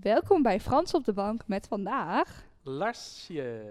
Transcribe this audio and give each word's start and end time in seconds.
Welkom 0.00 0.42
bij 0.42 0.60
Frans 0.60 0.94
op 0.94 1.04
de 1.04 1.12
Bank 1.12 1.42
met 1.46 1.66
vandaag. 1.66 2.44
Larsje. 2.62 3.62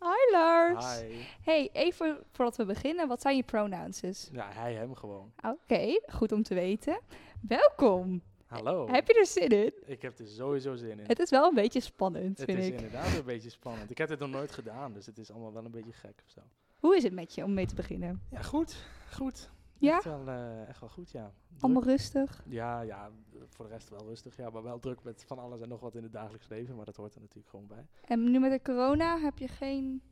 Hi 0.00 0.32
Lars. 0.32 1.00
Hi. 1.00 1.14
Hey, 1.42 1.68
even 1.72 2.18
voordat 2.32 2.56
we 2.56 2.64
beginnen, 2.64 3.08
wat 3.08 3.20
zijn 3.22 3.36
je 3.36 3.42
pronouns? 3.42 4.00
Ja, 4.32 4.48
hij, 4.52 4.74
hem 4.74 4.94
gewoon. 4.94 5.32
Oké, 5.44 6.00
goed 6.06 6.32
om 6.32 6.42
te 6.42 6.54
weten. 6.54 7.00
Welkom. 7.40 8.22
Hallo. 8.46 8.88
Heb 8.88 9.06
je 9.06 9.14
er 9.14 9.26
zin 9.26 9.48
in? 9.48 9.72
Ik 9.84 10.02
heb 10.02 10.18
er 10.18 10.26
sowieso 10.26 10.76
zin 10.76 10.98
in. 10.98 11.06
Het 11.06 11.18
is 11.18 11.30
wel 11.30 11.48
een 11.48 11.54
beetje 11.54 11.80
spannend, 11.80 12.38
Het 12.38 12.50
vind 12.50 12.58
is 12.58 12.66
ik. 12.66 12.74
inderdaad 12.74 13.16
een 13.16 13.24
beetje 13.24 13.50
spannend. 13.50 13.90
Ik 13.90 13.98
heb 13.98 14.08
dit 14.08 14.18
nog 14.18 14.30
nooit 14.30 14.52
gedaan, 14.52 14.92
dus 14.92 15.06
het 15.06 15.18
is 15.18 15.30
allemaal 15.30 15.52
wel 15.52 15.64
een 15.64 15.70
beetje 15.70 15.92
gek 15.92 16.22
of 16.26 16.30
zo. 16.30 16.40
Hoe 16.80 16.96
is 16.96 17.02
het 17.02 17.12
met 17.12 17.34
je 17.34 17.44
om 17.44 17.54
mee 17.54 17.66
te 17.66 17.74
beginnen? 17.74 18.22
Ja, 18.30 18.42
goed. 18.42 18.76
Goed. 19.12 19.50
Ja? 19.78 19.94
Echt 19.96 20.04
wel, 20.04 20.26
eh, 20.28 20.68
echt 20.68 20.80
wel 20.80 20.88
goed, 20.88 21.10
ja. 21.10 21.32
Druk. 21.48 21.62
Allemaal 21.62 21.82
rustig? 21.82 22.42
Ja, 22.48 22.80
ja, 22.80 23.10
voor 23.48 23.64
de 23.64 23.70
rest 23.70 23.88
wel 23.88 24.04
rustig. 24.06 24.36
Ja, 24.36 24.50
maar 24.50 24.62
wel 24.62 24.78
druk 24.78 25.02
met 25.02 25.24
van 25.26 25.38
alles 25.38 25.60
en 25.60 25.68
nog 25.68 25.80
wat 25.80 25.94
in 25.94 26.02
het 26.02 26.12
dagelijks 26.12 26.48
leven. 26.48 26.76
Maar 26.76 26.84
dat 26.84 26.96
hoort 26.96 27.14
er 27.14 27.20
natuurlijk 27.20 27.48
gewoon 27.48 27.66
bij. 27.66 27.86
En 28.04 28.30
nu 28.30 28.38
met 28.38 28.50
de 28.50 28.62
corona, 28.62 29.18
heb 29.18 29.38
je 29.38 29.48
geen 29.48 30.02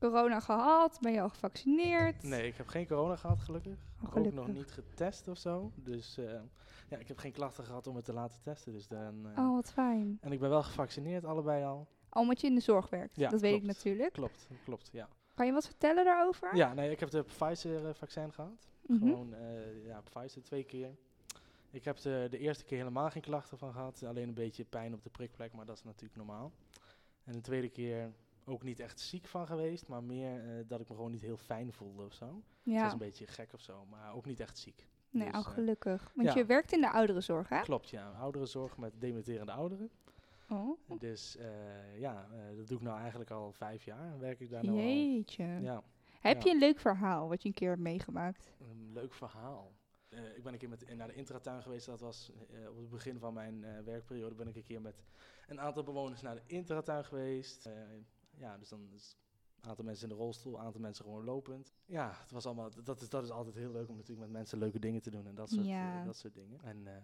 corona 0.00 0.40
gehad? 0.40 0.98
Ben 1.00 1.12
je 1.12 1.20
al 1.20 1.28
gevaccineerd? 1.28 2.22
Nee, 2.22 2.46
ik 2.46 2.56
heb 2.56 2.68
geen 2.68 2.86
corona 2.86 3.16
gehad, 3.16 3.38
gelukkig. 3.40 3.78
Oh, 4.04 4.08
Ook 4.08 4.14
nog 4.14 4.24
gelukkig. 4.24 4.54
niet 4.54 4.70
getest 4.72 5.28
of 5.28 5.38
zo. 5.38 5.72
Dus 5.74 6.18
eh, 6.18 6.40
ja, 6.88 6.96
ik 6.98 7.08
heb 7.08 7.18
geen 7.18 7.32
klachten 7.32 7.64
gehad 7.64 7.86
om 7.86 7.96
het 7.96 8.04
te 8.04 8.12
laten 8.12 8.40
testen. 8.42 8.72
Dus 8.72 8.88
dan, 8.88 9.28
eh, 9.34 9.44
Oh, 9.44 9.54
wat 9.54 9.72
fijn. 9.72 10.18
En 10.20 10.32
ik 10.32 10.40
ben 10.40 10.50
wel 10.50 10.62
gevaccineerd, 10.62 11.24
allebei 11.24 11.64
al. 11.64 11.86
Al 12.08 12.22
omdat 12.22 12.40
je 12.40 12.46
in 12.46 12.54
de 12.54 12.60
zorg 12.60 12.88
werkt. 12.90 13.16
Ja, 13.16 13.30
dat 13.30 13.40
weet 13.40 13.54
ik 13.56 13.62
natuurlijk. 13.66 14.12
Klopt, 14.12 14.48
klopt, 14.64 14.88
ja. 14.92 15.08
Kan 15.34 15.46
je 15.46 15.52
wat 15.52 15.66
vertellen 15.66 16.04
daarover? 16.04 16.56
Ja, 16.56 16.74
nee, 16.74 16.90
ik 16.90 17.00
heb 17.00 17.10
de 17.10 17.22
Pfizer-vaccin 17.22 18.32
gehad. 18.32 18.68
Mhm. 18.86 18.98
Gewoon, 18.98 19.34
eh, 19.34 19.84
ja, 19.86 20.00
Pfizer 20.00 20.42
twee 20.42 20.64
keer. 20.64 20.96
Ik 21.70 21.84
heb 21.84 21.96
de, 21.96 22.26
de 22.30 22.38
eerste 22.38 22.64
keer 22.64 22.78
helemaal 22.78 23.10
geen 23.10 23.22
klachten 23.22 23.58
van 23.58 23.72
gehad. 23.72 24.02
Alleen 24.02 24.28
een 24.28 24.34
beetje 24.34 24.64
pijn 24.64 24.94
op 24.94 25.02
de 25.02 25.10
prikplek, 25.10 25.52
maar 25.52 25.66
dat 25.66 25.76
is 25.76 25.84
natuurlijk 25.84 26.16
normaal. 26.16 26.52
En 27.24 27.32
de 27.32 27.40
tweede 27.40 27.68
keer 27.68 28.12
ook 28.44 28.62
niet 28.62 28.80
echt 28.80 29.00
ziek 29.00 29.26
van 29.26 29.46
geweest, 29.46 29.88
maar 29.88 30.02
meer 30.02 30.40
eh, 30.40 30.64
dat 30.68 30.80
ik 30.80 30.88
me 30.88 30.94
gewoon 30.94 31.10
niet 31.10 31.20
heel 31.22 31.36
fijn 31.36 31.72
voelde 31.72 32.04
of 32.04 32.12
zo. 32.12 32.26
Het 32.26 32.34
Ja, 32.74 32.82
was 32.82 32.92
een 32.92 32.98
beetje 32.98 33.26
gek 33.26 33.52
of 33.52 33.60
zo, 33.60 33.86
maar 33.90 34.14
ook 34.14 34.26
niet 34.26 34.40
echt 34.40 34.58
ziek. 34.58 34.86
nee, 35.10 35.24
dus, 35.26 35.34
al 35.34 35.44
eh, 35.44 35.48
gelukkig. 35.50 36.10
Want 36.14 36.28
ja. 36.28 36.34
je 36.34 36.44
werkt 36.44 36.72
in 36.72 36.80
de 36.80 36.90
ouderenzorg, 36.92 37.48
hè? 37.48 37.60
Klopt, 37.60 37.88
ja. 37.88 38.10
Ouderenzorg 38.10 38.76
met 38.76 38.92
dementerende 39.00 39.52
ouderen. 39.52 39.90
Oh, 40.48 40.78
Dus 40.98 41.36
ja, 41.98 42.28
dat 42.56 42.66
doe 42.68 42.76
ik 42.78 42.82
nou 42.84 42.98
eigenlijk 43.00 43.30
al 43.30 43.52
vijf 43.52 43.84
jaar. 43.84 44.18
Werk 44.18 44.40
ik 44.40 44.50
daar 44.50 44.64
nou 44.64 44.76
al. 44.76 44.82
jeetje. 44.84 45.44
Ja, 45.44 45.82
Heb 46.26 46.42
ja. 46.42 46.48
je 46.48 46.54
een 46.54 46.60
leuk 46.60 46.80
verhaal 46.80 47.28
wat 47.28 47.42
je 47.42 47.48
een 47.48 47.54
keer 47.54 47.68
hebt 47.68 47.80
meegemaakt? 47.80 48.52
Een 48.60 48.92
leuk 48.92 49.14
verhaal. 49.14 49.74
Eh, 50.08 50.36
ik 50.36 50.42
ben 50.42 50.52
een 50.52 50.58
keer 50.58 50.68
met, 50.68 50.96
naar 50.96 51.08
de 51.08 51.14
intratuin 51.14 51.62
geweest. 51.62 51.86
Dat 51.86 52.00
was 52.00 52.32
eh, 52.50 52.68
op 52.70 52.76
het 52.76 52.88
begin 52.88 53.18
van 53.18 53.34
mijn 53.34 53.64
eh, 53.64 53.82
werkperiode. 53.84 54.34
Ben 54.34 54.48
ik 54.48 54.56
een 54.56 54.62
keer 54.62 54.80
met 54.80 55.02
een 55.46 55.60
aantal 55.60 55.82
bewoners 55.82 56.22
naar 56.22 56.34
de 56.34 56.42
intratuin 56.46 57.04
geweest. 57.04 57.66
Eh, 57.66 57.72
ja, 58.36 58.58
dus 58.58 58.68
dan 58.68 58.88
is 58.94 59.16
een 59.60 59.68
aantal 59.68 59.84
mensen 59.84 60.08
in 60.08 60.16
de 60.16 60.22
rolstoel, 60.22 60.54
een 60.58 60.64
aantal 60.64 60.80
mensen 60.80 61.04
gewoon 61.04 61.24
lopend. 61.24 61.74
Ja, 61.84 62.16
het 62.20 62.30
was 62.30 62.46
allemaal, 62.46 62.70
dat 62.84 63.00
is, 63.00 63.08
dat 63.08 63.24
is 63.24 63.30
altijd 63.30 63.54
heel 63.54 63.72
leuk 63.72 63.88
om 63.88 63.96
natuurlijk 63.96 64.26
met 64.26 64.36
mensen 64.36 64.58
leuke 64.58 64.78
dingen 64.78 65.02
te 65.02 65.10
doen 65.10 65.26
en 65.26 65.34
dat 65.34 65.48
soort, 65.48 65.66
eh, 65.66 65.68
Ja. 65.68 66.04
dat 66.04 66.16
soort 66.16 66.34
dingen. 66.34 66.60
En 66.62 66.86
eh, 66.86 67.02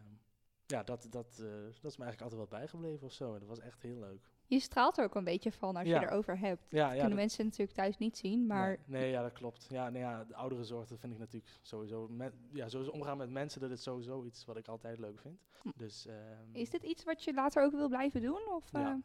ja, 0.66 0.82
dat, 0.82 1.06
dat, 1.10 1.38
eh, 1.38 1.46
dat 1.80 1.90
is 1.90 1.96
me 1.96 2.04
eigenlijk 2.04 2.20
altijd 2.20 2.40
wel 2.40 2.58
bijgebleven 2.58 3.06
of 3.06 3.12
zo. 3.12 3.32
En 3.32 3.38
dat 3.38 3.48
was 3.48 3.60
echt 3.60 3.82
heel 3.82 3.98
leuk. 3.98 4.30
Je 4.46 4.60
straalt 4.60 4.98
er 4.98 5.04
ook 5.04 5.14
een 5.14 5.24
beetje 5.24 5.52
van 5.52 5.76
als 5.76 5.86
Ja. 5.88 6.00
je 6.00 6.06
erover 6.06 6.38
hebt. 6.38 6.62
Ja, 6.70 6.78
ja, 6.78 6.88
Kunnen 6.90 7.08
dat- 7.08 7.18
mensen 7.18 7.44
natuurlijk 7.44 7.76
thuis 7.76 7.98
niet 7.98 8.16
zien, 8.16 8.46
maar 8.46 8.68
Nee, 8.68 9.00
nee, 9.00 9.10
ja, 9.10 9.22
dat 9.22 9.32
klopt. 9.32 9.66
Ja, 9.70 9.88
nee, 9.90 10.02
ja, 10.02 10.24
de 10.24 10.34
oudere 10.34 10.64
zorg, 10.64 10.88
dat 10.88 10.98
vind 10.98 11.12
ik 11.12 11.18
natuurlijk 11.18 11.52
sowieso... 11.62 12.08
Met, 12.08 12.32
ja, 12.52 12.68
sowieso 12.68 12.92
omgaan 12.92 13.16
met 13.16 13.30
mensen, 13.30 13.60
dat 13.60 13.70
is 13.70 13.82
sowieso 13.82 14.24
iets 14.24 14.44
wat 14.44 14.56
ik 14.56 14.68
altijd 14.68 14.98
leuk 14.98 15.20
vind. 15.20 15.40
Hm. 15.62 15.68
Dus 15.76 16.06
ehm, 16.06 16.16
is 16.52 16.70
dit 16.70 16.82
iets 16.82 17.04
wat 17.04 17.24
je 17.24 17.34
later 17.34 17.64
ook 17.64 17.72
wil 17.72 17.88
blijven 17.88 18.22
doen? 18.22 18.48
Of, 18.48 18.72
Ja. 18.72 18.90
eh, 18.92 18.96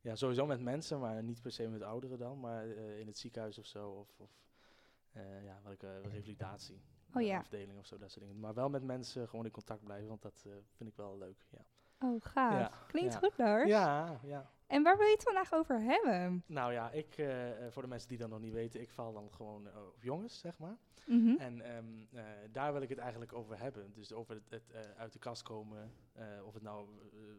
ja, 0.00 0.14
sowieso 0.14 0.46
met 0.46 0.60
mensen, 0.60 1.00
maar 1.00 1.22
niet 1.22 1.42
per 1.42 1.52
se 1.52 1.68
met 1.68 1.82
ouderen 1.82 2.18
dan. 2.18 2.40
Maar 2.40 2.68
eh, 2.70 2.98
in 2.98 3.06
het 3.06 3.18
ziekenhuis 3.18 3.58
of 3.58 3.66
zo, 3.66 3.88
of, 3.90 4.08
of 4.18 4.30
eh, 5.12 5.44
ja, 5.44 5.60
welke 5.62 6.00
revalidatie. 6.00 6.82
Oh 7.14 7.22
ja. 7.22 7.38
Afdeling 7.38 7.78
of 7.78 7.86
zo, 7.86 7.98
dat 7.98 8.10
soort 8.10 8.24
dingen. 8.24 8.40
Maar 8.40 8.54
wel 8.54 8.68
met 8.68 8.82
mensen 8.82 9.28
gewoon 9.28 9.44
in 9.44 9.50
contact 9.50 9.84
blijven, 9.84 10.08
want 10.08 10.22
dat 10.22 10.46
vind 10.76 10.90
ik 10.90 10.96
wel 10.96 11.18
leuk. 11.18 11.44
Ja, 11.50 11.64
Oh, 11.98 12.22
gaaf. 12.24 12.52
Ja, 12.52 12.72
Klinkt 12.86 13.12
ja. 13.12 13.18
goed, 13.18 13.38
Lars. 13.38 13.68
ja, 13.68 14.20
ja. 14.22 14.50
En 14.66 14.82
waar 14.82 14.96
wil 14.96 15.06
je 15.06 15.12
het 15.12 15.22
vandaag 15.22 15.52
over 15.52 15.80
hebben? 15.80 16.42
Nou 16.46 16.72
ja, 16.72 16.90
ik, 16.90 17.16
eh, 17.16 17.66
eh, 17.66 17.72
voor 17.72 17.82
de 17.82 17.88
mensen 17.88 18.08
die 18.08 18.18
dat 18.18 18.28
nog 18.28 18.40
niet 18.40 18.52
weten, 18.52 18.80
ik 18.80 18.90
val 18.90 19.12
dan 19.12 19.30
gewoon 19.32 19.68
eh, 19.68 19.86
op 19.94 20.02
jongens, 20.02 20.38
zeg 20.38 20.58
maar. 20.58 20.76
Mhm. 21.06 21.36
En 21.38 21.60
ehm, 21.60 21.84
eh, 22.12 22.24
daar 22.52 22.72
wil 22.72 22.82
ik 22.82 22.88
het 22.88 22.98
eigenlijk 22.98 23.32
over 23.32 23.58
hebben. 23.60 23.92
Dus 23.92 24.12
over 24.12 24.34
het, 24.34 24.50
het 24.50 24.94
uit 24.96 25.12
de 25.12 25.18
kast 25.18 25.42
komen. 25.42 25.92
of 26.44 26.54
het 26.54 26.62
nou 26.62 26.88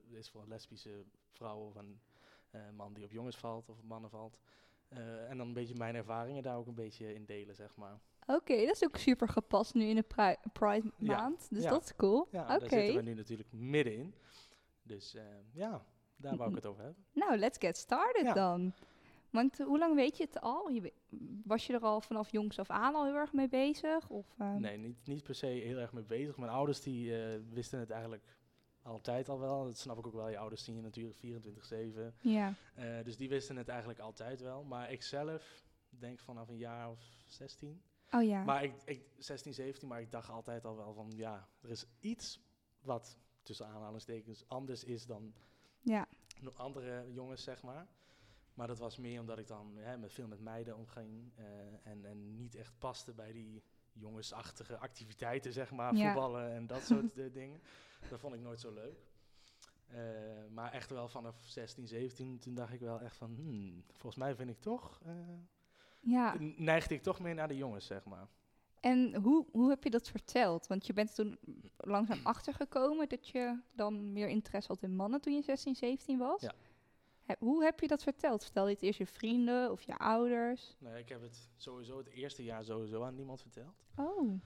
is 0.08 0.30
voor 0.30 0.42
een 0.42 0.48
lesbische 0.48 1.04
vrouw 1.32 1.58
of 1.60 1.76
een 1.76 2.00
man 2.76 2.94
die 2.94 3.04
op 3.06 3.12
jongens 3.12 3.38
valt 3.38 3.70
of 3.70 3.78
op 3.78 3.84
mannen 3.84 4.10
valt. 4.10 4.38
En 5.28 5.38
dan 5.38 5.48
een 5.48 5.54
beetje 5.54 5.76
mijn 5.76 5.96
ervaringen 5.96 6.44
daar 6.44 6.58
ook 6.58 6.68
een 6.68 6.76
beetje 6.76 7.14
in 7.14 7.26
delen, 7.26 7.56
zeg 7.56 7.76
maar. 7.76 8.00
Oké, 8.28 8.66
dat 8.66 8.76
is 8.76 8.84
ook 8.84 8.98
super 8.98 9.30
gepast 9.30 9.74
nu 9.74 9.84
in 9.86 9.96
de 9.96 10.04
pri- 10.04 10.36
Pride 10.54 10.92
Ja. 10.98 11.16
maand. 11.16 11.48
Dus 11.50 11.64
Ja. 11.64 11.70
dat 11.70 11.84
is 11.84 11.96
cool. 11.96 12.28
Ja, 12.32 12.42
Oké. 12.42 12.60
daar 12.60 12.70
zitten 12.70 12.96
we 12.96 13.02
nu 13.02 13.14
natuurlijk 13.14 13.52
middenin. 13.52 14.14
Dus 14.84 15.16
ja, 15.52 15.86
daar 16.16 16.38
wou 16.38 16.50
ik 16.50 16.56
het 16.56 16.66
over 16.66 16.84
hebben. 16.84 17.06
Nou, 17.14 17.38
let's 17.38 17.58
get 17.58 17.78
started 17.78 18.24
Ja. 18.24 18.34
dan. 18.34 18.74
Want 19.30 19.60
eh, 19.60 19.66
hoe 19.66 19.78
lang 19.78 19.96
weet 19.96 20.18
je 20.18 20.24
het 20.24 20.42
al? 20.42 20.70
Je, 20.70 20.94
was 21.44 21.68
je 21.68 21.74
er 21.74 21.82
al 21.82 22.02
vanaf 22.02 22.32
jongs 22.32 22.60
af 22.60 22.70
aan 22.70 22.96
al 22.96 23.06
heel 23.06 23.16
erg 23.16 23.34
mee 23.34 23.48
bezig? 23.48 24.10
Of, 24.10 24.36
eh, 24.38 24.56
Nee, 24.56 24.78
niet, 24.78 25.08
niet 25.08 25.24
per 25.24 25.36
se 25.36 25.46
heel 25.46 25.78
erg 25.78 25.94
mee 25.94 26.04
bezig. 26.04 26.38
Mijn 26.38 26.52
ouders 26.52 26.82
die 26.82 27.18
eh, 27.24 27.40
wisten 27.50 27.80
het 27.80 27.90
eigenlijk 27.90 28.24
altijd 28.82 29.30
al 29.30 29.40
wel. 29.40 29.64
Dat 29.64 29.78
snap 29.78 29.98
ik 29.98 30.08
ook 30.08 30.14
wel. 30.14 30.30
Je 30.30 30.38
ouders 30.38 30.64
zien 30.64 30.76
je 30.76 30.82
natuurlijk 30.82 31.18
24-7. 31.18 32.14
Ja. 32.20 32.54
Eh, 32.76 33.04
dus 33.04 33.18
die 33.18 33.30
wisten 33.30 33.56
het 33.58 33.68
eigenlijk 33.68 34.00
altijd 34.00 34.42
wel. 34.42 34.64
Maar 34.64 34.92
ik 34.92 35.02
zelf 35.04 35.64
denk 35.90 36.20
vanaf 36.20 36.48
een 36.50 36.58
jaar 36.58 36.90
of 36.90 37.00
16. 37.28 37.82
Oh 38.12 38.24
ja. 38.24 38.44
Maar 38.44 38.64
ik, 38.64 38.74
ik 38.86 39.04
16, 39.18 39.54
17, 39.54 39.88
maar 39.88 40.02
ik 40.02 40.12
dacht 40.12 40.30
altijd 40.30 40.66
al 40.66 40.76
wel 40.76 40.94
van 40.94 41.12
ja, 41.16 41.48
er 41.62 41.70
is 41.70 41.86
iets 42.00 42.40
wat 42.82 43.18
tussen 43.44 43.68
aanhalingstekens 43.68 44.44
anders 44.48 44.84
is 44.84 45.06
dan 45.06 45.34
ja. 45.86 46.08
no- 46.40 46.52
andere 46.56 47.12
jongens, 47.14 47.44
zeg 47.44 47.64
maar. 47.64 47.88
Maar 48.54 48.68
dat 48.68 48.80
was 48.80 48.98
meer 48.98 49.20
omdat 49.20 49.38
ik 49.38 49.48
dan 49.48 49.78
hè, 49.78 49.98
met 49.98 50.14
veel 50.14 50.28
met 50.28 50.40
meiden 50.40 50.76
omging 50.78 51.32
eh, 51.36 51.46
en, 51.84 52.06
en 52.06 52.36
niet 52.36 52.56
echt 52.56 52.74
paste 52.80 53.14
bij 53.14 53.32
die 53.32 53.64
jongensachtige 53.94 54.78
activiteiten, 54.78 55.54
zeg 55.54 55.72
maar, 55.72 55.96
Ja. 55.96 56.06
voetballen 56.06 56.52
en 56.52 56.68
dat 56.68 56.84
soort 56.84 57.18
eh, 57.20 57.34
dingen. 57.34 57.62
Dat 58.10 58.20
vond 58.20 58.34
ik 58.36 58.42
nooit 58.42 58.60
zo 58.60 58.74
leuk. 58.74 59.06
Eh, 59.88 59.98
maar 60.50 60.72
echt 60.72 60.90
wel 60.90 61.08
vanaf 61.08 61.36
16, 61.46 61.88
17, 61.88 62.40
toen 62.40 62.54
dacht 62.54 62.74
ik 62.74 62.80
wel 62.80 63.00
echt 63.02 63.16
van, 63.18 63.36
hmm, 63.36 63.84
volgens 63.88 64.16
mij 64.16 64.36
vind 64.36 64.50
ik 64.50 64.60
toch, 64.60 65.02
ja. 66.02 66.36
neigde 66.58 66.96
ik 66.96 67.04
toch 67.04 67.20
meer 67.20 67.36
naar 67.36 67.48
de 67.48 67.58
jongens, 67.58 67.86
zeg 67.86 68.06
maar. 68.06 68.28
En 68.86 69.16
hoe, 69.16 69.46
hoe 69.52 69.70
heb 69.70 69.84
je 69.84 69.90
dat 69.90 70.10
verteld? 70.10 70.68
Want 70.68 70.86
je 70.86 70.94
bent 70.94 71.16
toen 71.16 71.38
langzaam 71.78 72.20
achtergekomen 72.24 73.10
dat 73.10 73.28
je 73.28 73.60
dan 73.72 74.12
meer 74.14 74.28
interesse 74.28 74.72
had 74.72 74.82
in 74.84 74.96
mannen 74.96 75.22
toen 75.22 75.34
je 75.34 75.42
16, 75.42 75.76
17 75.76 76.18
was. 76.18 76.42
Ja. 76.42 76.54
He- 77.24 77.36
hoe 77.40 77.64
heb 77.64 77.80
je 77.80 77.88
dat 77.88 78.04
verteld? 78.04 78.44
Vertelde 78.44 78.70
je 78.70 78.76
het 78.76 78.84
eerst 78.86 78.98
je 79.00 79.06
vrienden 79.06 79.72
of 79.72 79.82
je 79.82 79.98
ouders? 79.98 80.76
Nee, 80.80 81.00
ik 81.00 81.10
heb 81.10 81.22
het 81.22 81.50
sowieso 81.56 81.98
het 81.98 82.08
eerste 82.08 82.44
jaar 82.44 82.64
sowieso 82.64 83.04
aan 83.04 83.16
niemand 83.16 83.42
verteld. 83.42 83.84
Oh, 83.96 84.40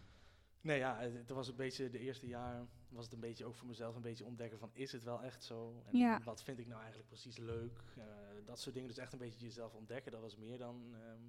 Nee, 0.61 0.77
ja, 0.77 0.97
het, 0.99 1.13
het 1.13 1.29
was 1.29 1.47
een 1.47 1.55
beetje, 1.55 1.89
de 1.89 1.99
eerste 1.99 2.27
jaar 2.27 2.67
was 2.89 3.03
het 3.03 3.13
een 3.13 3.19
beetje 3.19 3.45
ook 3.45 3.55
voor 3.55 3.67
mezelf 3.67 3.95
een 3.95 4.01
beetje 4.01 4.25
ontdekken 4.25 4.59
van, 4.59 4.69
is 4.73 4.91
het 4.91 5.03
wel 5.03 5.23
echt 5.23 5.43
zo? 5.43 5.83
En 5.85 5.97
Ja. 5.97 6.21
wat 6.23 6.43
vind 6.43 6.59
ik 6.59 6.67
nou 6.67 6.79
eigenlijk 6.79 7.09
precies 7.09 7.37
leuk? 7.37 7.83
Eh, 7.97 8.03
dat 8.45 8.59
soort 8.59 8.73
dingen, 8.75 8.89
dus 8.89 8.97
echt 8.97 9.13
een 9.13 9.19
beetje 9.19 9.39
jezelf 9.45 9.73
ontdekken, 9.75 10.11
dat 10.11 10.21
was 10.21 10.35
meer 10.35 10.57
dan, 10.57 10.95
ehm, 10.95 11.21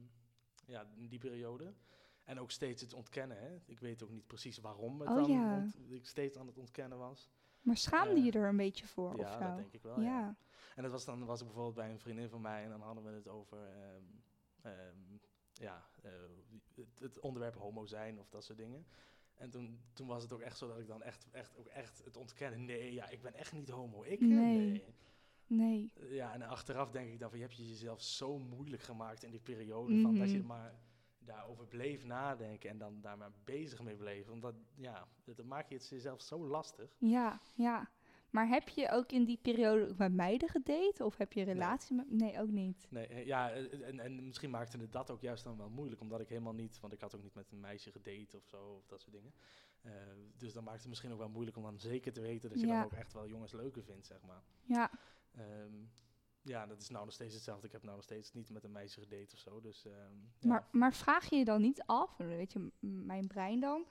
ja, 0.66 0.86
in 0.96 1.08
die 1.08 1.18
periode. 1.18 1.74
En 2.30 2.40
ook 2.40 2.50
steeds 2.50 2.82
het 2.82 2.92
ontkennen, 2.92 3.38
hè. 3.40 3.56
Ik 3.66 3.80
weet 3.80 4.02
ook 4.02 4.10
niet 4.10 4.26
precies 4.26 4.58
waarom 4.58 5.00
het 5.00 5.08
Oh, 5.08 5.14
dan 5.16 5.30
ja. 5.30 5.66
ik 5.88 6.06
steeds 6.06 6.36
aan 6.38 6.46
het 6.46 6.58
ontkennen 6.58 6.98
was. 6.98 7.28
maar 7.60 7.76
schaamde 7.76 8.14
Eh, 8.20 8.24
je 8.24 8.32
er 8.32 8.48
een 8.48 8.56
beetje 8.56 8.86
voor 8.86 9.12
of 9.14 9.20
ja, 9.20 9.38
dat 9.48 9.56
denk 9.56 9.72
ik 9.72 9.82
wel, 9.82 10.00
ja. 10.00 10.06
ja. 10.06 10.36
En 10.74 10.82
dat 10.82 10.92
was 10.92 11.04
dan 11.04 11.24
was 11.24 11.40
ik 11.40 11.46
bijvoorbeeld 11.46 11.74
bij 11.76 11.90
een 11.90 11.98
vriendin 12.00 12.28
van 12.28 12.40
mij 12.40 12.64
en 12.64 12.70
dan 12.70 12.80
hadden 12.80 13.04
we 13.04 13.10
het 13.10 13.28
over 13.28 13.58
ehm, 13.58 14.02
ehm, 14.62 14.96
ja, 15.52 15.86
eh, 16.02 16.10
het, 16.74 16.98
het 16.98 17.20
onderwerp 17.20 17.54
homo 17.54 17.86
zijn 17.86 18.18
of 18.18 18.28
dat 18.28 18.44
soort 18.44 18.58
dingen. 18.58 18.86
En 19.34 19.50
toen, 19.50 19.80
toen 19.92 20.06
was 20.06 20.22
het 20.22 20.32
ook 20.32 20.40
echt 20.40 20.58
zo 20.58 20.68
dat 20.68 20.78
ik 20.78 20.86
dan 20.86 21.02
echt, 21.02 21.26
echt, 21.30 21.56
ook 21.56 21.66
echt 21.66 22.04
het 22.04 22.16
ontkennen. 22.16 22.64
Nee, 22.64 22.92
ja, 22.92 23.08
ik 23.08 23.22
ben 23.22 23.34
echt 23.34 23.52
niet 23.52 23.68
homo. 23.68 24.02
Ik? 24.02 24.20
Nee. 24.20 24.28
nee. 24.58 24.84
Nee. 25.46 25.92
Ja, 26.10 26.32
en 26.32 26.42
achteraf 26.42 26.90
denk 26.90 27.12
ik 27.12 27.18
dan 27.18 27.28
van, 27.30 27.38
je 27.38 27.44
hebt 27.44 27.56
je 27.56 27.68
jezelf 27.68 28.02
zo 28.02 28.38
moeilijk 28.38 28.82
gemaakt 28.82 29.22
in 29.22 29.30
die 29.30 29.40
periode. 29.40 30.00
Van 30.00 30.18
dat 30.18 30.30
je 30.30 30.38
Mhm. 30.38 30.46
maar 30.46 30.74
daarover 31.24 31.66
bleef 31.66 32.04
nadenken 32.04 32.70
en 32.70 32.78
dan 32.78 33.00
daar 33.00 33.18
maar 33.18 33.32
bezig 33.44 33.82
mee 33.82 33.96
bleef. 33.96 34.28
Omdat, 34.28 34.54
ja, 34.74 35.08
dat, 35.24 35.36
dan 35.36 35.46
maak 35.46 35.68
je 35.68 35.74
het 35.74 35.88
jezelf 35.88 36.20
zo 36.20 36.46
lastig. 36.46 36.90
Ja, 36.98 37.40
ja. 37.54 37.90
Maar 38.30 38.48
heb 38.48 38.68
je 38.68 38.90
ook 38.90 39.12
in 39.12 39.24
die 39.24 39.38
periode 39.42 39.88
ook 39.88 39.96
met 39.96 40.12
meiden 40.12 40.48
gedate? 40.48 41.04
Of 41.04 41.16
heb 41.16 41.32
je 41.32 41.44
Nee. 41.44 41.54
relatie 41.54 41.96
met... 41.96 42.10
Nee, 42.10 42.40
ook 42.40 42.50
niet. 42.50 42.86
Nee, 42.90 43.06
eh, 43.06 43.26
ja, 43.26 43.50
eh, 43.52 43.88
en, 43.88 44.00
en 44.00 44.26
misschien 44.26 44.50
maakte 44.50 44.78
het 44.78 44.92
dat 44.92 45.10
ook 45.10 45.20
juist 45.20 45.44
dan 45.44 45.56
wel 45.56 45.68
moeilijk, 45.70 46.00
omdat 46.00 46.20
ik 46.20 46.28
helemaal 46.28 46.52
niet, 46.52 46.80
want 46.80 46.92
ik 46.92 47.00
had 47.00 47.14
ook 47.16 47.22
niet 47.22 47.34
met 47.34 47.50
een 47.52 47.60
meisje 47.60 47.90
gedate 47.92 48.36
of 48.36 48.46
zo, 48.46 48.74
of 48.74 48.86
dat 48.86 49.00
soort 49.00 49.12
dingen. 49.14 49.32
Eh, 49.82 49.92
dus 50.36 50.52
dan 50.52 50.64
maakt 50.64 50.78
het 50.78 50.88
misschien 50.88 51.12
ook 51.12 51.18
wel 51.18 51.28
moeilijk 51.28 51.56
om 51.56 51.62
dan 51.62 51.78
zeker 51.78 52.12
te 52.12 52.20
weten 52.20 52.48
dat 52.50 52.60
je 52.60 52.66
Ja. 52.66 52.74
dan 52.74 52.84
ook 52.84 52.92
echt 52.92 53.12
wel 53.12 53.28
jongens 53.28 53.52
leuker 53.52 53.82
vindt, 53.84 54.06
zeg 54.06 54.22
maar. 54.22 54.42
Ja, 54.62 54.90
Ehm, 55.36 55.74
ja, 56.42 56.66
dat 56.66 56.80
is 56.80 56.88
nou 56.88 57.04
nog 57.04 57.14
steeds 57.14 57.34
hetzelfde. 57.34 57.66
Ik 57.66 57.72
heb 57.72 57.82
nou 57.82 57.94
nog 57.94 58.04
steeds 58.04 58.32
niet 58.32 58.50
met 58.50 58.64
een 58.64 58.72
meisje 58.72 59.00
gedate 59.00 59.34
of 59.34 59.38
zo. 59.38 59.60
Dus, 59.60 59.84
ehm, 59.84 60.14
ja. 60.38 60.48
maar, 60.48 60.68
maar 60.72 60.94
vraag 60.94 61.30
je 61.30 61.36
je 61.36 61.44
dan 61.44 61.60
niet 61.60 61.82
af, 61.86 62.16
weet 62.16 62.52
je, 62.52 62.70
mijn 62.80 63.26
brein 63.26 63.60
dan. 63.60 63.86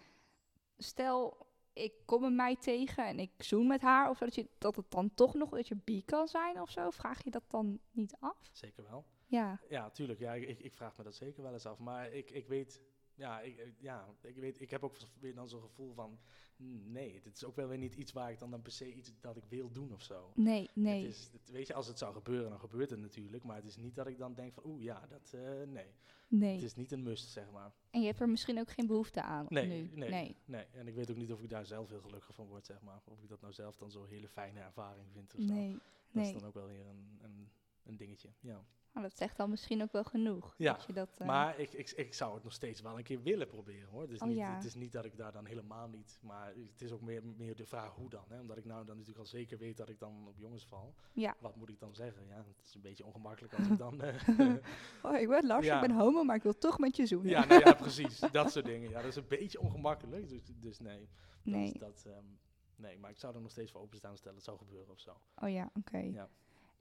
Stel, 0.78 1.48
ik 1.74 1.94
kom 2.06 2.24
een 2.24 2.36
meid 2.36 2.62
tegen 2.62 3.06
en 3.06 3.20
ik 3.20 3.32
zoen 3.38 3.68
met 3.68 3.82
haar, 3.82 4.10
of 4.10 4.18
dat, 4.18 4.36
je, 4.36 4.50
dat 4.58 4.76
het 4.76 4.92
dan 4.92 5.14
toch 5.14 5.34
nog 5.34 5.50
dat 5.50 5.68
je 5.68 5.76
bi 5.76 6.04
kan 6.06 6.28
zijn 6.28 6.62
of 6.62 6.70
zo. 6.70 6.90
Vraag 6.90 7.24
je 7.24 7.32
dat 7.32 7.44
dan 7.48 7.80
niet 7.92 8.16
af? 8.20 8.50
Zeker 8.52 8.84
wel. 8.84 9.06
Ja, 9.26 9.60
Ja, 9.70 9.90
tuurlijk. 9.90 10.20
Ja, 10.20 10.34
ik, 10.34 10.60
ik 10.60 10.74
vraag 10.74 10.98
me 10.98 11.04
dat 11.04 11.16
zeker 11.16 11.44
wel 11.44 11.54
eens 11.54 11.66
af. 11.66 11.80
Maar 11.80 12.12
ik, 12.12 12.32
ik 12.32 12.48
weet, 12.48 12.82
ja, 13.20 13.42
ik, 13.42 13.58
ik- 13.58 13.76
ja, 13.80 14.08
ik 14.22 14.36
weet, 14.36 14.62
ik 14.62 14.70
heb 14.70 14.84
ook 14.84 14.96
weer 15.20 15.34
dan 15.36 15.50
zo'n 15.50 15.62
gevoel 15.62 15.94
van, 15.94 16.20
mm, 16.56 16.92
nee, 16.92 17.22
dit 17.22 17.36
is 17.36 17.44
ook 17.44 17.56
wel 17.56 17.68
weer 17.68 17.78
niet 17.78 17.96
iets 17.96 18.12
waar 18.12 18.32
ik 18.32 18.40
dan, 18.40 18.52
dan 18.52 18.62
per 18.62 18.72
se 18.72 18.94
iets 18.94 19.12
dat 19.22 19.38
ik 19.38 19.44
wil 19.50 19.72
doen 19.72 19.94
of 19.94 20.02
zo. 20.02 20.32
nee, 20.36 20.70
nee. 20.74 21.02
Het 21.04 21.12
is, 21.12 21.30
het- 21.32 21.50
weet 21.50 21.68
je, 21.68 21.74
als 21.74 21.88
het 21.88 21.98
zou 21.98 22.14
gebeuren, 22.14 22.50
dan 22.50 22.60
gebeurt 22.60 22.90
het 22.90 23.00
natuurlijk. 23.00 23.44
Maar 23.44 23.56
het 23.56 23.66
is 23.66 23.76
niet 23.78 23.96
dat 23.96 24.08
ik 24.08 24.18
dan 24.18 24.34
denk 24.34 24.54
van, 24.54 24.66
oeh, 24.66 24.84
ja, 24.84 25.08
dat, 25.08 25.34
eh, 25.34 25.42
nee. 25.68 25.86
nee. 26.28 26.54
Het 26.54 26.64
is 26.64 26.76
niet 26.76 26.92
een 26.92 27.04
must, 27.04 27.30
zeg 27.30 27.52
maar. 27.52 27.74
En 27.92 28.00
je 28.00 28.06
hebt 28.08 28.20
er 28.20 28.30
misschien 28.30 28.60
ook 28.60 28.70
geen 28.70 28.88
behoefte 28.88 29.22
aan 29.22 29.46
Nee, 29.50 29.68
nu. 29.68 29.90
nee, 29.96 30.10
nee. 30.10 30.36
nee. 30.46 30.66
En 30.72 30.88
ik 30.88 30.96
weet 30.96 31.12
ook 31.12 31.18
niet 31.18 31.32
of 31.32 31.42
ik 31.42 31.50
daar 31.50 31.66
zelf 31.66 31.90
heel 31.90 32.02
gelukkig 32.02 32.36
van 32.36 32.48
word, 32.48 32.66
zeg 32.66 32.82
maar. 32.82 33.02
Of 33.06 33.22
ik 33.24 33.30
dat 33.30 33.42
nou 33.42 33.54
zelf 33.54 33.78
dan 33.78 33.92
zo'n 33.92 34.06
hele 34.08 34.28
fijne 34.28 34.60
ervaring 34.60 35.08
vind 35.12 35.36
of 35.36 35.42
zo. 35.42 35.54
Nee, 35.54 35.72
Dat 35.74 35.82
nee. 36.12 36.26
is 36.26 36.40
dan 36.40 36.48
ook 36.48 36.54
wel 36.54 36.68
weer 36.68 36.86
een, 36.88 37.20
een, 37.22 37.50
een 37.84 37.98
dingetje, 37.98 38.30
ja. 38.40 38.66
Maar 38.92 39.04
dat 39.04 39.18
zegt 39.18 39.38
dan 39.38 39.50
misschien 39.50 39.82
ook 39.82 39.92
wel 39.92 40.04
genoeg. 40.04 40.54
Ja, 40.58 40.74
dat 40.74 40.86
je 40.86 40.94
dat, 40.94 41.18
eh, 41.18 41.28
Maar 41.28 41.60
ik, 41.60 41.74
ik, 41.74 41.90
ik 41.90 42.14
zou 42.14 42.34
het 42.34 42.44
nog 42.44 42.54
steeds 42.54 42.82
wel 42.82 42.98
een 42.98 43.04
keer 43.04 43.22
willen 43.22 43.48
proberen 43.48 43.90
hoor. 43.90 44.08
Dus 44.08 44.20
Oh, 44.22 44.28
niet, 44.28 44.38
ja. 44.38 44.56
Het 44.56 44.64
is 44.66 44.76
niet 44.76 44.92
dat 44.92 45.06
ik 45.06 45.18
daar 45.18 45.32
dan 45.32 45.46
helemaal 45.46 45.88
niet. 45.88 46.18
Maar 46.22 46.54
het 46.72 46.82
is 46.82 46.92
ook 46.92 47.02
meer, 47.02 47.24
meer 47.38 47.56
de 47.56 47.66
vraag 47.66 47.96
hoe 47.96 48.10
dan. 48.10 48.24
Hè? 48.30 48.40
Omdat 48.40 48.58
ik 48.58 48.66
nou 48.66 48.86
dan 48.86 48.96
natuurlijk 48.98 49.20
al 49.20 49.26
zeker 49.26 49.58
weet 49.58 49.78
dat 49.78 49.90
ik 49.90 50.00
dan 50.00 50.28
op 50.28 50.38
jongens 50.38 50.66
val. 50.68 50.94
Ja. 51.14 51.36
Wat 51.40 51.56
moet 51.56 51.70
ik 51.70 51.80
dan 51.80 51.96
zeggen? 51.96 52.28
Ja, 52.28 52.36
het 52.38 52.68
is 52.68 52.76
een 52.76 52.82
beetje 52.82 53.06
ongemakkelijk 53.06 53.54
als 53.54 53.68
ik 53.68 53.78
dan. 53.78 54.02
eh, 54.02 54.56
Oh, 55.04 55.18
ik 55.20 55.28
ben 55.28 55.46
Lars, 55.48 55.66
Ja. 55.66 55.82
ik 55.82 55.88
ben 55.88 55.98
homo, 55.98 56.24
maar 56.24 56.36
ik 56.36 56.44
wil 56.44 56.58
toch 56.58 56.80
met 56.80 56.96
je 56.96 57.06
zoenen. 57.06 57.32
ja, 57.32 57.46
nou 57.46 57.62
ja, 57.66 57.74
precies. 57.74 58.20
Dat 58.32 58.52
soort 58.52 58.66
dingen. 58.66 58.90
Ja, 58.90 58.96
dat 59.02 59.06
is 59.10 59.16
een 59.16 59.28
beetje 59.28 59.60
ongemakkelijk. 59.60 60.30
Dus, 60.30 60.42
dus 60.60 60.80
nee. 60.80 61.00
Dat 61.00 61.54
nee. 61.54 61.66
is 61.72 61.80
dat, 61.80 62.04
ehm, 62.08 62.24
nee, 62.76 62.98
maar 62.98 63.10
ik 63.10 63.18
zou 63.20 63.36
er 63.36 63.42
nog 63.42 63.52
steeds 63.52 63.72
voor 63.72 63.82
openstaan 63.82 64.18
stellen. 64.18 64.36
Het 64.36 64.46
zou 64.46 64.58
gebeuren 64.58 64.90
of 64.92 65.00
zo. 65.00 65.18
Oh 65.36 65.50
ja, 65.50 65.70
oké. 65.78 65.98
Ja. 65.98 66.30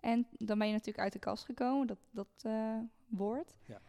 En 0.00 0.26
dan 0.30 0.58
ben 0.58 0.66
je 0.66 0.72
natuurlijk 0.72 0.98
uit 1.04 1.12
de 1.12 1.18
kast 1.18 1.44
gekomen, 1.44 1.86
dat, 1.86 1.98
dat 2.10 2.28
eh, 2.42 2.78
woord. 3.06 3.56
Ja. 3.66 3.80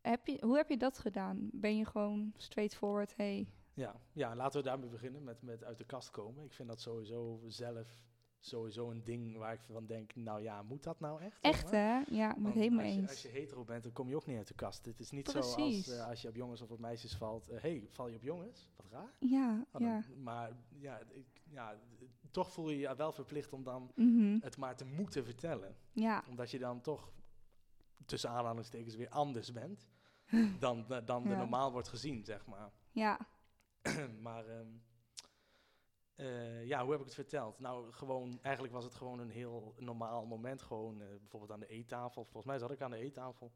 Heb 0.00 0.26
je, 0.26 0.38
hoe 0.40 0.56
heb 0.56 0.68
je 0.68 0.76
dat 0.76 0.98
gedaan? 0.98 1.48
Ben 1.52 1.76
je 1.76 1.84
gewoon 1.84 2.32
straightforward, 2.36 3.16
hey, 3.16 3.48
Ja, 3.74 4.00
ja 4.12 4.36
laten 4.36 4.60
we 4.60 4.66
daarmee 4.66 4.88
beginnen 4.88 5.24
met, 5.24 5.42
met 5.42 5.64
uit 5.64 5.78
de 5.78 5.84
kast 5.84 6.10
komen. 6.10 6.44
Ik 6.44 6.52
vind 6.52 6.68
dat 6.68 6.80
sowieso 6.80 7.40
zelf 7.46 7.98
sowieso 8.46 8.90
een 8.90 9.04
ding 9.04 9.36
waar 9.36 9.52
ik 9.52 9.60
van 9.62 9.86
denk, 9.86 10.14
nou 10.14 10.42
ja, 10.42 10.62
moet 10.62 10.82
dat 10.82 11.00
nou 11.00 11.20
echt? 11.20 11.38
echt 11.40 11.64
maar? 11.64 11.72
hè? 11.72 12.14
Ja, 12.14 12.28
ik 12.28 12.34
ben 12.34 12.34
het 12.34 12.42
Want 12.42 12.54
helemaal 12.54 12.84
als 12.84 12.94
je, 12.94 13.00
eens. 13.00 13.08
als 13.10 13.22
je 13.22 13.28
hetero 13.28 13.64
bent, 13.64 13.82
dan 13.82 13.92
kom 13.92 14.08
je 14.08 14.16
ook 14.16 14.26
niet 14.26 14.36
uit 14.36 14.48
de 14.48 14.54
kast. 14.54 14.84
Het 14.86 15.00
is 15.00 15.10
niet 15.10 15.32
Precies. 15.32 15.84
zo 15.84 15.90
als 15.92 15.98
eh, 16.00 16.06
als 16.08 16.22
je 16.22 16.28
op 16.28 16.34
jongens 16.34 16.60
of 16.62 16.70
op 16.70 16.78
meisjes 16.78 17.16
valt. 17.16 17.46
Hé, 17.46 17.56
hey, 17.56 17.86
val 17.90 18.08
je 18.08 18.16
op 18.16 18.22
jongens? 18.22 18.70
Wat 18.76 18.86
raar. 18.90 19.12
Ja, 19.18 19.66
Oh, 19.72 19.80
ja. 19.80 20.00
dan- 20.00 20.22
maar 20.22 20.52
ja, 20.78 20.98
ik, 21.12 21.26
ja, 21.48 21.78
toch 22.30 22.52
voel 22.52 22.70
je 22.70 22.78
je 22.78 22.96
wel 22.96 23.12
verplicht 23.12 23.52
om 23.52 23.62
dan 23.62 23.92
Mhm. 23.94 24.38
het 24.40 24.56
maar 24.56 24.76
te 24.76 24.84
moeten 24.84 25.24
vertellen. 25.24 25.76
Ja, 25.92 26.24
Omdat 26.28 26.50
je 26.50 26.58
dan 26.58 26.80
toch 26.80 27.12
tussen 28.06 28.30
aanhalingstekens 28.30 28.94
weer 28.94 29.08
anders 29.08 29.52
bent 29.52 29.88
dan, 30.58 30.84
eh, 30.90 30.98
dan 31.04 31.22
Ja. 31.24 31.30
er 31.30 31.36
normaal 31.36 31.72
wordt 31.72 31.88
gezien, 31.88 32.24
zeg 32.24 32.46
maar. 32.46 32.72
ja, 32.90 33.18
maar 34.22 34.46
ehm, 34.46 34.66
eh, 36.16 36.66
ja, 36.66 36.82
hoe 36.82 36.90
heb 36.90 37.00
ik 37.00 37.06
het 37.06 37.14
verteld? 37.14 37.58
Nou, 37.58 37.92
gewoon, 37.92 38.38
eigenlijk 38.42 38.74
was 38.74 38.84
het 38.84 38.94
gewoon 38.94 39.18
een 39.18 39.30
heel 39.30 39.74
normaal 39.78 40.26
moment. 40.26 40.62
Gewoon 40.62 41.02
eh, 41.02 41.08
bijvoorbeeld 41.08 41.52
aan 41.52 41.60
de 41.60 41.68
eettafel. 41.68 42.22
Volgens 42.24 42.44
mij 42.44 42.58
zat 42.58 42.70
ik 42.70 42.80
aan 42.80 42.90
de 42.90 42.96
eettafel. 42.96 43.52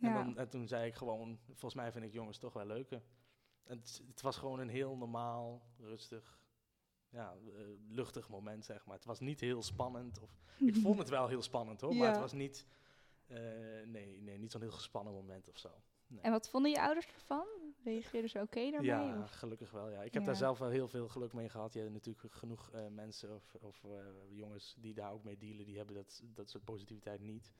En, 0.00 0.12
dan, 0.12 0.38
en 0.38 0.48
toen 0.48 0.68
zei 0.68 0.86
ik 0.86 0.94
gewoon, 0.94 1.38
volgens 1.46 1.74
mij 1.74 1.92
vind 1.92 2.04
ik 2.04 2.12
jongens 2.12 2.38
toch 2.38 2.52
wel 2.52 2.66
leuker. 2.66 3.02
En 3.64 3.78
het, 3.78 4.02
het 4.08 4.20
was 4.20 4.36
gewoon 4.36 4.58
een 4.58 4.68
heel 4.68 4.96
normaal, 4.96 5.62
rustig, 5.78 6.40
ja, 7.08 7.32
eh, 7.32 7.62
luchtig 7.88 8.28
moment, 8.28 8.64
zeg 8.64 8.86
maar. 8.86 8.96
Het 8.96 9.04
was 9.04 9.20
niet 9.20 9.40
heel 9.40 9.62
spannend. 9.62 10.20
Of, 10.20 10.30
ik 10.58 10.76
vond 10.76 10.98
het 10.98 11.08
wel 11.08 11.28
heel 11.28 11.42
spannend 11.42 11.80
hoor, 11.80 11.96
maar 11.96 12.08
het 12.08 12.20
was 12.20 12.32
niet, 12.32 12.66
nee, 13.84 14.22
nee, 14.22 14.38
niet 14.38 14.52
zo'n 14.52 14.60
heel 14.60 14.70
gespannen 14.70 15.12
moment 15.12 15.48
of 15.48 15.58
zo. 15.58 15.70
Nee. 16.06 16.20
En 16.20 16.30
wat 16.30 16.48
vonden 16.48 16.70
je 16.70 16.80
ouders 16.80 17.06
ervan? 17.06 17.67
Reageerden 17.84 18.30
ze 18.30 18.38
oké 18.40 18.70
daarmee? 18.70 18.84
Ja, 18.90 19.22
of? 19.22 19.30
gelukkig 19.30 19.70
wel. 19.70 19.90
Ja. 19.90 20.02
Ik 20.02 20.12
heb 20.12 20.22
Ja. 20.22 20.28
daar 20.28 20.36
zelf 20.36 20.58
wel 20.58 20.68
heel 20.68 20.88
veel 20.88 21.08
geluk 21.08 21.32
mee 21.32 21.48
gehad. 21.48 21.72
Je 21.72 21.78
hebt 21.80 21.92
natuurlijk 21.92 22.34
genoeg 22.34 22.70
eh, 22.70 22.86
mensen 22.86 23.34
of, 23.34 23.54
of 23.60 23.84
eh, 23.84 23.90
jongens 24.30 24.74
die 24.78 24.94
daar 24.94 25.12
ook 25.12 25.24
mee 25.24 25.36
dealen, 25.38 25.64
die 25.64 25.76
hebben 25.76 25.94
dat, 25.94 26.22
dat 26.34 26.50
soort 26.50 26.64
positiviteit 26.64 27.20
niet. 27.20 27.52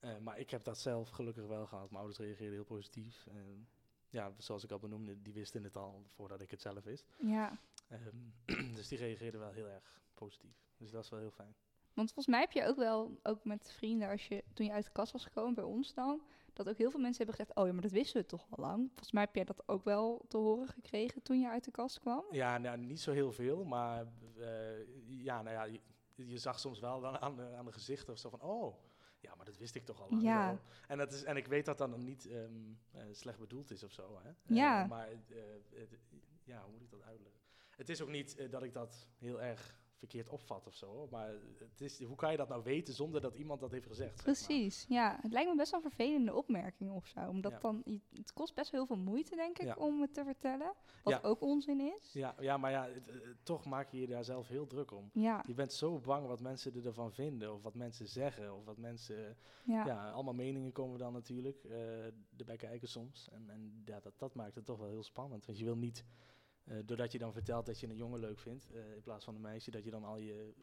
Eh, 0.00 0.18
maar 0.18 0.38
ik 0.38 0.50
heb 0.50 0.64
dat 0.64 0.78
zelf 0.78 1.08
gelukkig 1.08 1.46
wel 1.46 1.66
gehad. 1.66 1.90
Mijn 1.90 1.96
ouders 2.02 2.18
reageerden 2.18 2.54
heel 2.54 2.64
positief. 2.64 3.26
En 3.26 3.68
ja, 4.08 4.32
zoals 4.36 4.64
ik 4.64 4.70
al 4.70 4.78
benoemde, 4.78 5.22
die 5.22 5.32
wisten 5.32 5.64
het 5.64 5.76
al 5.76 6.04
voordat 6.08 6.40
ik 6.40 6.50
het 6.50 6.60
zelf 6.60 6.84
wist. 6.84 7.06
Ja, 7.18 7.58
Ehm, 7.88 8.16
dus 8.76 8.88
die 8.88 8.98
reageerden 8.98 9.40
wel 9.40 9.50
heel 9.52 9.68
erg 9.68 10.00
positief. 10.14 10.56
Dus 10.76 10.90
dat 10.90 11.04
is 11.04 11.10
wel 11.10 11.20
heel 11.20 11.30
fijn. 11.30 11.54
want 11.94 12.12
volgens 12.12 12.26
mij 12.26 12.40
heb 12.40 12.52
je 12.52 12.64
ook 12.64 12.76
wel, 12.76 13.18
ook 13.22 13.44
met 13.44 13.72
vrienden, 13.72 14.08
als 14.08 14.28
je, 14.28 14.44
toen 14.54 14.66
je 14.66 14.72
uit 14.72 14.84
de 14.84 14.90
kast 14.92 15.12
was 15.12 15.24
gekomen 15.24 15.54
bij 15.54 15.64
ons 15.64 15.94
dan, 15.94 16.22
dat 16.58 16.68
ook 16.68 16.78
heel 16.78 16.90
veel 16.90 17.00
mensen 17.00 17.24
hebben 17.26 17.36
gezegd, 17.36 17.58
oh 17.58 17.66
ja, 17.66 17.72
maar 17.72 17.82
dat 17.82 17.90
wisten 17.90 18.20
we 18.20 18.26
toch 18.26 18.46
al 18.50 18.64
lang. 18.64 18.86
Volgens 18.88 19.12
mij 19.12 19.22
heb 19.22 19.34
jij 19.34 19.44
dat 19.44 19.62
ook 19.68 19.84
wel 19.84 20.24
te 20.28 20.36
horen 20.36 20.68
gekregen 20.68 21.22
toen 21.22 21.40
je 21.40 21.48
uit 21.48 21.64
de 21.64 21.70
kast 21.70 21.98
kwam. 22.00 22.24
Ja, 22.30 22.58
nou, 22.58 22.78
niet 22.78 23.00
zo 23.00 23.12
heel 23.12 23.32
veel, 23.32 23.64
maar 23.64 24.06
eh, 24.38 24.86
ja, 25.06 25.42
nou 25.42 25.56
ja, 25.56 25.64
je, 25.64 25.80
je 26.26 26.38
zag 26.38 26.58
soms 26.60 26.78
wel 26.80 27.00
dan 27.00 27.18
aan 27.18 27.36
de, 27.36 27.54
aan 27.56 27.64
de 27.64 27.72
gezichten 27.72 28.12
of 28.12 28.18
zo 28.18 28.28
van, 28.30 28.42
oh, 28.42 28.74
ja, 29.20 29.34
maar 29.34 29.44
dat 29.46 29.56
wist 29.56 29.74
ik 29.74 29.84
toch 29.84 30.00
al 30.02 30.06
lang. 30.10 30.22
Ja. 30.22 30.58
En, 30.88 30.98
dat 30.98 31.12
is, 31.12 31.24
en 31.24 31.36
ik 31.36 31.46
weet 31.46 31.64
dat 31.64 31.78
dat 31.78 31.90
dan 31.90 32.04
niet 32.04 32.26
ehm, 32.26 32.52
eh, 32.92 33.02
slecht 33.12 33.38
bedoeld 33.38 33.70
is 33.70 33.82
of 33.82 33.92
zo, 33.92 34.18
hè. 34.22 34.28
Eh, 34.28 34.56
Ja. 34.56 34.86
maar, 34.86 35.08
het- 35.08 35.98
ja, 36.44 36.62
hoe 36.62 36.72
moet 36.72 36.82
ik 36.82 36.90
dat 36.90 37.02
uitleggen? 37.02 37.40
Het 37.76 37.88
is 37.88 38.00
ook 38.02 38.08
niet 38.08 38.46
dat 38.50 38.62
ik 38.62 38.72
dat 38.72 39.08
heel 39.18 39.42
erg 39.42 39.77
verkeerd 39.98 40.28
opvat 40.28 40.66
of 40.66 40.74
zo, 40.74 41.08
maar 41.10 41.28
het 41.58 41.80
is, 41.80 42.02
hoe 42.02 42.16
kan 42.16 42.30
je 42.30 42.36
dat 42.36 42.48
nou 42.48 42.62
weten 42.62 42.94
zonder 42.94 43.20
dat 43.20 43.34
iemand 43.34 43.60
dat 43.60 43.70
heeft 43.70 43.86
gezegd? 43.86 44.16
zeg 44.16 44.26
maar? 44.26 44.34
Precies, 44.34 44.86
ja. 44.88 45.18
Het 45.22 45.32
lijkt 45.32 45.50
me 45.50 45.56
best 45.56 45.70
wel 45.70 45.80
een 45.84 45.90
vervelende 45.90 46.34
opmerking 46.34 46.90
of 46.90 47.06
zo. 47.06 47.28
Omdat 47.28 47.52
Ja. 47.52 47.58
dan, 47.58 47.82
het 48.14 48.32
kost 48.32 48.54
best 48.54 48.70
wel 48.70 48.84
heel 48.86 48.96
veel 48.96 49.04
moeite, 49.04 49.36
denk 49.36 49.58
ik, 49.58 49.66
Ja. 49.66 49.74
om 49.74 50.00
het 50.00 50.14
te 50.14 50.24
vertellen. 50.24 50.72
Wat 51.02 51.12
Ja. 51.12 51.28
ook 51.28 51.40
onzin 51.42 51.80
is. 51.80 52.12
Ja, 52.12 52.34
ja 52.40 52.56
maar 52.56 52.70
ja, 52.70 52.88
het- 52.88 53.08
eh, 53.08 53.14
toch 53.42 53.64
maak 53.64 53.88
je 53.88 54.00
je 54.00 54.06
daar 54.06 54.24
zelf 54.24 54.48
heel 54.48 54.66
druk 54.66 54.92
om. 54.92 55.10
Ja, 55.12 55.42
Je 55.46 55.54
bent 55.54 55.72
zo 55.72 55.98
bang 55.98 56.26
wat 56.26 56.40
mensen 56.40 56.74
er 56.74 56.86
ervan 56.86 57.12
vinden, 57.12 57.54
of 57.54 57.62
wat 57.62 57.74
mensen 57.74 58.06
zeggen, 58.08 58.54
of 58.56 58.64
wat 58.64 58.76
mensen 58.76 59.36
ja. 59.64 60.10
allemaal 60.10 60.34
meningen 60.34 60.72
komen 60.72 60.98
dan 60.98 61.12
natuurlijk 61.12 61.64
eh, 61.64 62.04
erbij 62.36 62.56
kijken 62.56 62.88
soms. 62.88 63.28
En, 63.32 63.50
en 63.50 63.82
dat, 63.84 64.12
dat 64.16 64.34
maakt 64.34 64.54
het 64.54 64.64
toch 64.64 64.78
wel 64.78 64.88
heel 64.88 65.02
spannend. 65.02 65.46
Want 65.46 65.58
je 65.58 65.64
wil 65.64 65.76
niet, 65.76 66.04
doordat 66.84 67.12
je 67.12 67.18
dan 67.18 67.32
vertelt 67.32 67.66
dat 67.66 67.80
je 67.80 67.88
een 67.88 67.96
jongen 67.96 68.20
leuk 68.20 68.38
vindt, 68.38 68.70
eh, 68.72 68.94
in 68.94 69.02
plaats 69.02 69.24
van 69.24 69.34
een 69.34 69.40
meisje, 69.40 69.70
dat 69.70 69.84
je 69.84 69.90
dan 69.90 70.04
al 70.04 70.16
je 70.16 70.54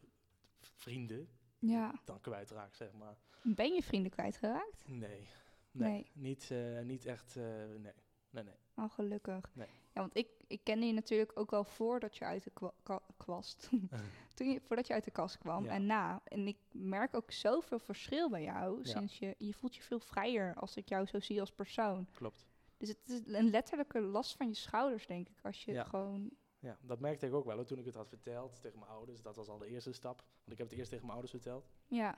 vrienden 0.59 1.29
ja. 1.59 2.01
dan 2.05 2.21
kwijtraakt, 2.21 2.75
zeg 2.75 2.93
maar. 2.93 3.17
Ben 3.43 3.73
je 3.73 3.83
vrienden 3.83 4.11
kwijtgeraakt? 4.11 4.87
Nee, 4.87 4.99
nee, 4.99 5.27
Nee. 5.71 6.09
Niet, 6.13 6.51
eh, 6.51 6.79
niet 6.81 7.05
echt, 7.05 7.35
eh, 7.37 7.43
nee, 7.65 7.93
nee, 8.29 8.43
nee. 8.43 8.55
Oh, 8.75 8.91
gelukkig. 8.91 9.55
Nee. 9.55 9.67
Ja, 9.67 10.01
want 10.01 10.17
ik, 10.17 10.27
ik 10.47 10.63
kende 10.63 10.85
je 10.85 10.93
natuurlijk 10.93 11.31
ook 11.39 11.53
al 11.53 11.63
voordat 11.63 12.17
je 12.17 12.25
uit 12.25 12.43
de 12.43 12.51
kwa- 12.83 13.01
kwast. 13.17 13.69
Toen 14.35 14.49
je, 14.49 14.61
voordat 14.61 14.87
je 14.87 14.93
uit 14.93 15.03
de 15.03 15.11
kast 15.11 15.37
kwam 15.37 15.63
Ja. 15.63 15.71
en 15.71 15.85
na. 15.85 16.21
En 16.23 16.47
ik 16.47 16.57
merk 16.71 17.15
ook 17.15 17.31
zoveel 17.31 17.79
verschil 17.79 18.29
bij 18.29 18.43
jou. 18.43 18.77
Ja. 18.77 18.83
Sinds 18.83 19.19
je, 19.19 19.35
je 19.37 19.53
voelt 19.53 19.75
je 19.75 19.81
veel 19.81 19.99
vrijer 19.99 20.53
als 20.55 20.75
ik 20.77 20.89
jou 20.89 21.05
zo 21.05 21.19
zie 21.19 21.39
als 21.39 21.51
persoon. 21.51 22.07
Klopt. 22.11 22.45
Dus 22.77 22.89
het 22.89 23.09
is 23.09 23.21
een 23.25 23.49
letterlijke 23.49 23.99
last 24.01 24.35
van 24.35 24.47
je 24.47 24.53
schouders, 24.53 25.07
denk 25.07 25.29
ik. 25.29 25.39
Als 25.43 25.63
je 25.63 25.71
Ja. 25.71 25.83
gewoon... 25.83 26.31
Ja, 26.59 26.77
dat 26.81 26.99
merkte 26.99 27.25
ik 27.27 27.33
ook 27.33 27.45
wel 27.45 27.55
hoor, 27.55 27.65
toen 27.65 27.79
ik 27.79 27.85
het 27.85 27.95
had 27.95 28.09
verteld 28.09 28.61
tegen 28.61 28.79
mijn 28.79 28.91
ouders. 28.91 29.21
Dat 29.21 29.35
was 29.35 29.47
al 29.47 29.57
de 29.57 29.67
eerste 29.67 29.91
stap. 29.91 30.17
Want 30.17 30.51
ik 30.51 30.57
heb 30.57 30.67
het 30.69 30.77
eerst 30.77 30.89
tegen 30.89 31.05
mijn 31.05 31.17
ouders 31.19 31.31
verteld. 31.31 31.69
Ja, 31.87 32.17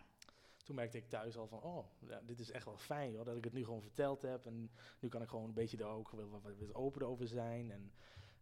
toen 0.63 0.75
merkte 0.75 0.97
ik 0.97 1.09
thuis 1.09 1.37
al 1.37 1.47
van, 1.47 1.61
oh, 1.61 1.85
ja, 2.07 2.21
dit 2.25 2.39
is 2.39 2.51
echt 2.51 2.65
wel 2.65 2.77
fijn 2.77 3.15
hoor, 3.15 3.25
dat 3.25 3.35
ik 3.35 3.43
het 3.43 3.53
nu 3.53 3.63
gewoon 3.63 3.81
verteld 3.81 4.21
heb. 4.21 4.45
En 4.45 4.71
nu 4.99 5.09
kan 5.09 5.21
ik 5.21 5.29
gewoon 5.29 5.45
een 5.45 5.53
beetje 5.53 5.77
daar 5.77 5.89
ook 5.91 6.11
wel 6.11 6.29
wat, 6.29 6.41
wat, 6.41 6.57
wat 6.57 6.73
open 6.73 7.07
over 7.07 7.27
zijn. 7.27 7.71
En 7.71 7.93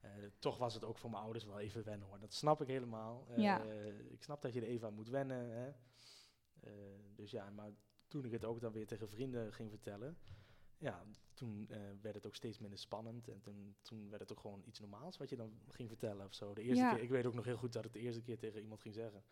eh, 0.02 0.12
toch 0.40 0.58
was 0.58 0.74
het 0.74 0.84
ook 0.84 0.98
voor 0.98 1.10
mijn 1.10 1.24
ouders 1.24 1.46
wel 1.46 1.60
even 1.60 1.84
wennen 1.84 2.08
hoor. 2.08 2.20
Dat 2.20 2.34
snap 2.34 2.62
ik 2.62 2.68
helemaal. 2.68 3.26
Eh, 3.30 3.38
Ja. 3.38 3.64
Ik 4.10 4.24
snap 4.24 4.42
dat 4.42 4.54
je 4.54 4.62
er 4.62 4.68
even 4.68 4.88
aan 4.88 4.94
moet 4.94 5.10
wennen. 5.10 5.50
Hè. 5.50 5.68
Eh, 6.60 6.72
dus 7.16 7.32
ja, 7.32 7.50
maar 7.50 7.72
toen 8.08 8.26
ik 8.26 8.32
het 8.32 8.46
ook 8.46 8.60
dan 8.62 8.72
weer 8.72 8.88
tegen 8.88 9.10
vrienden 9.10 9.54
ging 9.54 9.70
vertellen, 9.70 10.18
ja, 10.78 11.04
toen 11.36 11.66
eh, 11.70 11.80
werd 12.02 12.16
het 12.16 12.26
ook 12.26 12.36
steeds 12.36 12.60
minder 12.60 12.80
spannend. 12.80 13.28
En 13.28 13.40
toen, 13.42 13.76
toen 13.82 14.10
werd 14.10 14.22
het 14.22 14.32
ook 14.32 14.40
gewoon 14.40 14.62
iets 14.66 14.80
normaals 14.80 15.18
wat 15.18 15.30
je 15.30 15.36
dan 15.36 15.52
ging 15.70 15.90
vertellen 15.90 16.26
of 16.26 16.34
zo. 16.34 16.54
De 16.54 16.62
eerste 16.62 16.84
Ja. 16.84 16.94
keer, 16.94 17.04
ik 17.04 17.10
weet 17.10 17.26
ook 17.26 17.34
nog 17.34 17.46
heel 17.46 17.58
goed 17.58 17.74
dat 17.74 17.86
ik 17.86 17.94
de 17.94 18.00
eerste 18.00 18.22
keer 18.22 18.38
tegen 18.38 18.62
iemand 18.62 18.82
ging 18.82 18.94
zeggen. 18.94 19.24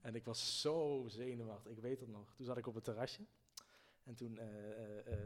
En 0.00 0.14
ik 0.14 0.24
was 0.24 0.60
zo 0.60 1.04
zenuwachtig, 1.08 1.72
ik 1.72 1.78
weet 1.80 2.00
het 2.00 2.08
nog. 2.08 2.34
Toen 2.34 2.46
zat 2.46 2.56
ik 2.56 2.66
op 2.66 2.74
het 2.74 2.84
terrasje. 2.84 3.22
En 4.04 4.14
toen, 4.14 4.38
eh, 4.38 4.98
eh, 5.12 5.18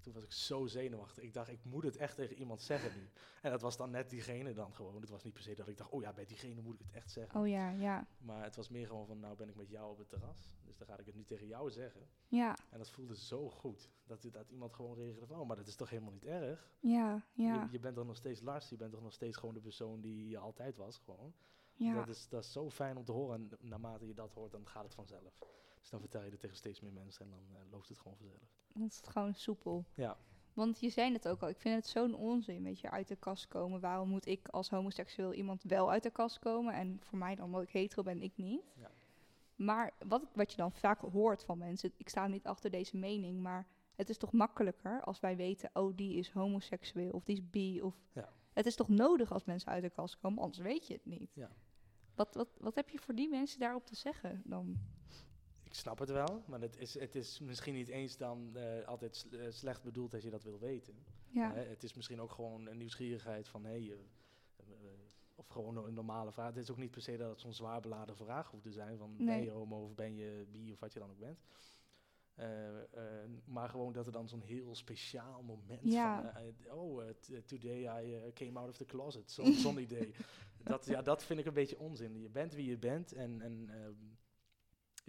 toen 0.00 0.12
was 0.12 0.22
ik 0.22 0.32
zo 0.32 0.66
zenuwachtig. 0.66 1.22
Ik 1.22 1.34
dacht, 1.34 1.50
ik 1.50 1.64
moet 1.64 1.84
het 1.84 1.96
echt 1.96 2.16
tegen 2.16 2.36
iemand 2.36 2.62
zeggen 2.62 2.92
nu. 2.98 3.08
En 3.42 3.50
dat 3.50 3.60
was 3.60 3.76
dan 3.76 3.90
net 3.90 4.10
diegene 4.10 4.52
dan 4.52 4.74
gewoon. 4.74 5.00
Het 5.00 5.10
was 5.10 5.22
niet 5.22 5.32
per 5.32 5.42
se 5.42 5.54
dat 5.54 5.68
ik 5.68 5.76
dacht, 5.76 5.90
oh 5.90 6.02
ja, 6.02 6.12
bij 6.12 6.24
diegene 6.24 6.60
moet 6.60 6.74
ik 6.74 6.80
het 6.80 6.92
echt 6.94 7.10
zeggen. 7.10 7.40
Oh 7.40 7.48
ja, 7.48 7.70
ja. 7.70 8.06
Maar 8.18 8.44
het 8.44 8.56
was 8.56 8.68
meer 8.68 8.86
gewoon 8.86 9.06
van, 9.06 9.20
nou 9.20 9.36
ben 9.36 9.48
ik 9.48 9.56
met 9.56 9.68
jou 9.70 9.90
op 9.90 9.98
het 9.98 10.08
terras. 10.08 10.52
Dus 10.66 10.76
dan 10.76 10.86
ga 10.86 10.98
ik 10.98 11.06
het 11.06 11.14
nu 11.14 11.24
tegen 11.24 11.46
jou 11.46 11.70
zeggen. 11.70 12.08
Ja, 12.28 12.56
En 12.70 12.78
dat 12.78 12.90
voelde 12.90 13.16
zo 13.16 13.50
goed. 13.50 13.90
Dat, 14.04 14.22
dat 14.32 14.48
iemand 14.50 14.72
gewoon 14.72 14.96
reageerde 14.96 15.26
van, 15.26 15.40
oh, 15.40 15.46
maar 15.46 15.56
dat 15.56 15.66
is 15.66 15.76
toch 15.76 15.90
helemaal 15.90 16.12
niet 16.12 16.24
erg? 16.24 16.70
ja, 16.80 17.22
ja. 17.32 17.62
Je, 17.62 17.68
je 17.70 17.78
bent 17.78 17.94
toch 17.94 18.06
nog 18.06 18.16
steeds 18.16 18.40
Lars, 18.40 18.68
je 18.68 18.76
bent 18.76 18.92
toch 18.92 19.02
nog 19.02 19.12
steeds 19.12 19.36
gewoon 19.36 19.54
de 19.54 19.60
persoon 19.60 20.00
die 20.00 20.28
je 20.28 20.38
altijd 20.38 20.76
was, 20.76 20.98
gewoon. 20.98 21.32
ja. 21.74 21.94
Dat, 21.94 22.08
is, 22.08 22.28
dat 22.28 22.44
is 22.44 22.52
zo 22.52 22.70
fijn 22.70 22.96
om 22.96 23.04
te 23.04 23.12
horen. 23.12 23.34
En 23.34 23.68
naarmate 23.68 24.06
je 24.06 24.14
dat 24.14 24.32
hoort, 24.32 24.52
dan 24.52 24.66
gaat 24.68 24.84
het 24.84 24.94
vanzelf. 24.94 25.38
Dus 25.80 25.90
dan 25.90 26.00
vertel 26.00 26.24
je 26.24 26.30
het 26.30 26.40
tegen 26.40 26.56
steeds 26.56 26.80
meer 26.80 26.92
mensen 26.92 27.24
en 27.24 27.30
dan 27.30 27.56
eh, 27.56 27.70
loopt 27.70 27.88
het 27.88 27.98
gewoon 27.98 28.16
vanzelf. 28.16 28.58
Dan 28.72 28.82
is 28.82 28.96
het 28.96 29.08
gewoon 29.08 29.34
soepel. 29.34 29.84
Ja, 29.94 30.16
Want 30.52 30.80
je 30.80 30.90
zei 30.90 31.12
het 31.12 31.28
ook 31.28 31.42
al, 31.42 31.48
ik 31.48 31.60
vind 31.60 31.74
het 31.74 31.86
zo'n 31.86 32.14
onzin, 32.14 32.62
weet 32.62 32.80
je, 32.80 32.90
uit 32.90 33.08
de 33.08 33.16
kast 33.16 33.48
komen. 33.48 33.80
Waarom 33.80 34.08
moet 34.08 34.26
ik 34.26 34.48
als 34.48 34.70
homoseksueel 34.70 35.32
iemand 35.32 35.62
wel 35.62 35.90
uit 35.90 36.02
de 36.02 36.10
kast 36.10 36.38
komen? 36.38 36.74
En 36.74 37.00
voor 37.02 37.18
mij 37.18 37.34
dan, 37.34 37.44
omdat 37.44 37.62
ik 37.62 37.70
hetero 37.70 38.02
ben, 38.02 38.22
ik 38.22 38.36
niet. 38.36 38.62
Ja. 38.76 38.90
Maar 39.56 39.92
wat, 40.06 40.22
wat 40.34 40.50
je 40.50 40.56
dan 40.56 40.72
vaak 40.72 41.00
hoort 41.00 41.44
van 41.44 41.58
mensen, 41.58 41.92
ik 41.96 42.08
sta 42.08 42.26
niet 42.26 42.46
achter 42.46 42.70
deze 42.70 42.96
mening, 42.96 43.40
maar 43.40 43.66
het 43.94 44.08
is 44.08 44.16
toch 44.16 44.32
makkelijker 44.32 45.00
als 45.00 45.20
wij 45.20 45.36
weten, 45.36 45.70
oh, 45.72 45.96
die 45.96 46.16
is 46.16 46.30
homoseksueel 46.30 47.10
of 47.10 47.24
die 47.24 47.36
is 47.36 47.50
bi. 47.50 47.80
Of 47.82 47.94
Ja. 48.12 48.32
Het 48.52 48.66
is 48.66 48.74
toch 48.74 48.88
nodig 48.88 49.32
als 49.32 49.44
mensen 49.44 49.70
uit 49.70 49.82
de 49.82 49.90
kast 49.90 50.18
komen, 50.18 50.42
anders 50.42 50.62
weet 50.62 50.86
je 50.86 50.92
het 50.94 51.06
niet. 51.06 51.30
Ja. 51.34 51.50
Wat, 52.14 52.34
wat, 52.34 52.48
wat 52.58 52.74
heb 52.74 52.88
je 52.88 52.98
voor 52.98 53.14
die 53.14 53.28
mensen 53.28 53.60
daarop 53.60 53.86
te 53.86 53.96
zeggen 53.96 54.42
dan? 54.44 54.78
Ik 55.70 55.76
snap 55.76 55.98
het 55.98 56.10
wel, 56.10 56.42
maar 56.46 56.60
het 56.60 56.76
is, 56.76 56.98
het 56.98 57.14
is 57.14 57.38
misschien 57.40 57.74
niet 57.74 57.88
eens 57.88 58.16
dan 58.16 58.50
eh, 58.56 58.86
altijd 58.86 59.26
eh, 59.32 59.38
slecht 59.50 59.82
bedoeld 59.82 60.14
als 60.14 60.22
je 60.22 60.30
dat 60.30 60.42
wil 60.42 60.58
weten. 60.58 60.94
Ja, 61.28 61.52
Hè, 61.52 61.60
het 61.62 61.82
is 61.82 61.94
misschien 61.94 62.20
ook 62.20 62.30
gewoon 62.32 62.66
een 62.66 62.76
nieuwsgierigheid 62.76 63.48
van, 63.48 63.64
hé, 63.64 63.70
hey, 63.70 63.80
eh, 63.90 63.94
eh, 64.58 64.66
of 65.34 65.48
gewoon 65.48 65.76
een 65.86 65.94
normale 65.94 66.32
vraag. 66.32 66.46
Het 66.54 66.56
is 66.62 66.70
ook 66.70 66.76
niet 66.76 66.90
per 66.90 67.02
se 67.02 67.16
dat 67.16 67.30
het 67.30 67.40
zo'n 67.40 67.52
zwaar 67.52 67.80
beladen 67.80 68.16
vraag 68.16 68.50
hoeft 68.50 68.62
te 68.62 68.72
zijn, 68.72 68.98
van 68.98 69.16
ben 69.16 69.26
Nee. 69.26 69.44
je 69.44 69.50
homo 69.50 69.84
of 69.84 69.94
ben 69.94 70.16
je 70.16 70.46
bi 70.50 70.72
of 70.72 70.80
wat 70.80 70.92
je 70.92 70.98
dan 70.98 71.10
ook 71.10 71.18
bent. 71.18 71.38
Eh, 72.34 72.78
eh, 72.78 73.28
maar 73.44 73.68
gewoon 73.68 73.92
dat 73.92 74.06
er 74.06 74.12
dan 74.12 74.28
zo'n 74.28 74.40
heel 74.40 74.74
speciaal 74.74 75.42
moment 75.42 75.82
Ja. 75.92 76.32
van, 76.32 76.42
eh, 76.66 76.74
oh, 76.74 77.02
eh, 77.08 77.14
today 77.46 78.02
I 78.02 78.14
eh, 78.14 78.32
came 78.32 78.58
out 78.58 78.68
of 78.68 78.76
the 78.76 78.84
closet, 78.84 79.30
zo'n 79.30 79.52
zo'n 79.52 79.78
idee. 79.88 80.14
Dat, 80.62 80.86
ja, 80.86 81.02
dat 81.02 81.24
vind 81.24 81.40
ik 81.40 81.46
een 81.46 81.52
beetje 81.54 81.78
onzin. 81.78 82.20
Je 82.20 82.28
bent 82.28 82.54
wie 82.54 82.66
je 82.66 82.78
bent 82.78 83.12
en, 83.12 83.40
en 83.40 83.68
ehm, 83.70 83.92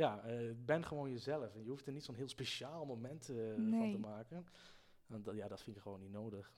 ja, 0.01 0.21
eh, 0.23 0.51
ben 0.65 0.85
gewoon 0.85 1.11
jezelf. 1.11 1.53
En 1.55 1.63
je 1.63 1.69
hoeft 1.69 1.85
er 1.87 1.93
niet 1.93 2.03
zo'n 2.03 2.15
heel 2.15 2.27
speciaal 2.29 2.85
moment 2.85 3.29
eh, 3.29 3.35
van 3.55 3.91
te 3.91 3.97
maken. 3.99 4.45
Dat, 5.07 5.35
ja, 5.35 5.47
dat 5.47 5.61
vind 5.61 5.75
ik 5.75 5.81
gewoon 5.81 5.99
niet 5.99 6.11
nodig, 6.11 6.53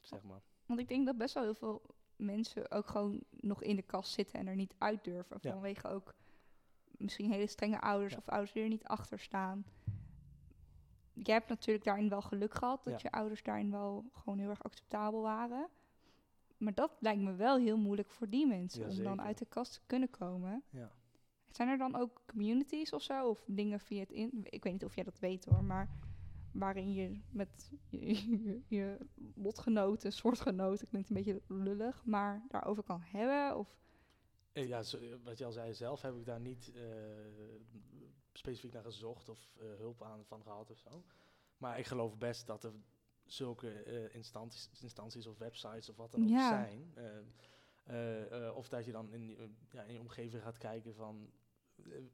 zeg 0.00 0.22
maar. 0.22 0.40
Want 0.66 0.80
ik 0.80 0.88
denk 0.88 1.06
dat 1.06 1.16
best 1.16 1.34
wel 1.34 1.42
heel 1.42 1.54
veel 1.54 1.82
mensen 2.16 2.70
ook 2.70 2.86
gewoon 2.86 3.20
nog 3.30 3.62
in 3.62 3.76
de 3.76 3.82
kast 3.82 4.12
zitten 4.12 4.38
en 4.38 4.46
er 4.46 4.54
niet 4.56 4.74
uit 4.78 5.04
durven. 5.04 5.38
Ja. 5.40 5.52
Vanwege 5.52 5.88
ook 5.88 6.14
misschien 6.90 7.30
hele 7.32 7.46
strenge 7.46 7.80
ouders 7.80 8.12
Ja. 8.12 8.18
of 8.18 8.28
ouders 8.28 8.52
die 8.52 8.62
er 8.62 8.68
niet 8.68 8.84
achter 8.86 9.18
staan. 9.18 9.64
Jij 11.12 11.34
hebt 11.34 11.48
natuurlijk 11.48 11.84
daarin 11.84 12.08
wel 12.08 12.22
geluk 12.22 12.54
gehad 12.54 12.84
dat 12.84 12.92
Ja. 12.92 12.98
je 13.02 13.16
ouders 13.16 13.42
daarin 13.42 13.70
wel 13.70 14.04
gewoon 14.12 14.38
heel 14.38 14.48
erg 14.50 14.62
acceptabel 14.64 15.22
waren. 15.22 15.68
Maar 16.56 16.74
dat 16.74 16.96
lijkt 17.00 17.22
me 17.22 17.34
wel 17.34 17.56
heel 17.58 17.76
moeilijk 17.76 18.10
voor 18.10 18.28
die 18.28 18.46
mensen 18.46 18.88
om 18.88 19.02
dan 19.02 19.20
uit 19.22 19.38
de 19.38 19.46
kast 19.46 19.72
te 19.72 19.80
kunnen 19.86 20.10
komen. 20.10 20.62
Ja. 20.70 20.90
Zijn 21.56 21.68
er 21.68 21.78
dan 21.78 21.96
ook 21.96 22.22
communities 22.26 22.92
of 22.92 23.02
zo? 23.02 23.28
Of 23.28 23.44
dingen 23.46 23.80
via 23.80 24.00
het 24.00 24.10
in... 24.12 24.30
Ik 24.50 24.62
weet 24.62 24.72
niet 24.72 24.84
of 24.84 24.94
jij 24.94 25.04
dat 25.04 25.18
weet 25.18 25.44
hoor, 25.44 25.64
maar 25.64 25.88
waarin 26.52 26.92
je 26.92 27.20
met 27.30 27.72
je, 27.88 27.98
je, 28.30 28.60
je 28.68 28.98
lotgenoten, 29.34 30.12
soortgenoten, 30.12 30.88
klinkt 30.88 31.08
een 31.08 31.16
beetje 31.16 31.40
lullig, 31.48 32.04
maar 32.04 32.46
daarover 32.48 32.82
kan 32.82 33.00
hebben? 33.02 33.58
Of 33.58 33.76
Eh, 34.52 34.68
Ja, 34.68 34.82
wat 35.24 35.38
je 35.38 35.44
al 35.44 35.52
zei, 35.52 35.74
zelf 35.74 36.02
heb 36.02 36.16
ik 36.16 36.24
daar 36.24 36.40
niet 36.40 36.72
eh, 36.74 36.82
specifiek 38.32 38.72
naar 38.72 38.82
gezocht 38.84 39.28
of 39.28 39.54
eh, 39.60 39.66
hulp 39.76 40.02
aan 40.02 40.24
van 40.24 40.42
gehad 40.42 40.70
of 40.70 40.78
zo. 40.78 41.04
Maar 41.58 41.78
ik 41.78 41.86
geloof 41.86 42.18
best 42.18 42.46
dat 42.46 42.64
er 42.64 42.72
zulke 43.24 44.08
instanties, 44.12 44.68
instanties 44.82 45.26
of 45.26 45.38
websites 45.38 45.88
of 45.88 45.96
wat 45.96 46.12
dan 46.12 46.22
ook 46.22 46.28
Ja. 46.28 46.48
zijn. 46.48 46.94
of 48.54 48.68
dat 48.68 48.84
je 48.84 48.92
dan 48.92 49.12
in, 49.12 49.26
je- 49.26 49.50
ja, 49.70 49.82
in 49.82 49.92
je 49.92 50.00
omgeving 50.00 50.42
gaat 50.42 50.58
kijken 50.58 50.94
van 50.94 51.30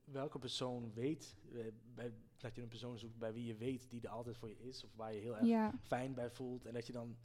welke 0.04 0.38
persoon 0.38 0.92
weet, 0.92 1.36
eh, 1.52 1.64
bij, 1.94 2.12
dat 2.36 2.54
je 2.54 2.62
een 2.62 2.68
persoon 2.68 2.98
zoekt 2.98 3.18
bij 3.18 3.32
wie 3.32 3.46
je 3.46 3.54
weet 3.56 3.90
die 3.90 4.00
er 4.00 4.08
altijd 4.08 4.36
voor 4.38 4.48
je 4.48 4.58
is. 4.60 4.84
Of 4.84 4.94
waar 4.94 5.14
je 5.14 5.20
heel 5.20 5.36
erg 5.36 5.46
ja, 5.46 5.72
fijn 5.82 6.14
bij 6.14 6.30
voelt. 6.30 6.66
En 6.66 6.74
dat 6.74 6.86
je 6.86 6.92
dan, 6.92 7.16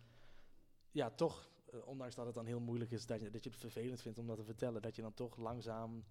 ja, 0.92 1.10
toch, 1.10 1.50
eh, 1.72 1.88
ondanks 1.88 2.16
dat 2.16 2.26
het 2.26 2.36
dan 2.36 2.46
heel 2.46 2.60
moeilijk 2.60 2.92
is, 2.92 3.06
dat 3.06 3.22
je, 3.22 3.30
dat 3.30 3.44
je 3.44 3.50
het 3.50 3.60
vervelend 3.60 4.02
vindt 4.02 4.20
om 4.20 4.28
dat 4.28 4.38
te 4.38 4.44
vertellen, 4.44 4.82
dat 4.82 4.96
je 4.96 5.02
dan 5.02 5.14
toch 5.14 5.38
langzaam 5.38 6.04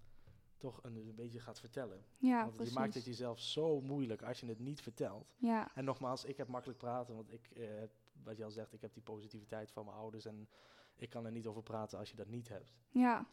toch 0.57 0.83
een, 0.83 0.95
een 0.95 1.15
beetje 1.15 1.39
gaat 1.39 1.59
vertellen. 1.59 2.05
ja, 2.17 2.41
Want 2.43 2.55
precies. 2.55 2.73
je 2.73 2.79
maakt 2.79 2.93
het 2.93 3.05
jezelf 3.05 3.39
zo 3.39 3.81
moeilijk 3.81 4.21
als 4.23 4.39
je 4.39 4.45
het 4.47 4.59
niet 4.59 4.81
vertelt. 4.81 5.35
Ja, 5.37 5.75
En 5.75 5.83
nogmaals, 5.85 6.25
ik 6.25 6.37
heb 6.37 6.47
makkelijk 6.47 6.79
praten, 6.79 7.15
want 7.15 7.31
ik, 7.33 7.49
eh, 7.53 7.67
heb- 7.79 7.93
wat 8.23 8.37
je 8.37 8.43
al 8.43 8.51
zegt, 8.51 8.73
ik 8.73 8.81
heb 8.81 8.93
die 8.93 9.03
positiviteit 9.03 9.71
van 9.71 9.85
mijn 9.85 9.97
ouders 9.97 10.25
en 10.25 10.49
ik 10.95 11.09
kan 11.09 11.25
er 11.25 11.31
niet 11.31 11.47
over 11.47 11.63
praten 11.63 11.99
als 11.99 12.09
je 12.09 12.15
dat 12.15 12.27
niet 12.27 12.47
hebt. 12.49 12.73
ja, 12.89 13.27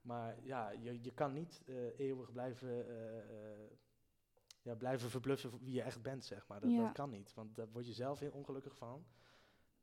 Maar 0.00 0.44
ja, 0.44 0.70
je, 0.70 1.02
je 1.02 1.10
kan 1.12 1.32
niet 1.32 1.62
eh, 1.66 1.98
eeuwig 1.98 2.32
blijven, 2.32 2.88
eh, 2.88 3.18
eh, 3.18 3.70
ja, 4.62 4.74
blijven 4.74 5.10
verbluffen 5.10 5.58
wie 5.58 5.72
je 5.74 5.82
echt 5.82 6.02
bent, 6.02 6.24
zeg 6.24 6.46
maar. 6.46 6.60
Dat, 6.60 6.70
Ja. 6.70 6.82
dat 6.82 6.92
kan 6.92 7.10
niet, 7.10 7.34
want 7.34 7.56
daar 7.56 7.68
word 7.70 7.86
je 7.86 7.92
zelf 7.92 8.18
heel 8.18 8.32
ongelukkig 8.32 8.76
van. 8.76 9.06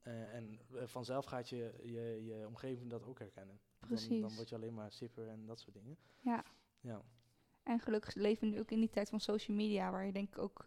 En 0.05 0.59
vanzelf 0.69 1.25
gaat 1.25 1.49
je, 1.49 1.73
je, 1.83 2.23
je 2.25 2.47
omgeving 2.47 2.89
dat 2.89 3.03
ook 3.03 3.19
herkennen. 3.19 3.59
Dan, 3.79 3.89
dan 3.89 3.97
precies. 3.97 4.35
word 4.35 4.49
je 4.49 4.55
alleen 4.55 4.73
maar 4.73 4.91
sipper 4.91 5.27
en 5.27 5.45
dat 5.45 5.59
soort 5.59 5.75
dingen. 5.75 5.97
Ja. 6.21 6.43
Ja, 6.79 7.03
En 7.63 7.79
gelukkig 7.79 8.13
leven 8.13 8.47
we 8.47 8.53
nu 8.53 8.59
ook 8.59 8.71
in 8.71 8.79
die 8.79 8.89
tijd 8.89 9.09
van 9.09 9.19
social 9.19 9.57
media, 9.57 9.91
waar 9.91 10.05
je 10.05 10.11
denk 10.11 10.27
ik 10.27 10.37
ook 10.37 10.65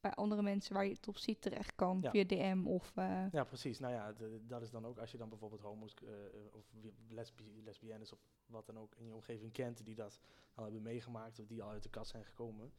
bij 0.00 0.14
andere 0.14 0.42
mensen 0.42 0.74
waar 0.74 0.84
je 0.84 0.92
het 0.92 1.08
op 1.08 1.16
ziet 1.16 1.42
terecht 1.42 1.74
kan, 1.74 1.98
Ja. 2.02 2.10
via 2.10 2.24
DM 2.24 2.62
of... 2.66 2.92
eh, 2.96 3.24
ja 3.32 3.44
precies. 3.44 3.78
Nou 3.78 3.92
ja, 3.92 4.12
de- 4.12 4.40
dat 4.46 4.62
is 4.62 4.70
dan 4.70 4.86
ook 4.86 4.98
als 4.98 5.10
je 5.10 5.18
dan 5.18 5.28
bijvoorbeeld 5.28 5.60
homo's 5.60 5.94
eh, 5.94 6.08
of 6.52 6.72
lesbi 7.08 7.62
lesbiennes 7.64 8.12
of 8.12 8.18
wat 8.46 8.66
dan 8.66 8.78
ook 8.78 8.94
in 8.96 9.04
je 9.06 9.14
omgeving 9.14 9.52
kent, 9.52 9.84
die 9.84 9.94
dat 9.94 10.20
al 10.54 10.64
hebben 10.64 10.82
meegemaakt 10.82 11.38
of 11.40 11.46
die 11.46 11.62
al 11.62 11.70
uit 11.70 11.82
de 11.82 11.88
kast 11.90 12.10
zijn 12.10 12.24
gekomen. 12.24 12.72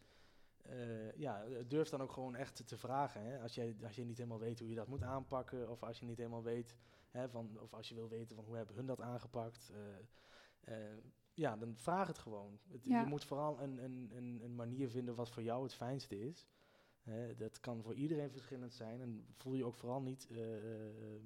Eh, 0.61 1.11
ja, 1.15 1.45
durf 1.67 1.89
dan 1.89 2.01
ook 2.01 2.11
gewoon 2.11 2.35
echt 2.35 2.67
te 2.67 2.77
vragen. 2.77 3.21
Hè? 3.23 3.41
Als, 3.41 3.55
je, 3.55 3.75
als 3.83 3.95
je 3.95 4.05
niet 4.05 4.17
helemaal 4.17 4.39
weet 4.39 4.59
hoe 4.59 4.69
je 4.69 4.75
dat 4.75 4.87
moet 4.87 5.03
aanpakken, 5.03 5.69
of 5.69 5.83
als 5.83 5.99
je 5.99 6.05
niet 6.05 6.17
helemaal 6.17 6.43
weet, 6.43 6.75
hè, 7.09 7.29
van, 7.29 7.59
of 7.59 7.73
als 7.73 7.89
je 7.89 7.95
wil 7.95 8.09
weten 8.09 8.35
van 8.35 8.45
hoe 8.45 8.55
hebben 8.55 8.75
hun 8.75 8.85
dat 8.85 9.01
aangepakt. 9.01 9.71
ja, 11.33 11.57
dan 11.57 11.75
vraag 11.77 12.07
het 12.07 12.17
gewoon. 12.17 12.59
Het- 12.71 12.85
Ja. 12.85 12.99
Je 13.01 13.05
moet 13.07 13.23
vooral 13.25 13.61
een, 13.61 13.83
een, 13.83 14.11
een, 14.15 14.39
een 14.43 14.55
manier 14.55 14.89
vinden 14.89 15.15
wat 15.15 15.29
voor 15.29 15.43
jou 15.43 15.63
het 15.63 15.73
fijnste 15.73 16.19
is. 16.19 16.47
Hè, 17.01 17.35
dat 17.35 17.59
kan 17.59 17.83
voor 17.83 17.93
iedereen 17.93 18.31
verschillend 18.31 18.73
zijn. 18.73 19.01
En 19.01 19.25
voel 19.37 19.53
je 19.53 19.65
ook 19.65 19.75
vooral 19.75 20.01
niet 20.01 20.27
eh, 20.31 20.55
eh, 20.57 21.21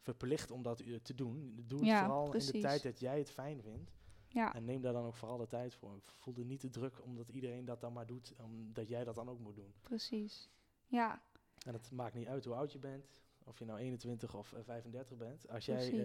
verplicht 0.00 0.50
om 0.50 0.62
dat 0.62 0.80
eh, 0.80 0.94
te 1.02 1.14
doen. 1.14 1.62
Doe 1.66 1.78
het 1.78 1.88
Ja, 1.88 2.00
vooral 2.04 2.32
in 2.34 2.46
de 2.46 2.58
tijd 2.60 2.82
dat 2.82 3.00
jij 3.00 3.18
het 3.18 3.30
fijn 3.30 3.62
vindt. 3.62 3.92
ja, 4.28 4.54
En 4.54 4.64
neem 4.64 4.80
daar 4.80 4.92
dan 4.92 5.04
ook 5.04 5.16
vooral 5.16 5.38
de 5.38 5.46
tijd 5.46 5.74
voor. 5.74 5.98
Voel 6.02 6.34
er 6.36 6.44
niet 6.44 6.60
te 6.60 6.70
druk 6.70 7.04
omdat 7.04 7.28
iedereen 7.28 7.64
dat 7.64 7.80
dan 7.80 7.92
maar 7.92 8.06
doet, 8.06 8.34
omdat 8.36 8.88
jij 8.88 9.04
dat 9.04 9.14
dan 9.14 9.28
ook 9.28 9.38
moet 9.40 9.54
doen. 9.56 9.74
precies. 9.80 10.48
Ja, 10.86 11.22
En 11.66 11.72
het 11.72 11.90
maakt 11.90 12.14
niet 12.14 12.26
uit 12.26 12.44
hoe 12.44 12.54
oud 12.54 12.72
je 12.72 12.78
bent, 12.78 13.06
of 13.44 13.58
je 13.58 13.64
nou 13.64 13.78
21 13.78 14.34
of 14.34 14.52
eh, 14.52 14.60
35 14.64 15.16
bent. 15.16 15.48
Als, 15.48 15.64
jij, 15.66 16.04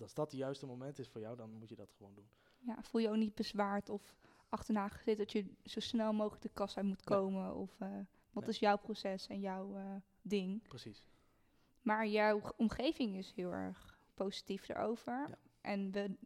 als 0.00 0.14
dat 0.14 0.30
het 0.30 0.40
juiste 0.40 0.66
moment 0.66 0.98
is 0.98 1.08
voor 1.08 1.20
jou, 1.20 1.36
dan 1.36 1.50
moet 1.50 1.68
je 1.68 1.76
dat 1.76 1.92
gewoon 1.96 2.14
doen. 2.14 2.28
ja, 2.58 2.82
voel 2.82 3.00
je 3.00 3.08
ook 3.08 3.16
niet 3.16 3.34
bezwaard 3.34 3.88
of 3.88 4.14
achterna 4.48 4.88
gezet 4.88 5.18
dat 5.18 5.32
je 5.32 5.44
zo 5.64 5.80
snel 5.80 6.12
mogelijk 6.12 6.42
de 6.42 6.48
kast 6.48 6.76
uit 6.76 6.86
moet 6.86 7.02
komen. 7.02 7.54
Of 7.54 7.78
wat 8.32 8.42
Nee. 8.42 8.52
is 8.52 8.58
jouw 8.58 8.76
proces 8.78 9.26
en 9.26 9.40
jouw 9.40 9.76
eh, 9.76 9.94
ding. 10.22 10.68
Precies. 10.68 11.04
Maar 11.82 12.06
jouw 12.06 12.40
omgeving 12.56 13.16
is 13.16 13.32
heel 13.32 13.52
erg 13.52 13.98
positief 14.14 14.68
erover. 14.68 15.28
Ja. 15.28 15.38
En 15.60 15.90
we 15.90 16.16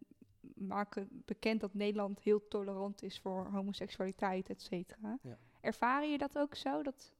maken 0.54 1.22
bekend 1.24 1.60
dat 1.60 1.74
Nederland 1.74 2.20
heel 2.20 2.48
tolerant 2.48 3.02
is 3.02 3.20
voor 3.20 3.46
homoseksualiteit, 3.50 4.48
et 4.48 4.62
cetera. 4.62 5.18
Ja. 5.22 5.38
Ervaren 5.60 6.10
je 6.10 6.18
dat 6.18 6.38
ook 6.38 6.54
zo? 6.54 6.82
Dat, 6.82 7.12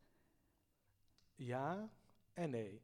Ja 1.34 1.88
en 2.32 2.50
nee. 2.50 2.82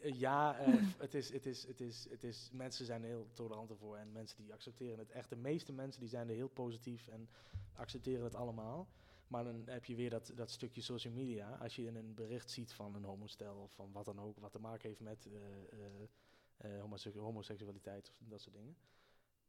Eh, 0.00 0.18
ja, 0.18 0.58
eh, 0.58 0.74
het 0.98 1.14
is, 1.14 1.32
het 1.32 1.46
is, 1.46 1.66
het 1.66 1.80
is, 1.80 2.06
het 2.10 2.24
is, 2.24 2.50
mensen 2.52 2.86
zijn 2.86 3.02
er 3.02 3.08
heel 3.08 3.28
tolerant 3.32 3.70
ervoor 3.70 3.96
en 3.96 4.12
mensen 4.12 4.42
die 4.42 4.52
accepteren 4.52 4.98
het 4.98 5.10
echt. 5.10 5.28
De 5.28 5.36
meeste 5.36 5.72
mensen 5.72 6.00
die 6.00 6.08
zijn 6.08 6.28
er 6.28 6.34
heel 6.34 6.48
positief 6.48 7.08
en 7.08 7.28
accepteren 7.74 8.24
het 8.24 8.34
allemaal. 8.34 8.88
Maar 9.32 9.44
dan 9.44 9.62
heb 9.66 9.84
je 9.84 9.94
weer 9.94 10.10
dat, 10.10 10.32
dat 10.34 10.50
stukje 10.50 10.80
social 10.80 11.12
media. 11.12 11.56
Als 11.56 11.76
je 11.76 11.84
in 11.84 11.96
een 11.96 12.14
bericht 12.14 12.50
ziet 12.50 12.72
van 12.72 12.94
een 12.94 13.04
homostel 13.04 13.56
of 13.56 13.72
van 13.72 13.92
wat 13.92 14.04
dan 14.04 14.20
ook, 14.20 14.38
wat 14.38 14.52
te 14.52 14.58
maken 14.60 14.88
heeft 14.88 15.00
met 15.00 15.26
eh, 15.26 15.32
eh, 15.72 16.74
eh, 16.76 16.80
homose- 16.80 17.18
homoseksualiteit 17.18 18.12
of 18.20 18.28
dat 18.28 18.40
soort 18.40 18.54
dingen. 18.54 18.76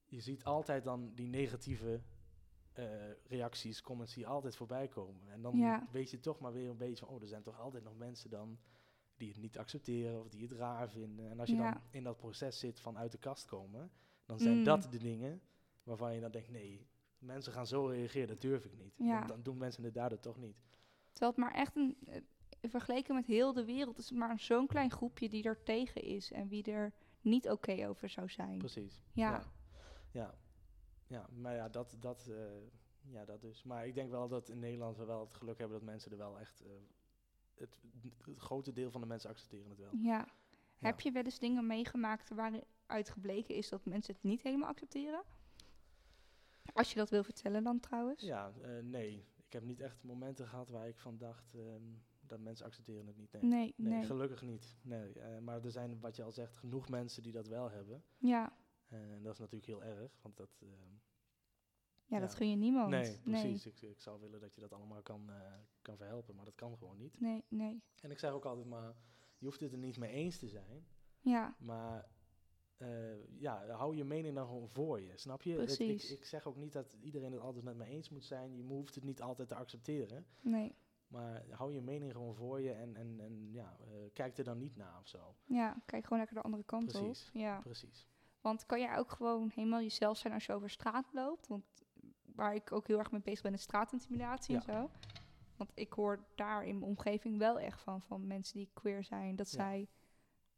Je 0.05 0.19
ziet 0.21 0.43
altijd 0.43 0.83
dan 0.83 1.11
die 1.13 1.27
negatieve 1.27 2.01
reacties, 3.27 3.81
comments 3.81 4.13
die 4.13 4.27
altijd 4.27 4.55
voorbij 4.55 4.87
komen. 4.87 5.29
En 5.29 5.41
dan 5.41 5.57
Ja. 5.57 5.87
weet 5.91 6.09
je 6.11 6.19
toch 6.19 6.39
maar 6.39 6.51
weer 6.53 6.69
een 6.69 6.77
beetje 6.77 7.05
van, 7.05 7.15
oh, 7.15 7.21
er 7.21 7.27
zijn 7.27 7.41
toch 7.43 7.59
altijd 7.59 7.83
nog 7.83 7.97
mensen 7.97 8.29
dan 8.29 8.59
die 9.17 9.29
het 9.29 9.37
niet 9.37 9.57
accepteren 9.57 10.19
of 10.19 10.29
die 10.29 10.41
het 10.41 10.51
raar 10.51 10.89
vinden. 10.89 11.29
En 11.29 11.39
als 11.39 11.49
je 11.49 11.55
Ja. 11.55 11.71
dan 11.71 11.81
in 11.91 12.03
dat 12.03 12.17
proces 12.17 12.59
zit 12.59 12.79
van 12.79 12.97
uit 12.97 13.11
de 13.11 13.17
kast 13.17 13.45
komen, 13.45 13.91
dan 14.25 14.39
zijn 14.39 14.57
Mm. 14.57 14.63
dat 14.63 14.87
de 14.91 14.97
dingen 14.97 15.41
waarvan 15.83 16.13
je 16.15 16.21
dan 16.21 16.31
denkt, 16.31 16.49
nee, 16.49 16.87
mensen 17.23 17.53
gaan 17.53 17.67
zo 17.67 17.85
reageren, 17.85 18.27
dat 18.27 18.41
durf 18.41 18.65
ik 18.65 18.77
niet. 18.77 18.93
Ja. 18.97 19.25
Dan, 19.25 19.41
doen 19.43 19.57
mensen 19.57 19.83
het 19.83 19.93
daardoor 19.93 20.19
toch 20.19 20.37
niet. 20.37 20.57
Terwijl 21.11 21.31
het 21.31 21.39
maar 21.39 21.53
echt 21.53 21.75
een... 21.75 21.97
eh, 22.05 22.21
vergeleken 22.69 23.15
met 23.15 23.25
heel 23.25 23.53
de 23.53 23.65
wereld 23.65 23.97
is 23.97 24.09
het 24.09 24.17
maar 24.17 24.39
zo'n 24.39 24.67
klein 24.67 24.91
groepje 24.91 25.29
die 25.29 25.43
er 25.43 25.63
tegen 25.63 26.01
is. 26.01 26.31
En 26.31 26.47
wie 26.47 26.63
er 26.63 26.93
niet 27.21 27.49
oké 27.49 27.87
over 27.87 28.09
zou 28.09 28.29
zijn. 28.29 28.57
Precies. 28.57 29.01
Ja. 29.13 29.31
Ja. 29.31 29.43
Ja, 30.11 30.35
ja 31.07 31.27
maar 31.35 31.55
ja, 31.55 31.69
dat, 31.69 31.97
dat, 31.99 32.27
eh, 32.27 32.35
ja, 33.11 33.25
dat 33.25 33.41
dus. 33.41 33.63
Maar 33.63 33.87
ik 33.87 33.95
denk 33.95 34.09
wel 34.09 34.27
dat 34.27 34.49
in 34.49 34.59
Nederland 34.59 34.97
we 34.97 35.05
wel 35.05 35.19
het 35.19 35.33
geluk 35.33 35.57
hebben 35.57 35.77
dat 35.77 35.87
mensen 35.87 36.11
er 36.11 36.17
wel 36.17 36.39
echt... 36.39 36.61
eh, 36.61 36.71
het, 37.53 37.79
het 38.01 38.39
grote 38.39 38.71
deel 38.73 38.91
van 38.91 39.01
de 39.01 39.07
mensen 39.07 39.29
accepteren 39.29 39.69
het 39.69 39.79
wel. 39.79 39.89
Ja. 39.95 40.27
Heb 40.79 40.99
je 40.99 41.11
wel 41.11 41.23
eens 41.23 41.39
dingen 41.39 41.67
meegemaakt 41.67 42.29
waaruit 42.29 43.09
gebleken 43.09 43.55
is 43.55 43.69
dat 43.69 43.85
mensen 43.85 44.13
het 44.13 44.23
niet 44.23 44.41
helemaal 44.41 44.69
accepteren? 44.69 45.23
Als 46.73 46.89
je 46.89 46.95
dat 46.95 47.09
wil 47.09 47.23
vertellen 47.23 47.63
dan 47.63 47.79
trouwens. 47.79 48.21
Ja, 48.21 48.51
eh, 48.61 48.79
nee. 48.83 49.25
Ik 49.45 49.53
heb 49.53 49.63
niet 49.63 49.79
echt 49.79 50.03
momenten 50.03 50.47
gehad 50.47 50.69
waar 50.69 50.87
ik 50.87 50.97
van 50.99 51.17
dacht 51.17 51.53
ehm, 51.55 51.81
dat 52.21 52.39
mensen 52.39 52.65
accepteren 52.65 53.07
het 53.07 53.17
niet. 53.17 53.31
Nee, 53.31 53.41
Nee, 53.41 53.73
nee, 53.77 53.93
nee. 53.93 54.03
gelukkig 54.03 54.41
niet. 54.41 54.77
Nee, 54.81 55.13
eh, 55.13 55.39
maar 55.39 55.63
er 55.63 55.71
zijn, 55.71 55.99
wat 55.99 56.15
je 56.15 56.23
al 56.23 56.31
zegt, 56.31 56.57
genoeg 56.57 56.89
mensen 56.89 57.23
die 57.23 57.31
dat 57.31 57.47
wel 57.47 57.69
hebben. 57.69 58.03
Ja. 58.17 58.57
En 58.87 59.23
dat 59.23 59.33
is 59.33 59.39
natuurlijk 59.39 59.65
heel 59.65 59.83
erg, 59.83 60.11
want 60.21 60.37
dat... 60.37 60.49
ehm, 60.61 60.93
ja, 62.05 62.19
dat 62.19 62.35
gun 62.35 62.49
je 62.49 62.55
niemand. 62.55 62.89
nee, 62.89 63.19
precies. 63.23 63.65
Ik, 63.65 63.81
ik 63.81 64.01
zou 64.01 64.19
willen 64.19 64.39
dat 64.39 64.55
je 64.55 64.61
dat 64.61 64.73
allemaal 64.73 65.01
kan, 65.01 65.29
eh, 65.29 65.53
kan 65.81 65.97
verhelpen, 65.97 66.35
maar 66.35 66.45
dat 66.45 66.55
kan 66.55 66.77
gewoon 66.77 66.97
niet. 66.97 67.19
Nee, 67.19 67.43
nee. 67.47 67.83
En 68.01 68.11
ik 68.11 68.19
zeg 68.19 68.31
ook 68.31 68.45
altijd 68.45 68.67
maar, 68.67 68.95
je 69.37 69.45
hoeft 69.45 69.59
het 69.59 69.71
er 69.71 69.77
niet 69.77 69.97
mee 69.97 70.11
eens 70.11 70.39
te 70.39 70.47
zijn, 70.47 70.85
Ja, 71.19 71.55
maar 71.59 72.07
eh, 72.83 73.39
ja, 73.39 73.67
hou 73.69 73.95
je 73.95 74.03
mening 74.03 74.35
dan 74.35 74.45
gewoon 74.47 74.69
voor 74.69 75.01
je, 75.01 75.11
snap 75.17 75.41
je? 75.41 75.59
Het- 75.59 75.79
ik, 75.79 76.03
ik 76.03 76.25
zeg 76.25 76.45
ook 76.47 76.55
niet 76.57 76.73
dat 76.73 76.93
iedereen 77.01 77.31
het 77.31 77.41
altijd 77.41 77.63
met 77.63 77.75
me 77.77 77.85
eens 77.85 78.09
moet 78.09 78.25
zijn, 78.25 78.55
je 78.55 78.63
hoeft 78.63 78.95
het 78.95 79.03
niet 79.03 79.21
altijd 79.21 79.47
te 79.47 79.55
accepteren, 79.55 80.25
nee. 80.41 80.75
maar 81.07 81.45
hou 81.49 81.73
je 81.73 81.81
mening 81.81 82.11
gewoon 82.11 82.35
voor 82.35 82.61
je 82.61 82.71
en, 82.71 82.95
en, 82.95 83.19
en 83.19 83.51
ja, 83.51 83.77
eh, 83.79 83.87
kijk 84.13 84.37
er 84.37 84.43
dan 84.43 84.57
niet 84.57 84.75
naar 84.75 84.99
of 84.99 85.07
zo. 85.07 85.35
Ja, 85.45 85.81
kijk 85.85 86.03
gewoon 86.03 86.17
lekker 86.19 86.37
de 86.37 86.43
andere 86.43 86.63
kant 86.63 86.85
Precies. 86.91 87.27
op. 87.27 87.39
Ja. 87.41 87.59
Precies. 87.59 88.07
Want 88.41 88.65
kan 88.65 88.79
jij 88.79 88.97
ook 88.97 89.11
gewoon 89.11 89.51
helemaal 89.55 89.81
jezelf 89.81 90.17
zijn 90.17 90.33
als 90.33 90.45
je 90.45 90.53
over 90.53 90.69
straat 90.69 91.13
loopt? 91.13 91.47
Want 91.47 91.63
waar 92.25 92.55
ik 92.55 92.71
ook 92.71 92.87
heel 92.87 92.99
erg 92.99 93.11
mee 93.11 93.21
bezig 93.21 93.41
ben, 93.41 93.53
is 93.53 93.61
straatintimidatie 93.61 94.55
en 94.55 94.61
zo. 94.61 94.89
Want 95.57 95.71
ik 95.73 95.93
hoor 95.93 96.25
daar 96.35 96.65
in 96.65 96.79
mijn 96.79 96.89
omgeving 96.89 97.37
wel 97.37 97.59
echt 97.59 97.81
van, 97.81 98.01
van 98.01 98.27
mensen 98.27 98.57
die 98.57 98.69
queer 98.73 99.03
zijn, 99.03 99.35
dat 99.35 99.51
Ja. 99.51 99.57
zij 99.57 99.87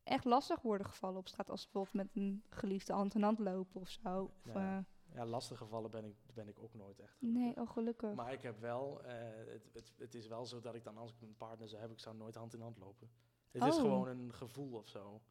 echt 0.06 0.26
lastig 0.26 0.62
worden 0.62 0.88
gevallen 0.88 1.18
op 1.20 1.28
straat 1.28 1.50
als 1.50 1.64
bijvoorbeeld 1.64 1.94
met 1.94 2.24
een 2.24 2.44
geliefde 2.50 2.94
hand 2.94 3.16
in 3.16 3.22
hand 3.24 3.40
lopen 3.40 3.82
of 3.82 3.90
zo. 3.90 4.24
Of, 4.24 4.54
Ja. 4.54 4.78
eh, 4.78 4.84
Ja, 5.16 5.26
lastige 5.26 5.64
gevallen 5.64 5.92
ben 5.92 6.06
ik, 6.06 6.16
ben 6.34 6.48
ik 6.48 6.60
ook 6.60 6.74
nooit 6.74 7.00
echt. 7.00 7.16
nee, 7.22 7.56
oh 7.56 7.70
gelukkig. 7.70 8.14
Maar 8.16 8.34
ik 8.34 8.42
heb 8.42 8.60
wel, 8.60 9.04
eh, 9.04 9.14
het, 9.54 9.70
het, 9.74 9.94
het 9.98 10.16
is 10.16 10.28
wel 10.28 10.46
zo 10.46 10.60
dat 10.60 10.76
ik 10.76 10.84
dan 10.84 10.98
als 10.98 11.12
ik 11.12 11.22
een 11.22 11.36
partner 11.38 11.68
zou 11.68 11.80
hebben, 11.80 11.98
ik 11.98 12.04
zou 12.04 12.16
nooit 12.16 12.36
hand 12.36 12.54
in 12.54 12.62
hand 12.62 12.78
lopen. 12.78 13.10
Het 13.52 13.64
is 13.64 13.76
Oh. 13.76 13.82
gewoon 13.82 14.08
een 14.08 14.34
gevoel 14.34 14.78
of 14.78 14.88
zo. 14.88 15.22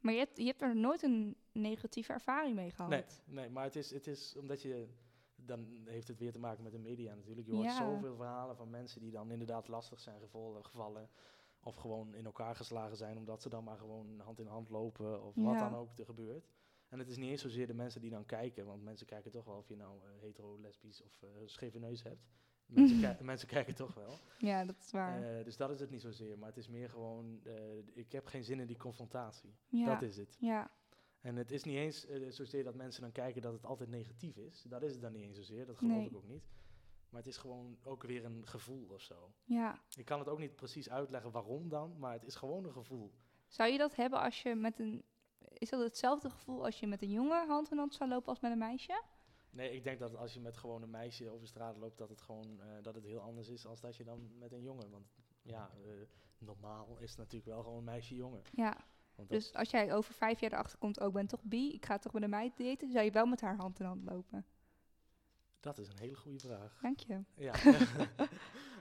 Maar 0.00 0.12
je 0.12 0.18
hebt, 0.18 0.36
je 0.38 0.44
hebt 0.44 0.62
er 0.62 0.76
nooit 0.76 1.02
een 1.02 1.36
negatieve 1.52 2.12
ervaring 2.12 2.54
mee 2.54 2.70
gehad. 2.70 2.90
Nee, 2.90 3.04
nee, 3.24 3.50
maar 3.50 3.64
het 3.64 3.76
is, 3.76 3.90
het 3.90 4.06
is 4.06 4.36
omdat 4.36 4.62
je, 4.62 4.88
dan 5.34 5.66
heeft 5.84 6.08
het 6.08 6.18
weer 6.18 6.32
te 6.32 6.38
maken 6.38 6.62
met 6.62 6.72
de 6.72 6.78
media 6.78 7.14
natuurlijk. 7.14 7.46
Je 7.46 7.52
hoort 7.52 7.64
Ja. 7.66 7.76
zoveel 7.76 8.14
verhalen 8.16 8.56
van 8.56 8.70
mensen 8.70 9.00
die 9.00 9.10
dan 9.10 9.30
inderdaad 9.30 9.68
lastig 9.68 10.00
zijn 10.00 10.20
gevallen. 10.62 11.08
Of 11.62 11.76
gewoon 11.76 12.14
in 12.14 12.24
elkaar 12.24 12.56
geslagen 12.56 12.96
zijn 12.96 13.16
omdat 13.18 13.42
ze 13.42 13.48
dan 13.48 13.64
maar 13.64 13.78
gewoon 13.78 14.20
hand 14.20 14.40
in 14.40 14.46
hand 14.46 14.68
lopen 14.70 15.22
of 15.22 15.34
wat 15.34 15.54
Ja. 15.54 15.68
dan 15.68 15.78
ook 15.78 15.98
er 15.98 16.04
gebeurt. 16.04 16.48
En 16.88 16.98
het 16.98 17.08
is 17.08 17.16
niet 17.16 17.30
eens 17.30 17.42
zozeer 17.42 17.66
de 17.66 17.74
mensen 17.74 18.00
die 18.00 18.10
dan 18.10 18.26
kijken, 18.26 18.66
want 18.66 18.82
mensen 18.82 19.06
kijken 19.06 19.30
toch 19.30 19.44
wel 19.44 19.56
of 19.56 19.68
je 19.68 19.76
nou 19.76 20.00
eh, 20.04 20.10
hetero, 20.20 20.60
lesbisch 20.60 21.02
of 21.02 21.22
eh 21.22 21.28
scheve 21.44 21.78
neus 21.78 22.02
hebt. 22.02 22.28
Mensen, 22.66 23.00
ki- 23.16 23.24
mensen 23.24 23.48
kijken 23.48 23.74
toch 23.74 23.94
wel. 23.94 24.18
Ja, 24.38 24.64
dat 24.64 24.76
is 24.78 24.90
waar. 24.90 25.38
Eh, 25.38 25.44
dus 25.44 25.56
dat 25.56 25.70
is 25.70 25.80
het 25.80 25.90
niet 25.90 26.00
zozeer, 26.00 26.38
maar 26.38 26.48
het 26.48 26.56
is 26.58 26.68
meer 26.68 26.90
gewoon, 26.90 27.40
ik 27.94 28.12
heb 28.12 28.26
geen 28.26 28.44
zin 28.44 28.60
in 28.60 28.66
die 28.66 28.76
confrontatie. 28.78 29.54
ja. 29.68 29.92
Dat 29.92 30.02
is 30.02 30.16
het. 30.16 30.36
ja, 30.40 30.70
En 31.20 31.36
het 31.36 31.50
is 31.50 31.64
niet 31.64 31.76
eens 31.76 32.06
zozeer 32.28 32.64
dat 32.64 32.74
mensen 32.74 33.02
dan 33.02 33.12
kijken 33.12 33.42
dat 33.42 33.52
het 33.52 33.66
altijd 33.66 33.88
negatief 33.88 34.36
is. 34.36 34.62
Dat 34.68 34.82
is 34.82 34.92
het 34.92 35.02
dan 35.02 35.12
niet 35.12 35.22
eens 35.22 35.36
zozeer, 35.36 35.66
dat 35.66 35.76
geloof 35.78 35.96
Nee. 35.96 36.06
ik 36.06 36.16
ook 36.16 36.26
niet. 36.28 36.44
Maar 37.10 37.20
het 37.20 37.30
is 37.30 37.36
gewoon 37.36 37.78
ook 37.84 38.02
weer 38.02 38.24
een 38.24 38.46
gevoel 38.46 38.86
of 38.88 39.00
zo. 39.00 39.32
ja. 39.44 39.78
Ik 39.96 40.04
kan 40.04 40.18
het 40.18 40.28
ook 40.28 40.38
niet 40.38 40.56
precies 40.56 40.90
uitleggen 40.90 41.30
waarom 41.30 41.68
dan, 41.68 41.98
maar 41.98 42.12
het 42.12 42.24
is 42.24 42.34
gewoon 42.34 42.64
een 42.64 42.72
gevoel. 42.72 43.12
Zou 43.48 43.70
je 43.70 43.78
dat 43.78 43.96
hebben 43.96 44.20
als 44.20 44.42
je 44.42 44.54
met 44.54 44.78
een... 44.78 45.04
Is 45.52 45.70
dat 45.70 45.82
hetzelfde 45.82 46.30
gevoel 46.30 46.64
als 46.64 46.80
je 46.80 46.86
met 46.86 47.02
een 47.02 47.10
jongen 47.10 47.48
hand 47.48 47.70
in 47.70 47.78
hand 47.78 47.94
zou 47.94 48.10
lopen 48.10 48.28
als 48.28 48.40
met 48.40 48.52
een 48.52 48.58
meisje? 48.58 49.02
Nee, 49.50 49.70
ik 49.70 49.84
denk 49.84 49.98
dat 49.98 50.16
als 50.16 50.34
je 50.34 50.40
met 50.40 50.56
gewoon 50.56 50.82
een 50.82 50.90
meisje 50.90 51.30
over 51.30 51.46
straat 51.46 51.76
loopt, 51.76 51.98
dat 51.98 52.08
het 52.08 52.20
gewoon 52.20 52.60
eh, 52.60 52.66
dat 52.82 52.94
het 52.94 53.04
heel 53.04 53.20
anders 53.20 53.48
is 53.48 53.66
als 53.66 53.80
dat 53.80 53.96
je 53.96 54.04
dan 54.04 54.38
met 54.38 54.52
een 54.52 54.62
jongen. 54.62 54.90
Want 54.90 55.06
ja, 55.42 55.70
eh, 55.84 55.90
normaal 56.38 56.96
is 56.98 57.10
het 57.10 57.18
natuurlijk 57.18 57.50
wel 57.50 57.62
gewoon 57.62 57.84
meisje-jongen. 57.84 58.42
Ja, 58.52 58.76
dus 59.26 59.54
als 59.54 59.70
jij 59.70 59.94
over 59.94 60.14
vijf 60.14 60.40
jaar 60.40 60.52
erachter 60.52 60.78
komt, 60.78 61.00
ook 61.00 61.08
oh, 61.08 61.14
ben 61.14 61.26
toch 61.26 61.42
bi, 61.42 61.72
ik 61.72 61.86
ga 61.86 61.98
toch 61.98 62.12
met 62.12 62.22
een 62.22 62.30
meid 62.30 62.56
daten, 62.56 62.90
zou 62.90 63.04
je 63.04 63.10
wel 63.10 63.26
met 63.26 63.40
haar 63.40 63.56
hand 63.56 63.80
in 63.80 63.86
hand 63.86 64.04
lopen? 64.04 64.46
Dat 65.60 65.78
is 65.78 65.88
een 65.88 65.98
hele 65.98 66.16
goede 66.16 66.38
vraag. 66.38 66.78
Dank 66.82 67.00
je. 67.00 67.22
Ja. 67.34 67.54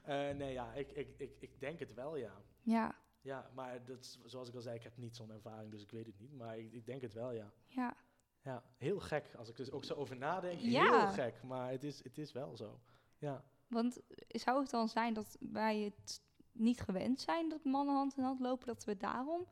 Eh, 0.04 0.30
nee, 0.30 0.54
ja, 0.54 0.74
ik, 0.74 0.92
ik, 0.92 1.14
ik, 1.18 1.36
ik 1.40 1.60
denk 1.60 1.80
het 1.80 1.94
wel, 1.94 2.16
ja. 2.16 2.34
Ja, 2.62 2.96
Ja, 3.22 3.50
maar 3.54 3.86
dat, 3.86 4.18
zoals 4.26 4.48
ik 4.50 4.56
al 4.56 4.62
zei, 4.62 4.76
ik 4.76 4.84
heb 4.84 4.98
niet 4.98 5.16
zo'n 5.16 5.32
ervaring, 5.32 5.72
dus 5.72 5.82
ik 5.82 5.92
weet 5.92 6.06
het 6.06 6.20
niet. 6.20 6.34
Maar 6.34 6.58
ik, 6.58 6.74
ik 6.74 6.86
denk 6.86 7.02
het 7.02 7.14
wel, 7.14 7.32
ja. 7.32 7.52
ja. 7.68 7.96
Ja, 8.42 8.64
heel 8.78 9.00
gek. 9.00 9.36
Als 9.38 9.50
ik 9.50 9.58
er 9.58 9.64
dus 9.64 9.74
ook 9.74 9.84
zo 9.84 9.94
over 9.94 10.18
nadenk, 10.18 10.60
Ja. 10.60 11.06
heel 11.06 11.14
gek. 11.26 11.44
Maar 11.44 11.72
het 11.72 11.84
is, 11.84 12.04
het 12.04 12.18
is 12.18 12.32
wel 12.32 12.56
zo. 12.58 12.80
Ja. 13.18 13.44
Want 13.68 14.00
zou 14.28 14.62
het 14.62 14.70
dan 14.70 14.90
zijn 14.90 15.14
dat 15.14 15.38
wij 15.40 15.80
het 15.80 16.22
niet 16.52 16.82
gewend 16.82 17.22
zijn 17.22 17.50
dat 17.50 17.64
mannen 17.64 17.96
hand 17.96 18.18
in 18.18 18.24
hand 18.24 18.40
lopen, 18.40 18.68
dat 18.68 18.84
we 18.84 18.98
daarom 18.98 19.48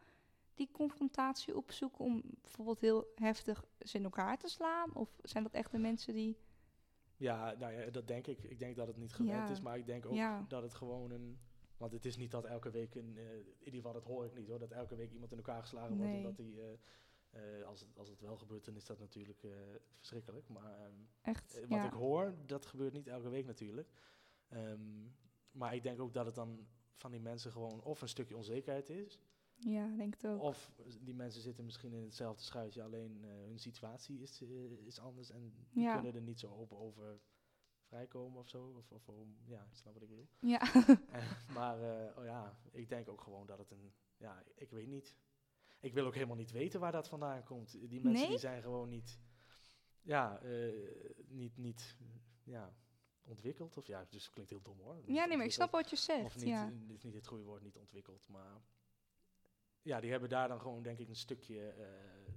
die 0.54 0.70
confrontatie 0.72 1.58
opzoeken 1.58 2.06
om 2.06 2.22
bijvoorbeeld 2.42 2.80
heel 2.82 3.12
heftig 3.16 3.64
ze 3.80 3.98
in 3.98 4.04
elkaar 4.04 4.38
te 4.38 4.48
slaan? 4.48 4.96
Of 4.96 5.10
zijn 5.22 5.44
dat 5.44 5.54
echt 5.54 5.72
de 5.72 5.78
mensen 5.80 6.14
die... 6.14 6.38
ja, 7.18 7.56
nou 7.60 7.74
ja, 7.74 7.90
dat 7.90 8.08
denk 8.08 8.28
ik. 8.28 8.44
Ik 8.44 8.60
denk 8.60 8.76
dat 8.76 8.88
het 8.88 8.98
niet 8.98 9.14
gewend 9.14 9.48
Ja. 9.48 9.50
is, 9.50 9.62
maar 9.62 9.78
ik 9.78 9.86
denk 9.86 10.06
ook 10.06 10.14
Ja. 10.14 10.46
dat 10.48 10.62
het 10.62 10.74
gewoon 10.74 11.12
een... 11.12 11.40
Want 11.78 11.92
het 11.92 12.06
is 12.06 12.18
niet 12.18 12.32
dat 12.32 12.46
elke 12.46 12.70
week, 12.72 12.96
een, 12.96 13.18
eh, 13.18 13.36
in 13.38 13.56
ieder 13.60 13.74
geval 13.74 13.94
dat 13.94 14.04
hoor 14.04 14.26
ik 14.26 14.34
niet 14.36 14.48
hoor, 14.48 14.60
dat 14.60 14.72
elke 14.72 14.96
week 14.96 15.12
iemand 15.12 15.32
in 15.32 15.38
elkaar 15.38 15.62
geslagen 15.62 15.96
wordt. 15.96 16.12
Nee. 16.12 16.18
Omdat 16.18 16.38
hij, 16.38 16.54
eh, 17.32 17.60
eh, 17.60 17.66
als, 17.68 17.80
het, 17.80 17.98
als 17.98 18.10
het 18.10 18.22
wel 18.22 18.38
gebeurt, 18.38 18.66
dan 18.66 18.76
is 18.76 18.86
dat 18.86 19.00
natuurlijk 19.00 19.46
verschrikkelijk. 19.96 20.48
Maar 20.50 20.80
ehm, 20.80 20.94
Echt, 21.22 21.60
wat 21.60 21.70
ja. 21.70 21.86
ik 21.86 21.94
hoor, 21.94 22.36
dat 22.46 22.66
gebeurt 22.66 22.94
niet 22.94 23.08
elke 23.08 23.30
week 23.30 23.46
natuurlijk. 23.46 23.90
Ehm, 24.48 24.80
maar 25.52 25.76
ik 25.76 25.84
denk 25.84 26.00
ook 26.00 26.14
dat 26.14 26.26
het 26.26 26.36
dan 26.36 26.68
van 26.96 27.12
die 27.12 27.20
mensen 27.22 27.52
gewoon 27.52 27.82
of 27.84 28.02
een 28.02 28.10
stukje 28.10 28.36
onzekerheid 28.36 28.90
is. 28.90 29.20
Ja, 29.60 29.88
denk 29.98 30.14
het 30.14 30.28
ook. 30.28 30.42
Of 30.42 30.72
die 31.02 31.14
mensen 31.16 31.42
zitten 31.42 31.66
misschien 31.66 31.94
in 31.94 32.04
hetzelfde 32.04 32.44
schuitje, 32.44 32.84
alleen 32.84 33.24
eh, 33.24 33.30
hun 33.30 33.60
situatie 33.60 34.20
is, 34.22 34.42
eh, 34.42 34.72
is 34.86 35.00
anders. 35.00 35.30
En 35.32 35.54
die 35.70 35.84
Ja. 35.84 35.94
kunnen 35.94 36.16
er 36.16 36.22
niet 36.22 36.40
zo 36.40 36.50
open 36.54 36.78
over 36.78 37.20
vrijkomen 37.84 38.40
of 38.40 38.48
zo. 38.48 38.74
Of, 38.78 38.92
of 38.92 39.10
om- 39.10 39.38
ja, 39.46 39.62
ik 39.72 39.76
snap 39.76 39.94
wat 39.94 40.02
ik 40.04 40.10
wil. 40.10 40.28
Ja, 40.40 40.62
Eh, 41.12 41.54
maar 41.54 41.78
oh 42.18 42.24
ja, 42.26 42.60
ik 42.72 42.90
denk 42.90 43.10
ook 43.10 43.22
gewoon 43.22 43.46
dat 43.46 43.58
het 43.58 43.72
een... 43.72 43.94
Ja, 44.18 44.44
ik 44.56 44.70
weet 44.72 44.88
niet. 44.88 45.18
Ik 45.80 45.94
wil 45.94 46.06
ook 46.06 46.14
helemaal 46.14 46.36
niet 46.36 46.52
weten 46.52 46.80
waar 46.80 46.92
dat 46.92 47.08
vandaan 47.08 47.44
komt. 47.44 47.72
Die 47.72 48.02
mensen 48.02 48.12
Nee? 48.12 48.28
die 48.28 48.38
zijn 48.38 48.62
gewoon 48.62 48.90
niet... 48.90 49.20
Ja, 50.02 50.42
niet... 51.28 51.58
niet 51.58 51.98
ja, 52.44 52.74
ontwikkeld. 53.24 53.78
Of 53.78 53.88
ja, 53.88 54.06
dus 54.10 54.24
het 54.24 54.34
klinkt 54.34 54.52
heel 54.52 54.62
dom 54.62 54.80
hoor. 54.80 55.02
Ja 55.06 55.26
nee, 55.26 55.38
maar 55.38 55.46
ik 55.46 55.52
snap 55.52 55.72
wat 55.72 55.90
je 55.90 55.96
Of 55.96 56.02
zegt. 56.02 56.36
niet, 56.36 56.46
ja. 56.48 56.72
is 56.88 57.04
niet 57.04 57.14
het 57.14 57.28
goede 57.28 57.44
woord, 57.44 57.62
niet 57.64 57.78
ontwikkeld. 57.78 58.28
Maar 58.28 58.62
ja, 59.88 60.00
die 60.00 60.12
hebben 60.12 60.30
daar 60.30 60.48
dan 60.48 60.60
gewoon 60.62 60.84
denk 60.84 61.00
ik 61.00 61.08
een 61.10 61.16
stukje 61.16 61.70
eh, 61.70 62.34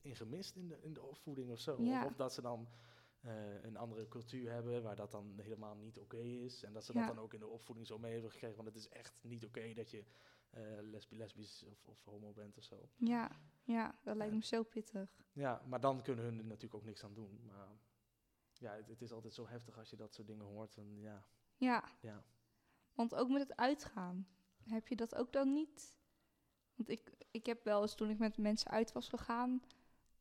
in 0.00 0.16
gemist 0.16 0.56
in 0.56 0.68
de, 0.68 0.82
in 0.82 0.92
de 0.92 1.02
opvoeding 1.02 1.50
of 1.50 1.58
zo. 1.60 1.82
Ja. 1.82 2.04
Of, 2.04 2.10
of 2.10 2.16
dat 2.16 2.32
ze 2.32 2.40
dan 2.42 2.68
eh, 3.20 3.62
een 3.64 3.76
andere 3.76 4.08
cultuur 4.08 4.50
hebben 4.50 4.82
waar 4.82 4.96
dat 4.96 5.10
dan 5.10 5.38
helemaal 5.38 5.74
niet 5.76 5.98
oké 5.98 6.16
is. 6.18 6.62
En 6.62 6.72
dat 6.72 6.84
ze 6.84 6.92
Ja. 6.92 7.06
dat 7.06 7.14
dan 7.14 7.24
ook 7.24 7.34
in 7.34 7.40
de 7.40 7.46
opvoeding 7.46 7.86
zo 7.86 7.98
mee 7.98 8.12
hebben 8.12 8.30
gekregen. 8.30 8.56
Want 8.56 8.68
het 8.68 8.76
is 8.76 8.88
echt 8.88 9.24
niet 9.24 9.44
oké 9.44 9.72
dat 9.74 9.90
je 9.90 10.04
eh 10.50 10.62
lesbi 10.80 11.16
lesbisch 11.16 11.62
of, 11.64 11.86
of 11.86 12.04
homo 12.04 12.32
bent 12.32 12.56
of 12.56 12.64
zo. 12.64 12.88
Ja, 12.96 13.30
ja, 13.62 13.98
dat 14.02 14.16
lijkt 14.16 14.34
me 14.34 14.44
zo 14.44 14.62
pittig. 14.62 15.22
Ja, 15.32 15.62
maar 15.66 15.80
dan 15.80 16.02
kunnen 16.02 16.24
hun 16.24 16.38
er 16.38 16.44
natuurlijk 16.44 16.74
ook 16.74 16.84
niks 16.84 17.04
aan 17.04 17.14
doen. 17.14 17.40
Maar 17.44 17.68
ja, 18.52 18.74
het, 18.74 18.88
het 18.88 19.02
is 19.02 19.12
altijd 19.12 19.34
zo 19.34 19.46
heftig 19.48 19.78
als 19.78 19.90
je 19.90 19.96
dat 19.96 20.14
soort 20.14 20.26
dingen 20.26 20.44
hoort. 20.44 20.76
En 20.76 20.98
ja, 21.00 21.24
Ja, 21.56 21.84
ja. 22.00 22.24
want 22.94 23.14
ook 23.14 23.28
met 23.28 23.40
het 23.48 23.56
uitgaan, 23.56 24.26
heb 24.64 24.88
je 24.88 24.96
dat 24.96 25.14
ook 25.14 25.32
dan 25.32 25.52
niet? 25.52 26.00
Want 26.74 26.88
ik, 26.88 27.12
ik 27.30 27.46
heb 27.46 27.64
wel 27.64 27.82
eens 27.82 27.94
toen 27.94 28.10
ik 28.10 28.18
met 28.18 28.38
mensen 28.38 28.70
uit 28.70 28.92
was 28.92 29.08
gegaan, 29.08 29.62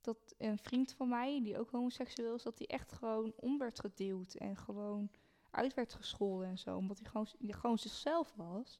dat 0.02 0.36
een 0.38 0.58
vriend 0.58 0.94
van 0.94 1.10
mij, 1.10 1.42
die 1.44 1.58
ook 1.60 1.70
homoseksueel 1.70 2.36
is, 2.36 2.44
dat 2.44 2.58
hij 2.58 2.68
echt 2.68 2.92
gewoon 2.92 3.34
om 3.36 3.58
werd 3.58 3.80
geduwd 3.80 4.34
en 4.34 4.56
gewoon 4.58 5.12
uit 5.52 5.74
werd 5.74 5.94
gescholden 5.94 6.48
en 6.48 6.58
zo. 6.58 6.78
Omdat 6.78 7.00
hij 7.00 7.08
gewoon, 7.10 7.28
die 7.40 7.54
gewoon 7.54 7.78
zichzelf 7.78 8.34
was. 8.36 8.80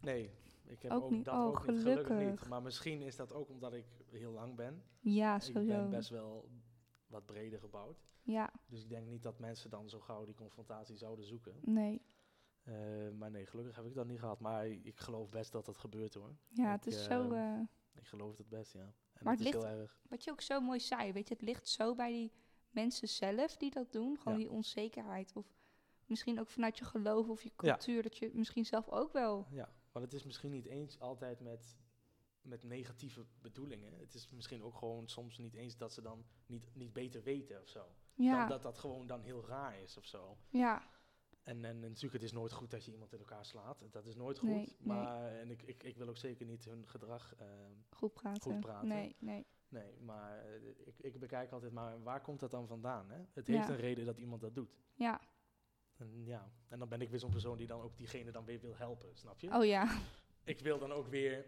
Nee, 0.00 0.30
ik 0.64 0.82
heb 0.82 0.92
Ook 0.92 1.02
ook, 1.02 1.10
niet. 1.10 1.24
dat 1.24 1.34
Oh, 1.34 1.44
ook 1.46 1.66
niet, 1.66 1.78
gelukkig 1.80 2.08
niet. 2.08 2.18
gelukkig. 2.18 2.48
Maar 2.48 2.62
misschien 2.62 3.02
is 3.02 3.16
dat 3.16 3.32
ook 3.32 3.48
omdat 3.48 3.74
ik 3.74 3.86
heel 4.10 4.32
lang 4.32 4.56
ben. 4.56 4.82
Ja, 5.00 5.34
Ik 5.34 5.52
ben 5.52 5.62
sowieso. 5.62 5.88
best 5.88 6.08
wel 6.08 6.48
wat 7.06 7.26
breder 7.26 7.58
gebouwd. 7.58 8.04
Ja, 8.22 8.52
Dus 8.66 8.82
ik 8.82 8.88
denk 8.88 9.06
niet 9.06 9.22
dat 9.22 9.38
mensen 9.38 9.70
dan 9.70 9.88
zo 9.88 10.00
gauw 10.00 10.24
die 10.24 10.34
confrontatie 10.34 10.96
zouden 10.96 11.24
zoeken. 11.24 11.54
nee. 11.60 12.02
Eh, 12.62 12.74
maar 13.18 13.30
nee, 13.30 13.46
gelukkig 13.46 13.76
heb 13.76 13.84
ik 13.86 13.94
dat 13.94 14.06
niet 14.06 14.18
gehad. 14.20 14.40
Maar 14.40 14.66
ik 14.66 14.98
geloof 15.00 15.30
best 15.30 15.52
dat 15.52 15.64
dat 15.66 15.78
gebeurt 15.78 16.14
hoor. 16.14 16.34
Ja, 16.48 16.74
Ik, 16.74 16.84
het 16.84 16.86
is 16.94 17.04
zo... 17.04 17.32
eh, 17.32 17.60
Ik 17.94 18.04
geloof 18.06 18.36
het 18.36 18.48
best, 18.48 18.72
ja. 18.72 18.80
En 19.12 19.24
Maar 19.24 19.32
het 19.32 19.42
ligt- 19.42 19.62
heel 19.62 19.66
erg. 19.66 20.00
wat 20.08 20.24
je 20.24 20.30
ook 20.30 20.40
zo 20.40 20.60
mooi 20.60 20.80
zei, 20.80 21.12
weet 21.12 21.28
je, 21.28 21.34
het 21.34 21.42
ligt 21.42 21.68
zo 21.68 21.94
bij 21.94 22.10
die 22.10 22.32
mensen 22.70 23.08
zelf 23.08 23.56
die 23.56 23.70
dat 23.70 23.92
doen. 23.92 24.16
Gewoon 24.18 24.38
Ja. 24.38 24.44
die 24.44 24.52
onzekerheid. 24.54 25.32
Of 25.36 25.46
misschien 26.06 26.40
ook 26.40 26.48
vanuit 26.48 26.78
je 26.78 26.84
geloof 26.84 27.28
of 27.28 27.42
je 27.42 27.48
Ja. 27.48 27.54
cultuur, 27.56 28.02
dat 28.02 28.16
je 28.16 28.30
misschien 28.34 28.66
zelf 28.66 28.88
ook 28.88 29.12
wel... 29.12 29.46
Ja, 29.50 29.72
maar 29.92 30.02
het 30.02 30.12
is 30.12 30.24
misschien 30.24 30.50
niet 30.50 30.66
eens 30.66 30.98
altijd 31.00 31.40
met, 31.40 31.76
met 32.42 32.62
negatieve 32.62 33.24
bedoelingen. 33.40 33.98
Het 33.98 34.14
is 34.14 34.30
misschien 34.30 34.62
ook 34.62 34.74
gewoon 34.76 35.08
soms 35.08 35.38
niet 35.38 35.54
eens 35.54 35.76
dat 35.76 35.92
ze 35.92 36.02
dan 36.02 36.24
niet, 36.46 36.68
niet 36.74 36.92
beter 36.92 37.22
weten 37.22 37.60
of 37.60 37.68
zo. 37.68 37.86
Ja, 38.14 38.38
Dan 38.38 38.48
dat 38.48 38.62
dat 38.62 38.78
gewoon 38.78 39.06
dan 39.06 39.22
heel 39.22 39.46
raar 39.46 39.78
is 39.80 39.96
of 39.96 40.04
zo. 40.04 40.36
ja, 40.48 40.90
En, 41.42 41.64
en, 41.64 41.80
natuurlijk, 41.80 42.12
het 42.12 42.22
is 42.22 42.32
nooit 42.32 42.52
goed 42.52 42.70
dat 42.70 42.84
je 42.84 42.92
iemand 42.92 43.12
in 43.12 43.18
elkaar 43.18 43.44
slaat. 43.44 43.84
Dat 43.90 44.06
is 44.06 44.14
nooit 44.16 44.38
goed. 44.38 44.48
Nee, 44.48 44.76
nee. 44.78 44.96
maar 44.96 45.32
en 45.32 45.50
ik, 45.50 45.62
ik, 45.62 45.82
ik 45.82 45.96
wil 45.96 46.08
ook 46.08 46.16
zeker 46.16 46.46
niet 46.46 46.64
hun 46.64 46.88
gedrag. 46.88 47.34
ehm, 47.34 47.72
goed 47.90 48.12
praten. 48.12 48.42
Goed 48.52 48.60
praten. 48.60 48.88
Nee, 48.88 49.16
nee. 49.18 49.46
nee, 49.68 50.00
maar 50.00 50.38
eh, 50.44 50.68
ik, 50.86 50.98
ik 50.98 51.18
bekijk 51.20 51.50
altijd 51.52 51.72
maar 51.72 52.02
waar 52.02 52.20
komt 52.20 52.40
dat 52.40 52.50
dan 52.50 52.66
vandaan? 52.66 53.10
Hè? 53.10 53.20
Het 53.32 53.46
Ja. 53.46 53.56
heeft 53.56 53.68
een 53.68 53.76
reden 53.76 54.04
dat 54.04 54.18
iemand 54.18 54.40
dat 54.40 54.54
doet. 54.54 54.76
Ja, 54.94 55.20
En, 55.96 56.24
ja, 56.24 56.52
en 56.68 56.78
dan 56.78 56.88
ben 56.88 57.00
ik 57.00 57.10
weer 57.10 57.18
zo'n 57.18 57.30
persoon 57.30 57.56
die 57.56 57.66
dan 57.66 57.80
ook 57.80 57.96
diegene 57.96 58.30
dan 58.30 58.44
weer 58.44 58.60
wil 58.60 58.76
helpen, 58.76 59.16
snap 59.16 59.40
je? 59.40 59.54
oh 59.54 59.64
ja. 59.64 60.00
Ik 60.44 60.60
wil 60.60 60.78
dan 60.78 60.92
ook 60.92 61.06
weer 61.06 61.46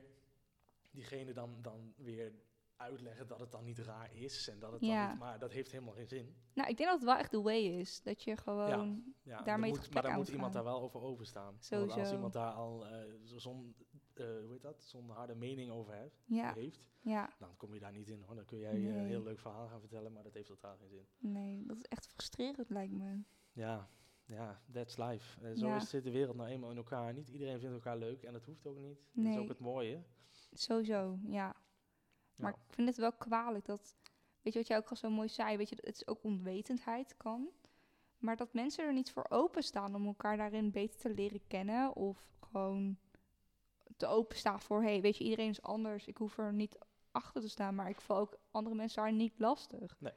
diegene 0.90 1.32
dan, 1.32 1.58
dan 1.62 1.94
weer 1.96 2.32
uitleggen 2.76 3.26
dat 3.26 3.40
het 3.40 3.50
dan 3.52 3.64
niet 3.64 3.78
raar 3.78 4.14
is. 4.14 4.48
En 4.48 4.58
dat 4.58 4.72
het 4.72 4.80
Ja. 4.80 5.00
dan 5.02 5.10
niet, 5.10 5.18
maar 5.18 5.38
dat 5.38 5.52
heeft 5.52 5.70
helemaal 5.72 5.94
geen 5.94 6.06
zin. 6.08 6.34
Nou, 6.54 6.68
ik 6.68 6.76
denk 6.76 6.88
dat 6.90 6.98
het 6.98 7.08
wel 7.08 7.18
echt 7.18 7.30
de 7.30 7.40
way 7.42 7.60
is. 7.64 8.02
Dat 8.02 8.22
je 8.22 8.36
gewoon... 8.36 9.04
Ja, 9.22 9.38
er 9.38 9.44
Daarmee 9.44 9.70
moet, 9.70 9.92
maar 9.92 10.02
dan 10.02 10.10
aan 10.10 10.18
moet 10.18 10.28
iemand 10.28 10.52
daar 10.52 10.64
wel 10.64 10.80
over 10.80 11.00
overstaan. 11.00 11.56
Sowieso. 11.58 11.98
als 12.00 12.12
iemand 12.12 12.32
daar 12.32 12.52
al 12.52 12.86
zo- 13.24 13.38
zo'n, 13.38 13.74
eh, 14.14 14.26
hoe 14.26 14.52
heet 14.52 14.62
dat, 14.62 14.82
zo'n 14.82 15.10
harde 15.10 15.34
mening 15.34 15.70
over 15.70 15.94
heeft, 15.94 16.22
Ja, 16.26 16.52
heeft, 16.54 16.90
ja. 17.00 17.30
dan 17.38 17.56
kom 17.56 17.74
je 17.74 17.80
daar 17.80 17.92
niet 17.92 18.08
in 18.08 18.22
hoor. 18.22 18.34
Dan 18.34 18.44
kun 18.44 18.58
jij 18.58 18.70
eh, 18.72 18.78
Nee. 18.82 18.92
een 18.98 19.06
heel 19.06 19.22
leuk 19.22 19.38
verhaal 19.38 19.68
gaan 19.68 19.80
vertellen, 19.80 20.12
maar 20.12 20.22
dat 20.22 20.34
heeft 20.34 20.46
totaal 20.46 20.76
geen 20.76 20.88
zin. 20.88 21.06
Nee, 21.18 21.64
dat 21.66 21.76
is 21.76 21.84
echt 21.84 22.06
frustrerend 22.06 22.70
lijkt 22.70 22.92
me. 22.92 23.18
Ja, 23.52 23.88
ja, 24.26 24.60
that's 24.72 24.96
life. 24.96 25.54
Zo 25.56 25.66
Ja. 25.66 25.76
is, 25.76 25.88
zit 25.90 26.04
de 26.04 26.10
wereld 26.10 26.36
nou 26.36 26.48
eenmaal 26.48 26.70
in 26.70 26.76
elkaar. 26.76 27.12
Niet 27.14 27.28
iedereen 27.28 27.58
vindt 27.58 27.74
elkaar 27.74 27.96
leuk 27.96 28.22
en 28.22 28.32
dat 28.32 28.44
hoeft 28.44 28.66
ook 28.66 28.78
niet. 28.78 28.98
Dat 29.12 29.24
is 29.26 29.36
ook 29.36 29.48
het 29.48 29.58
mooie. 29.58 30.02
Sowieso, 30.52 31.18
ja. 31.26 31.56
Maar 32.36 32.52
Ja. 32.52 32.58
ik 32.66 32.74
vind 32.74 32.88
het 32.88 32.96
wel 32.96 33.12
kwalijk 33.12 33.64
dat... 33.64 33.96
Weet 34.42 34.52
je 34.52 34.58
wat 34.58 34.68
jij 34.68 34.76
ook 34.76 34.90
al 34.90 34.96
zo 34.96 35.10
mooi 35.10 35.28
zei? 35.28 35.56
Weet 35.56 35.68
je, 35.68 35.76
het 35.80 35.94
is 35.94 36.06
ook 36.06 36.22
onwetendheid 36.22 37.16
kan. 37.16 37.48
Maar 38.18 38.36
dat 38.36 38.52
mensen 38.52 38.84
er 38.84 38.92
niet 38.92 39.12
voor 39.12 39.26
openstaan 39.28 39.94
om 39.94 40.06
elkaar 40.06 40.36
daarin 40.36 40.70
beter 40.70 40.98
te 41.00 41.14
leren 41.14 41.46
kennen. 41.46 41.94
Of 41.96 42.36
gewoon 42.40 42.98
te 43.96 44.06
openstaan 44.06 44.60
voor... 44.60 44.82
Hé, 44.82 44.88
hey, 44.90 45.00
weet 45.00 45.16
je, 45.16 45.24
iedereen 45.24 45.48
is 45.48 45.62
anders. 45.62 46.06
Ik 46.06 46.16
hoef 46.16 46.38
er 46.38 46.52
niet 46.52 46.78
achter 47.10 47.40
te 47.40 47.48
staan. 47.48 47.74
Maar 47.74 47.88
ik 47.88 48.00
val 48.00 48.16
ook 48.18 48.38
andere 48.50 48.74
mensen 48.76 49.02
daar 49.02 49.12
niet 49.12 49.38
lastig. 49.38 49.96
Nee. 50.00 50.12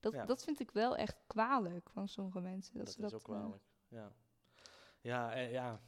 Dat, 0.00 0.12
Ja. 0.12 0.24
dat 0.24 0.44
vind 0.44 0.60
ik 0.60 0.70
wel 0.70 0.96
echt 0.96 1.16
kwalijk 1.26 1.90
van 1.90 2.08
sommige 2.08 2.40
mensen. 2.40 2.76
Dat, 2.76 2.84
Dat, 2.86 2.94
ze 2.94 3.04
is 3.04 3.10
dat 3.10 3.20
ook 3.20 3.28
eh, 3.34 3.40
kwalijk. 3.40 3.62
Ja, 3.88 4.12
ja, 5.00 5.34
eh, 5.34 5.52
ja, 5.52 5.80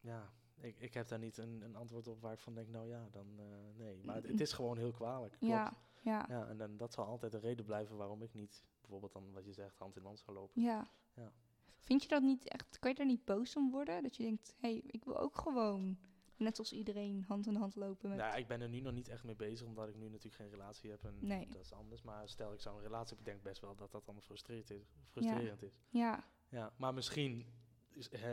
ja. 0.00 0.32
Ik, 0.64 0.78
ik 0.80 0.94
heb 0.94 1.08
daar 1.08 1.18
niet 1.18 1.36
een, 1.36 1.62
een 1.62 1.76
antwoord 1.76 2.06
op 2.06 2.20
waar 2.20 2.32
ik 2.32 2.38
van 2.38 2.54
denk, 2.54 2.68
nou 2.68 2.88
ja, 2.88 3.08
dan 3.10 3.26
eh, 3.38 3.44
nee. 3.76 4.00
Maar 4.04 4.14
het, 4.16 4.28
het 4.28 4.40
is 4.40 4.52
gewoon 4.52 4.78
heel 4.78 4.92
kwalijk. 4.92 5.32
Klopt. 5.38 5.52
ja, 5.52 5.72
ja, 6.02 6.26
Ja, 6.28 6.46
en 6.48 6.58
dan, 6.58 6.76
dat 6.76 6.92
zal 6.92 7.04
altijd 7.04 7.34
een 7.34 7.40
reden 7.40 7.64
blijven 7.64 7.96
waarom 7.96 8.22
ik 8.22 8.34
niet, 8.34 8.64
bijvoorbeeld 8.80 9.12
dan 9.12 9.32
wat 9.32 9.44
je 9.44 9.52
zegt, 9.52 9.78
hand 9.78 9.96
in 9.96 10.04
hand 10.04 10.18
zou 10.18 10.36
lopen. 10.36 10.62
ja. 10.62 10.88
Ja. 11.14 11.32
Vind 11.78 12.02
je 12.02 12.08
dat 12.08 12.22
niet 12.22 12.48
echt... 12.48 12.78
Kan 12.78 12.90
je 12.90 12.96
daar 12.96 13.06
niet 13.06 13.24
boos 13.24 13.56
om 13.56 13.70
worden? 13.70 14.02
Dat 14.02 14.16
je 14.16 14.22
denkt, 14.22 14.54
hé, 14.58 14.68
hey, 14.68 14.82
ik 14.86 15.04
wil 15.04 15.18
ook 15.18 15.36
gewoon... 15.38 15.98
Net 16.36 16.58
als 16.58 16.72
iedereen 16.72 17.24
hand 17.28 17.46
in 17.46 17.54
hand 17.54 17.74
lopen 17.74 18.08
met... 18.08 18.18
Nou, 18.18 18.38
ik 18.38 18.46
ben 18.46 18.60
er 18.60 18.68
nu 18.68 18.80
nog 18.80 18.92
niet 18.92 19.08
echt 19.08 19.24
mee 19.24 19.36
bezig, 19.36 19.66
omdat 19.66 19.88
ik 19.88 19.96
nu 19.96 20.08
natuurlijk 20.08 20.34
geen 20.34 20.50
relatie 20.50 20.90
heb 20.90 21.04
en 21.04 21.16
Nee. 21.20 21.48
dat 21.48 21.60
is 21.60 21.72
anders. 21.72 22.02
Maar 22.02 22.28
stel 22.28 22.52
ik 22.52 22.60
zou 22.60 22.76
een 22.76 22.82
relatie 22.82 23.08
hebben, 23.16 23.26
ik 23.26 23.32
denk 23.32 23.42
best 23.42 23.60
wel 23.60 23.74
dat 23.76 23.90
dat 23.90 24.06
dan 24.06 24.22
frustrerend 24.22 24.70
is. 24.70 24.92
Frustrerend 25.10 25.62
is. 25.62 25.80
Ja, 25.88 26.24
Ja, 26.48 26.72
maar 26.76 26.94
misschien 26.94 27.38
is, 27.38 27.46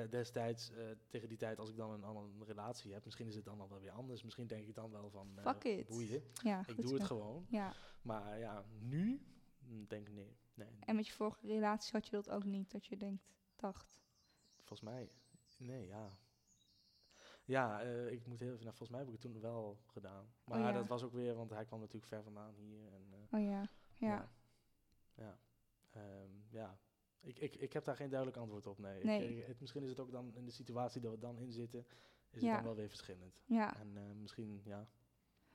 destijds, 0.10 0.72
eh, 0.72 0.86
tegen 1.08 1.28
die 1.28 1.38
tijd, 1.38 1.60
als 1.60 1.70
ik 1.70 1.76
dan 1.76 1.92
een 1.92 2.04
andere 2.04 2.46
relatie 2.46 2.94
heb, 2.94 3.06
misschien 3.06 3.28
is 3.28 3.36
het 3.36 3.46
dan 3.46 3.62
al 3.62 3.70
wel 3.70 3.80
weer 3.80 3.92
anders. 3.92 4.24
Misschien 4.24 4.48
denk 4.48 4.68
ik 4.68 4.76
dan 4.76 4.92
wel 4.92 5.10
van, 5.10 5.32
eh, 5.36 5.44
Fuck 5.44 5.64
it. 5.64 5.88
boeien, 5.88 6.24
ja, 6.44 6.64
ik 6.68 6.76
doe 6.76 6.88
zo. 6.88 6.94
het 6.94 7.04
gewoon. 7.04 7.46
Ja, 7.50 7.74
Maar 8.02 8.40
ja, 8.40 8.66
nu 8.80 9.22
mm, 9.60 9.88
denk 9.88 10.08
ik 10.08 10.14
nee. 10.14 10.38
nee. 10.54 10.68
en 10.80 10.96
met 10.96 11.08
je 11.08 11.14
vorige 11.14 11.48
relatie 11.48 11.92
had 11.92 12.06
je 12.06 12.12
dat 12.12 12.30
ook 12.30 12.44
niet, 12.44 12.72
dat 12.72 12.86
je 12.86 12.98
denkt, 12.98 13.24
dacht. 13.56 14.00
Volgens 14.58 14.82
mij, 14.82 15.10
nee, 15.58 15.88
ja. 15.88 16.18
Ja, 17.46 17.82
eh, 17.82 18.12
ik 18.12 18.28
moet 18.28 18.40
heel 18.40 18.52
even, 18.52 18.64
nou, 18.66 18.76
volgens 18.78 18.90
mij 18.90 19.00
heb 19.00 19.08
ik 19.08 19.14
het 19.14 19.22
toen 19.22 19.42
wel 19.42 19.82
gedaan. 19.86 20.34
Maar 20.44 20.60
Oh 20.60 20.66
ja. 20.66 20.72
dat 20.72 20.88
was 20.88 21.04
ook 21.04 21.14
weer, 21.14 21.36
want 21.36 21.50
hij 21.50 21.66
kwam 21.66 21.80
natuurlijk 21.80 22.08
ver 22.08 22.24
vandaan 22.24 22.54
hier. 22.56 22.94
En, 22.94 23.28
Oh 23.32 23.40
ja, 23.40 23.62
ja, 23.98 24.08
ja. 24.08 24.30
Ja. 25.16 25.38
Ehm, 25.90 26.30
ja. 26.50 26.80
Ik, 27.22 27.40
ik, 27.40 27.56
ik 27.56 27.74
heb 27.74 27.84
daar 27.86 27.96
geen 27.96 28.10
duidelijk 28.10 28.40
antwoord 28.40 28.68
op, 28.68 28.78
nee. 28.80 28.98
Ik- 29.00 29.04
Nee. 29.06 29.38
ik- 29.38 29.46
het, 29.48 29.60
misschien 29.60 29.84
is 29.84 29.90
het 29.90 30.00
ook 30.00 30.12
dan 30.12 30.34
in 30.36 30.46
de 30.46 30.52
situatie 30.52 31.02
dat 31.02 31.12
we 31.12 31.20
dan 31.20 31.38
in 31.40 31.52
zitten, 31.52 31.86
is 32.30 32.42
Ja. 32.42 32.48
het 32.48 32.56
dan 32.56 32.64
wel 32.64 32.76
weer 32.76 32.90
verschillend. 32.90 33.42
ja. 33.46 33.78
En 33.80 33.98
eh, 33.98 34.04
misschien, 34.16 34.62
ja. 34.66 34.88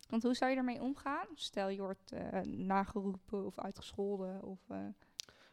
Want 0.09 0.23
hoe 0.23 0.35
zou 0.35 0.51
je 0.51 0.57
daarmee 0.57 0.83
omgaan? 0.83 1.27
Stel 1.35 1.69
je 1.69 1.81
wordt 1.81 2.13
eh, 2.13 2.41
nageroepen 2.43 3.47
of 3.47 3.59
uitgescholden 3.59 4.43
of... 4.43 4.61
eh, 4.71 4.77
Nou 4.77 4.93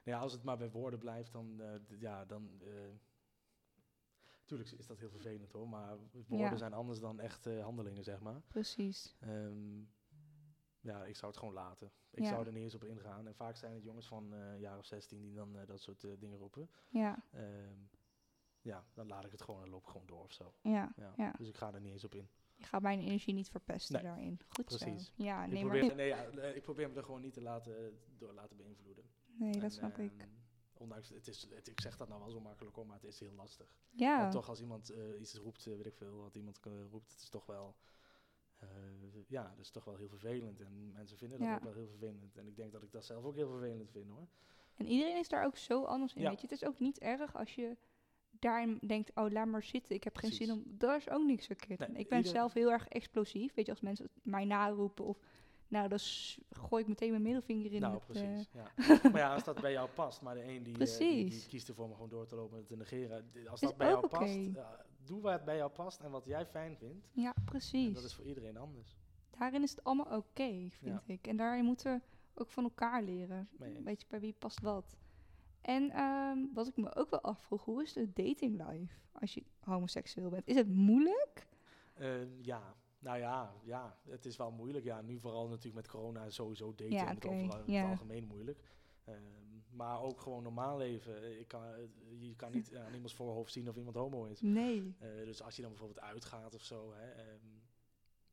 ja, 0.04 0.19
als 0.19 0.34
het 0.34 0.43
maar 0.43 0.58
bij 0.58 0.69
woorden 0.71 0.99
blijft, 0.99 1.32
dan, 1.32 1.62
ja, 1.99 2.26
dan... 2.26 2.62
Tuurlijk 4.45 4.71
is 4.71 4.88
dat 4.88 4.97
heel 4.99 5.10
vervelend 5.10 5.52
hoor, 5.52 5.69
maar 5.69 5.97
woorden 6.12 6.38
Ja. 6.49 6.56
zijn 6.56 6.73
anders 6.73 6.99
dan 6.99 7.19
echt 7.19 7.45
handelingen, 7.45 8.04
zeg 8.04 8.19
maar. 8.19 8.41
precies. 8.47 9.15
Ehm, 9.19 9.82
ja, 10.83 11.05
ik 11.05 11.15
zou 11.15 11.31
het 11.31 11.39
gewoon 11.39 11.53
laten. 11.53 11.91
Ik 12.11 12.23
Ja. 12.23 12.29
zou 12.29 12.45
er 12.45 12.51
niet 12.51 12.63
eens 12.63 12.75
op 12.75 12.83
ingaan. 12.83 13.27
En 13.27 13.35
vaak 13.35 13.55
zijn 13.55 13.73
het 13.73 13.83
jongens 13.83 14.07
van 14.07 14.33
eh 14.33 14.59
jaar 14.59 14.77
of 14.77 14.85
16 14.85 15.21
die 15.21 15.33
dan 15.33 15.57
eh, 15.57 15.67
dat 15.67 15.81
soort 15.81 16.03
eh, 16.03 16.11
dingen 16.19 16.37
roepen. 16.37 16.69
Ja, 16.89 17.23
Ehm, 17.31 17.77
ja, 18.61 18.85
dan 18.93 19.07
laat 19.07 19.25
ik 19.25 19.31
het 19.31 19.41
gewoon 19.41 19.63
en 19.63 19.69
loop 19.69 19.81
ik 19.83 19.87
gewoon 19.89 20.07
door 20.07 20.23
of 20.23 20.31
zo. 20.33 20.53
ja, 20.61 20.93
Ja. 20.95 21.13
ja. 21.17 21.31
Dus 21.37 21.47
ik 21.47 21.57
ga 21.57 21.73
er 21.73 21.81
niet 21.81 21.91
eens 21.91 22.03
op 22.03 22.15
in. 22.15 22.29
Je 22.55 22.63
gaat 22.65 22.81
mijn 22.81 22.99
energie 22.99 23.33
niet 23.33 23.49
verpesten 23.49 23.93
Nee, 23.95 24.03
daarin. 24.03 24.39
Goed 24.47 24.65
precies. 24.65 25.05
zo. 25.05 25.23
Ja, 25.23 25.45
ik, 25.45 25.51
nee, 25.51 25.65
maar... 25.65 25.77
probeer, 25.77 25.95
nee, 26.01 26.07
ja, 26.07 26.25
eh, 26.25 26.55
ik 26.55 26.61
probeer 26.61 26.89
me 26.89 26.95
er 26.95 27.03
gewoon 27.03 27.21
niet 27.21 27.33
te 27.33 27.41
laten, 27.41 27.99
door 28.17 28.33
laten 28.33 28.57
beïnvloeden. 28.57 29.03
Nee, 29.25 29.59
dat 29.59 29.71
snap 29.71 29.97
ik. 29.97 30.11
ehm, 30.21 30.29
Ondanks, 30.73 31.09
het 31.09 31.27
is, 31.27 31.47
het, 31.49 31.67
ik 31.67 31.81
zeg 31.81 31.97
dat 31.97 32.07
nou 32.07 32.19
wel 32.19 32.29
zo 32.29 32.39
makkelijk 32.39 32.77
om, 32.77 32.87
maar 32.87 32.95
het 32.95 33.05
is 33.05 33.19
heel 33.19 33.31
lastig. 33.33 33.77
Ja, 33.89 34.19
Want 34.19 34.31
toch 34.31 34.49
als 34.49 34.61
iemand 34.61 34.89
iets 35.19 35.35
roept, 35.35 35.63
weet 35.65 35.85
ik 35.85 35.95
veel, 35.95 36.15
wat 36.17 36.35
iemand 36.35 36.59
roept, 36.89 37.11
het 37.11 37.21
is 37.21 37.29
toch 37.29 37.45
wel, 37.45 37.75
eh, 38.59 38.67
ja, 39.27 39.43
dat 39.43 39.59
is 39.59 39.69
toch 39.71 39.83
wel 39.83 39.95
heel 39.95 40.09
vervelend. 40.09 40.59
En 40.61 40.91
mensen 40.93 41.17
vinden 41.17 41.39
dat 41.39 41.47
Ja. 41.47 41.55
ook 41.55 41.63
wel 41.63 41.73
heel 41.73 41.87
vervelend. 41.87 42.37
En 42.37 42.47
ik 42.47 42.55
denk 42.55 42.71
dat 42.71 42.83
ik 42.83 42.91
dat 42.91 43.05
zelf 43.05 43.23
ook 43.23 43.35
heel 43.35 43.49
vervelend 43.49 43.91
vind 43.91 44.09
hoor. 44.09 44.27
En 44.75 44.85
iedereen 44.87 45.17
is 45.17 45.27
daar 45.29 45.45
ook 45.45 45.57
zo 45.57 45.83
anders 45.83 46.13
in. 46.13 46.21
Ja. 46.21 46.29
Weet 46.29 46.41
je, 46.41 46.47
het 46.47 46.61
is 46.61 46.67
ook 46.67 46.79
niet 46.79 46.99
erg 46.99 47.35
als 47.35 47.55
je 47.55 47.77
daarin 48.29 48.79
denkt, 48.87 49.11
oh 49.15 49.31
laat 49.31 49.47
maar 49.47 49.63
zitten, 49.63 49.95
ik 49.95 50.03
heb 50.03 50.17
geen 50.17 50.31
zin 50.31 50.47
Precies. 50.47 50.65
om. 50.65 50.77
Daar 50.77 50.95
is 50.97 51.09
ook 51.09 51.23
niks 51.25 51.45
verkeerd. 51.45 51.79
Nee, 51.79 51.97
ik 51.97 52.09
ben 52.09 52.23
zelf 52.23 52.53
heel 52.53 52.71
erg 52.71 52.87
explosief. 52.87 53.53
Weet 53.53 53.65
je, 53.65 53.71
als 53.71 53.81
mensen 53.81 54.09
mij 54.23 54.45
naroepen 54.45 55.05
of 55.05 55.17
nou, 55.67 55.87
dan 55.87 55.99
gooi 56.49 56.81
ik 56.81 56.87
meteen 56.89 57.09
mijn 57.09 57.21
middelvinger 57.21 57.73
in. 57.73 57.81
nou, 57.81 57.93
het, 57.93 58.01
eh, 58.01 58.07
precies. 58.07 58.49
Ja. 58.53 58.99
maar 59.11 59.21
ja, 59.21 59.33
als 59.33 59.43
dat 59.43 59.61
bij 59.61 59.71
jou 59.71 59.89
past, 59.89 60.21
maar 60.21 60.35
de 60.35 60.41
een 60.43 60.47
die, 60.47 60.55
eh, 60.57 60.63
die, 60.63 60.97
die 60.97 61.17
Precies. 61.25 61.47
kiest 61.47 61.67
ervoor 61.67 61.85
om 61.85 61.93
gewoon 61.93 62.09
door 62.09 62.25
te 62.25 62.35
lopen 62.35 62.57
en 62.57 62.65
te 62.65 62.75
negeren. 62.77 63.31
Als 63.49 63.61
Is 63.61 63.67
dat 63.67 63.77
bij 63.77 63.87
jou 63.87 64.07
past, 64.07 64.39
doe 65.05 65.21
wat 65.21 65.45
bij 65.45 65.55
jou 65.55 65.71
past 65.71 65.99
en 65.99 66.11
wat 66.11 66.25
jij 66.25 66.45
fijn 66.45 66.77
vindt. 66.77 67.07
ja, 67.11 67.33
En 67.35 67.43
precies. 67.43 67.93
dat 67.93 68.03
is 68.03 68.13
voor 68.15 68.25
iedereen 68.25 68.57
anders. 68.57 68.97
Daarin 69.37 69.61
is 69.63 69.71
het 69.71 69.83
allemaal 69.83 70.17
oké, 70.17 70.67
vind 70.69 71.01
ik. 71.05 71.27
En 71.27 71.37
daarin 71.37 71.65
moeten 71.65 72.03
we 72.33 72.41
ook 72.41 72.49
van 72.51 72.63
elkaar 72.63 73.03
leren. 73.03 73.49
Mee 73.57 73.75
eens. 73.75 73.83
Weet 73.83 74.01
je, 74.01 74.07
bij 74.09 74.19
wie 74.19 74.33
past 74.33 74.61
wat. 74.61 74.97
En 75.61 75.89
ehm, 75.91 76.37
wat 76.53 76.67
ik 76.67 76.77
me 76.77 76.95
ook 76.95 77.09
wel 77.09 77.21
afvroeg, 77.21 77.65
hoe 77.65 77.81
is 77.83 77.93
de 77.93 78.13
dating 78.13 78.67
life 78.69 78.93
als 79.11 79.33
je 79.33 79.43
homoseksueel 79.59 80.29
bent? 80.29 80.47
Is 80.47 80.55
het 80.55 80.69
moeilijk? 80.69 81.47
Eh, 81.93 82.41
ja, 82.41 82.75
nou 82.99 83.17
ja, 83.17 83.53
ja, 83.63 83.97
het 84.09 84.25
is 84.25 84.37
wel 84.37 84.51
moeilijk. 84.51 84.85
Ja, 84.85 85.01
nu 85.01 85.19
vooral 85.19 85.47
natuurlijk 85.47 85.75
met 85.75 85.87
corona 85.87 86.29
sowieso 86.29 86.69
daten 86.69 86.91
Ja, 86.91 87.07
en 87.07 87.15
het 87.15 87.25
overal 87.25 87.63
in 87.65 87.73
ja. 87.73 87.81
het 87.81 87.89
algemeen 87.89 88.25
moeilijk. 88.27 88.59
Ehm, 89.03 89.52
maar 89.73 90.01
ook 90.01 90.21
gewoon 90.21 90.43
normaal 90.43 90.77
leven. 90.77 91.39
Ik 91.39 91.47
kan, 91.47 91.63
eh, 91.65 91.81
je 92.19 92.36
kan 92.36 92.51
niet 92.51 92.75
aan 92.75 92.93
iemands 92.93 93.13
voorhoofd 93.15 93.51
zien 93.51 93.69
of 93.69 93.75
iemand 93.75 93.95
homo 93.95 94.25
is. 94.25 94.41
Nee. 94.41 94.95
Eh, 94.99 95.09
dus 95.25 95.41
als 95.41 95.55
je 95.55 95.62
dan 95.62 95.71
bijvoorbeeld 95.71 96.01
uitgaat 96.05 96.55
of 96.55 96.63
zo, 96.63 96.93
hè, 96.93 97.12
ehm, 97.12 97.39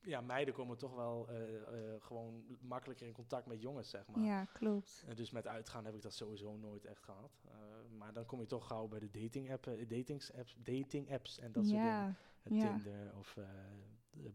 ja, 0.02 0.20
meiden 0.20 0.54
komen 0.54 0.76
toch 0.78 0.94
wel 0.94 1.28
eh, 1.28 1.56
eh, 1.56 2.02
gewoon 2.02 2.44
makkelijker 2.60 3.06
in 3.06 3.12
contact 3.12 3.46
met 3.46 3.60
jongens, 3.60 3.90
zeg 3.90 4.06
maar. 4.08 4.24
Ja, 4.24 4.44
klopt. 4.44 5.04
Eh, 5.08 5.14
dus 5.16 5.30
met 5.30 5.46
uitgaan 5.46 5.84
heb 5.84 5.94
ik 5.94 6.02
dat 6.02 6.14
sowieso 6.14 6.56
nooit 6.56 6.84
echt 6.84 7.02
gehad. 7.02 7.42
Eh, 7.48 7.56
maar 7.98 8.12
dan 8.12 8.26
kom 8.26 8.40
je 8.40 8.46
toch 8.46 8.66
gauw 8.66 8.88
bij 8.88 8.98
de 8.98 9.10
dating, 9.10 9.52
app, 9.52 9.66
eh, 9.66 9.88
datings 9.88 10.32
apps, 10.32 10.56
dating 10.58 11.12
apps 11.12 11.38
en 11.38 11.52
dat 11.52 11.64
soort 11.66 11.76
dingen. 11.76 12.16
ja. 12.44 12.76
Tinder 12.76 13.16
of 13.16 13.36
eh 13.36 13.44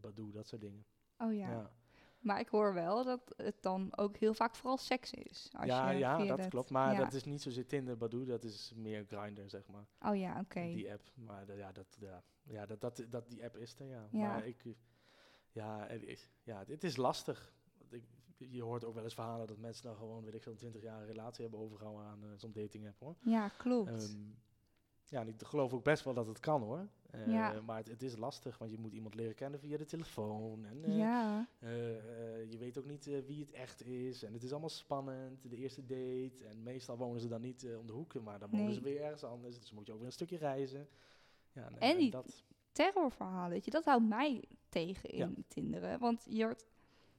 Badoo, 0.00 0.30
dat 0.30 0.46
soort 0.46 0.60
dingen. 0.60 0.86
Oh 1.18 1.34
ja. 1.34 1.50
ja. 1.50 1.70
Maar 2.26 2.40
ik 2.40 2.48
hoor 2.48 2.74
wel 2.74 3.04
dat 3.04 3.34
het 3.36 3.62
dan 3.62 3.96
ook 3.96 4.16
heel 4.16 4.34
vaak 4.34 4.54
vooral 4.54 4.76
seks 4.76 5.12
is. 5.12 5.48
Als 5.52 5.66
ja, 5.66 5.90
je 5.90 5.98
ja 5.98 6.24
dat 6.24 6.48
klopt. 6.48 6.70
Maar 6.70 6.92
ja. 6.92 6.98
dat 6.98 7.12
is 7.12 7.24
niet 7.24 7.42
zozeer 7.42 7.66
Tinder, 7.66 7.96
Badoo, 7.96 8.24
dat 8.24 8.44
is 8.44 8.72
meer 8.76 9.04
Grindr, 9.04 9.48
zeg 9.48 9.66
maar. 9.66 9.86
Oh 10.00 10.16
ja, 10.16 10.40
oké. 10.40 10.60
Die 10.60 10.92
app. 10.92 11.10
Maar 11.14 11.56
ja, 11.56 11.72
dat, 11.72 11.96
ja, 12.00 12.22
ja 12.42 12.66
dat, 12.66 12.80
dat, 12.80 13.04
dat, 13.08 13.28
die 13.28 13.44
app 13.44 13.56
is 13.56 13.78
er, 13.78 13.86
ja. 13.86 14.08
Ja. 14.10 14.28
Maar 14.28 14.46
ik, 14.46 14.64
ja, 15.50 15.86
het 15.88 16.02
is, 16.02 16.30
ja, 16.42 16.64
het 16.66 16.84
is 16.84 16.96
lastig. 16.96 17.52
Ik, 17.88 18.04
je 18.36 18.62
hoort 18.62 18.84
ook 18.84 18.94
wel 18.94 19.04
eens 19.04 19.14
verhalen 19.14 19.46
dat 19.46 19.58
mensen 19.58 19.84
dan 19.84 19.96
gewoon, 19.96 20.24
weet 20.24 20.34
ik 20.34 20.42
veel, 20.42 20.54
20 20.54 20.82
jaar 20.82 21.00
een 21.00 21.06
relatie 21.06 21.42
hebben 21.42 21.60
overgehouden 21.60 22.06
aan 22.06 22.22
eh, 22.22 22.30
zo'n 22.36 22.52
dating 22.52 22.86
app, 22.86 23.00
hoor. 23.00 23.16
Ja, 23.20 23.48
klopt. 23.48 23.88
Ehm, 23.88 24.30
ja, 25.08 25.20
en 25.20 25.28
ik 25.28 25.42
geloof 25.42 25.72
ook 25.72 25.84
best 25.84 26.04
wel 26.04 26.14
dat 26.14 26.26
het 26.26 26.40
kan, 26.40 26.62
hoor. 26.62 26.88
Eh, 27.10 27.26
Ja. 27.26 27.60
Maar 27.66 27.76
het, 27.76 27.88
het 27.88 28.02
is 28.02 28.16
lastig, 28.16 28.58
want 28.58 28.70
je 28.70 28.78
moet 28.78 28.92
iemand 28.92 29.14
leren 29.14 29.34
kennen 29.34 29.60
via 29.60 29.76
de 29.76 29.84
telefoon. 29.84 30.64
En, 30.66 30.84
eh, 30.84 30.96
ja, 30.98 31.48
eh, 31.58 32.50
je 32.50 32.56
weet 32.58 32.78
ook 32.78 32.86
niet 32.86 33.04
wie 33.26 33.40
het 33.40 33.50
echt 33.52 33.82
is. 33.84 34.22
En 34.22 34.32
het 34.32 34.42
is 34.42 34.50
allemaal 34.50 34.68
spannend, 34.68 35.50
de 35.50 35.56
eerste 35.56 35.80
date. 35.86 36.44
En 36.48 36.62
meestal 36.62 36.96
wonen 36.96 37.20
ze 37.20 37.28
dan 37.28 37.40
niet 37.40 37.66
om 37.78 37.86
de 37.86 37.92
hoek, 37.92 38.22
maar 38.22 38.38
dan 38.38 38.50
wonen 38.50 38.64
Nee. 38.66 38.74
ze 38.74 38.80
weer 38.80 39.00
ergens 39.02 39.24
anders. 39.24 39.58
Dus 39.60 39.72
moet 39.72 39.86
je 39.86 39.92
ook 39.92 39.98
weer 39.98 40.06
een 40.06 40.12
stukje 40.12 40.36
reizen. 40.38 40.88
Ja, 41.52 41.68
en, 41.68 41.78
En 41.78 41.96
die- 41.98 42.10
dat, 42.10 42.42
terrorverhalen, 42.72 43.50
weet 43.50 43.64
je, 43.64 43.70
dat 43.70 43.84
houdt 43.84 44.08
mij 44.08 44.44
tegen 44.68 45.10
in. 45.10 45.44
Tinderen. 45.48 45.98
Want 45.98 46.26
je 46.28 46.44
hoort 46.44 46.64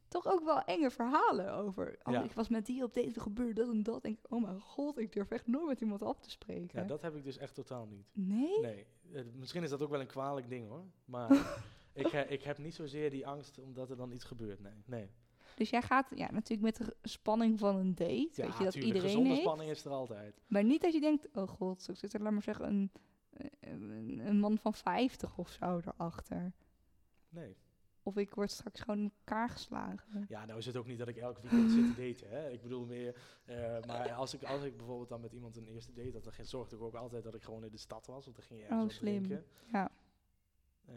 toch 0.07 0.27
ook 0.27 0.43
wel 0.43 0.61
enge 0.63 0.91
verhalen 0.91 1.53
over. 1.53 1.97
Oh, 2.03 2.13
Ja. 2.13 2.23
ik 2.23 2.31
was 2.31 2.47
met 2.49 2.65
die 2.65 2.83
op 2.83 2.93
deze 2.93 3.19
gebeurd, 3.19 3.55
dat 3.55 3.69
en 3.69 3.83
dat. 3.83 4.01
Denk 4.03 4.17
ik, 4.17 4.31
oh 4.31 4.41
mijn 4.41 4.59
god, 4.61 4.97
ik 4.97 5.11
durf 5.13 5.31
echt 5.31 5.47
nooit 5.47 5.67
met 5.67 5.81
iemand 5.81 6.03
af 6.03 6.19
te 6.19 6.29
spreken. 6.29 6.79
ja, 6.81 6.85
dat 6.87 7.01
heb 7.01 7.15
ik 7.15 7.23
dus 7.23 7.37
echt 7.37 7.55
totaal 7.55 7.85
niet. 7.85 8.07
Nee? 8.13 8.59
Nee, 8.59 8.85
eh, 9.13 9.21
misschien 9.35 9.63
is 9.63 9.69
dat 9.69 9.81
ook 9.81 9.89
wel 9.89 9.99
een 9.99 10.07
kwalijk 10.07 10.49
ding 10.49 10.67
hoor. 10.69 10.83
Maar 11.05 11.31
ik, 11.93 12.11
ik 12.11 12.43
heb 12.43 12.57
niet 12.57 12.75
zozeer 12.75 13.09
die 13.09 13.27
angst 13.27 13.59
omdat 13.59 13.89
er 13.89 13.97
dan 13.97 14.11
iets 14.11 14.23
gebeurt. 14.23 14.59
Nee, 14.59 14.83
nee. 14.85 15.09
Dus 15.55 15.69
jij 15.69 15.81
gaat 15.81 16.07
ja, 16.15 16.31
natuurlijk 16.31 16.77
met 16.77 16.87
de 16.87 16.95
spanning 17.09 17.59
van 17.59 17.75
een 17.75 17.95
date, 17.95 18.11
Ja, 18.11 18.17
weet 18.19 18.35
je, 18.35 18.43
dat 18.43 18.57
tuurlijk, 18.57 18.75
iedereen 18.75 19.01
gezonde 19.01 19.29
heeft. 19.29 19.41
spanning 19.41 19.69
is 19.69 19.85
er 19.85 19.91
altijd. 19.91 20.41
Maar 20.47 20.63
niet 20.63 20.81
dat 20.81 20.93
je 20.93 20.99
denkt, 20.99 21.27
oh 21.33 21.47
god, 21.49 21.81
zo 21.81 21.93
zit 21.93 22.13
er, 22.13 22.21
laat 22.21 22.31
maar 22.31 22.41
zeggen, 22.41 22.67
een, 22.67 22.91
een, 23.59 24.19
een 24.25 24.39
man 24.39 24.57
van 24.57 24.73
50 24.73 25.37
of 25.37 25.49
zo 25.49 25.81
erachter. 25.85 26.53
Nee. 27.29 27.55
Of 28.07 28.17
ik 28.17 28.35
word 28.35 28.51
straks 28.51 28.79
gewoon 28.79 28.99
in 28.99 29.11
elkaar 29.17 29.49
geslagen. 29.49 30.25
Ja, 30.27 30.45
nou 30.45 30.57
is 30.59 30.65
het 30.65 30.75
ook 30.75 30.85
niet 30.87 30.97
dat 30.97 31.07
ik 31.07 31.17
elke 31.17 31.41
weekend 31.41 31.71
zit 31.71 31.95
te 31.95 32.01
daten. 32.11 32.29
Hè? 32.29 32.49
Ik 32.49 32.61
bedoel 32.61 32.85
meer, 32.85 33.15
eh, 33.45 33.83
maar 33.85 34.13
als 34.13 34.33
ik, 34.33 34.43
als 34.43 34.63
ik 34.63 34.77
bijvoorbeeld 34.77 35.09
dan 35.09 35.21
met 35.21 35.31
iemand 35.33 35.57
een 35.57 35.65
eerste 35.65 35.93
date 35.93 36.11
had, 36.13 36.23
dan 36.23 36.33
ging- 36.33 36.47
zorgde 36.47 36.75
ik 36.75 36.81
ook 36.81 36.95
altijd 36.95 37.23
dat 37.23 37.35
ik 37.35 37.43
gewoon 37.43 37.63
in 37.63 37.71
de 37.71 37.77
stad 37.77 38.05
was. 38.07 38.23
Want 38.23 38.35
dan 38.37 38.45
ging 38.45 38.59
je 38.59 38.65
ergens 38.65 38.93
Oh, 38.93 38.99
slim. 38.99 39.23
drinken. 39.23 39.45
Ja. 39.71 39.89
Eh, 40.85 40.95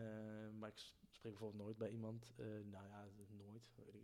maar 0.58 0.68
ik 0.68 0.76
spreek 1.10 1.32
bijvoorbeeld 1.32 1.62
nooit 1.62 1.76
bij 1.78 1.90
iemand, 1.90 2.32
eh, 2.36 2.46
nou 2.70 2.84
ja, 2.88 3.04
nooit, 3.46 3.62
weet 3.76 3.94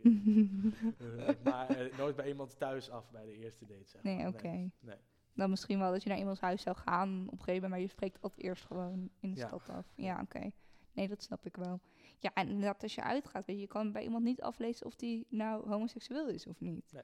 ik 1.33 1.43
maar 1.43 1.89
nooit 1.97 2.15
bij 2.15 2.27
iemand 2.27 2.57
thuis 2.59 2.89
af 2.89 3.11
bij 3.11 3.25
de 3.25 3.33
eerste 3.37 3.65
date, 3.65 3.89
zeg 3.89 4.03
nee, 4.03 4.27
oké. 4.27 4.69
nee. 4.79 4.97
Dan 5.33 5.49
misschien 5.49 5.79
wel 5.79 5.91
dat 5.91 6.03
je 6.03 6.09
naar 6.09 6.17
iemands 6.17 6.39
huis 6.39 6.61
zou 6.61 6.75
gaan 6.75 7.09
op 7.25 7.31
een 7.31 7.37
gegeven 7.37 7.53
moment, 7.53 7.71
maar 7.71 7.79
je 7.79 7.87
spreekt 7.87 8.21
altijd 8.21 8.41
eerst 8.43 8.65
gewoon 8.65 9.09
in 9.19 9.31
de 9.33 9.39
Ja. 9.39 9.47
stad 9.47 9.69
af. 9.69 9.85
Ja, 9.95 10.21
oké. 10.21 10.51
Nee, 10.97 11.07
dat 11.07 11.23
snap 11.23 11.45
ik 11.45 11.55
wel. 11.55 11.79
Ja, 12.19 12.33
en 12.33 12.47
inderdaad, 12.47 12.83
als 12.83 12.95
je 12.95 13.03
uitgaat, 13.03 13.45
weet 13.45 13.55
je, 13.55 13.61
je 13.61 13.67
kan 13.67 13.91
bij 13.91 14.03
iemand 14.03 14.23
niet 14.23 14.41
aflezen 14.41 14.85
of 14.85 14.95
die 14.95 15.25
nou 15.29 15.69
homoseksueel 15.69 16.27
is 16.27 16.47
of 16.47 16.59
niet. 16.59 16.91
Nee. 16.91 17.03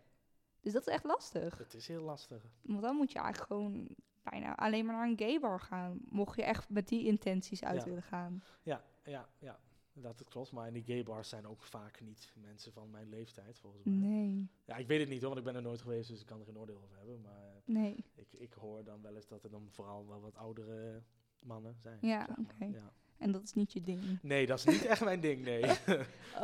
Dus 0.61 0.73
dat 0.73 0.87
is 0.87 0.93
echt 0.93 1.03
lastig. 1.03 1.57
Het 1.57 1.73
is 1.73 1.87
heel 1.87 2.03
lastig. 2.03 2.45
Want 2.61 2.81
dan 2.81 2.95
moet 2.95 3.11
je 3.11 3.19
eigenlijk 3.19 3.47
gewoon 3.51 3.87
bijna 4.23 4.55
alleen 4.55 4.85
maar 4.85 4.95
naar 4.95 5.07
een 5.07 5.17
gay 5.19 5.39
bar 5.39 5.59
gaan. 5.59 5.99
Mocht 6.09 6.35
je 6.35 6.43
echt 6.43 6.69
met 6.69 6.87
die 6.87 7.05
intenties 7.05 7.63
uit 7.63 7.79
Ja. 7.79 7.85
willen 7.85 8.03
gaan. 8.03 8.43
Ja, 8.63 8.83
ja, 9.03 9.29
ja. 9.39 9.59
Dat 9.95 10.23
klopt, 10.23 10.51
maar 10.51 10.67
in 10.67 10.73
die 10.73 10.83
gay 10.83 11.03
bars 11.03 11.29
zijn 11.29 11.47
ook 11.47 11.61
vaak 11.63 12.01
niet 12.01 12.33
mensen 12.41 12.73
van 12.73 12.89
mijn 12.91 13.09
leeftijd, 13.09 13.59
volgens 13.59 13.83
mij. 13.83 13.93
Nee, 13.95 14.47
Ja, 14.65 14.75
ik 14.75 14.87
weet 14.87 14.99
het 14.99 15.09
niet 15.09 15.19
hoor, 15.21 15.27
want 15.33 15.39
ik 15.39 15.45
ben 15.45 15.55
er 15.55 15.61
nooit 15.61 15.81
geweest, 15.81 16.09
dus 16.09 16.19
ik 16.19 16.25
kan 16.25 16.39
er 16.39 16.45
geen 16.45 16.57
oordeel 16.57 16.81
over 16.83 16.97
hebben. 16.97 17.21
Maar 17.21 17.41
eh, 17.47 17.61
nee. 17.65 18.05
ik, 18.15 18.33
ik 18.33 18.53
hoor 18.53 18.83
dan 18.83 19.01
wel 19.01 19.15
eens 19.15 19.27
dat 19.27 19.43
er 19.43 19.49
dan 19.49 19.67
vooral 19.69 20.07
wel 20.07 20.21
wat 20.21 20.35
oudere 20.35 21.03
mannen 21.39 21.75
zijn. 21.81 21.97
Ja, 22.01 22.27
oké. 22.39 22.65
Ja. 22.65 22.93
En 23.17 23.31
dat 23.31 23.43
is 23.43 23.53
niet 23.53 23.73
je 23.73 23.81
ding. 23.81 24.19
Nee, 24.21 24.45
dat 24.45 24.57
is 24.57 24.65
niet 24.65 24.85
echt 24.85 25.03
mijn 25.03 25.19
ding, 25.19 25.43
nee. 25.43 25.63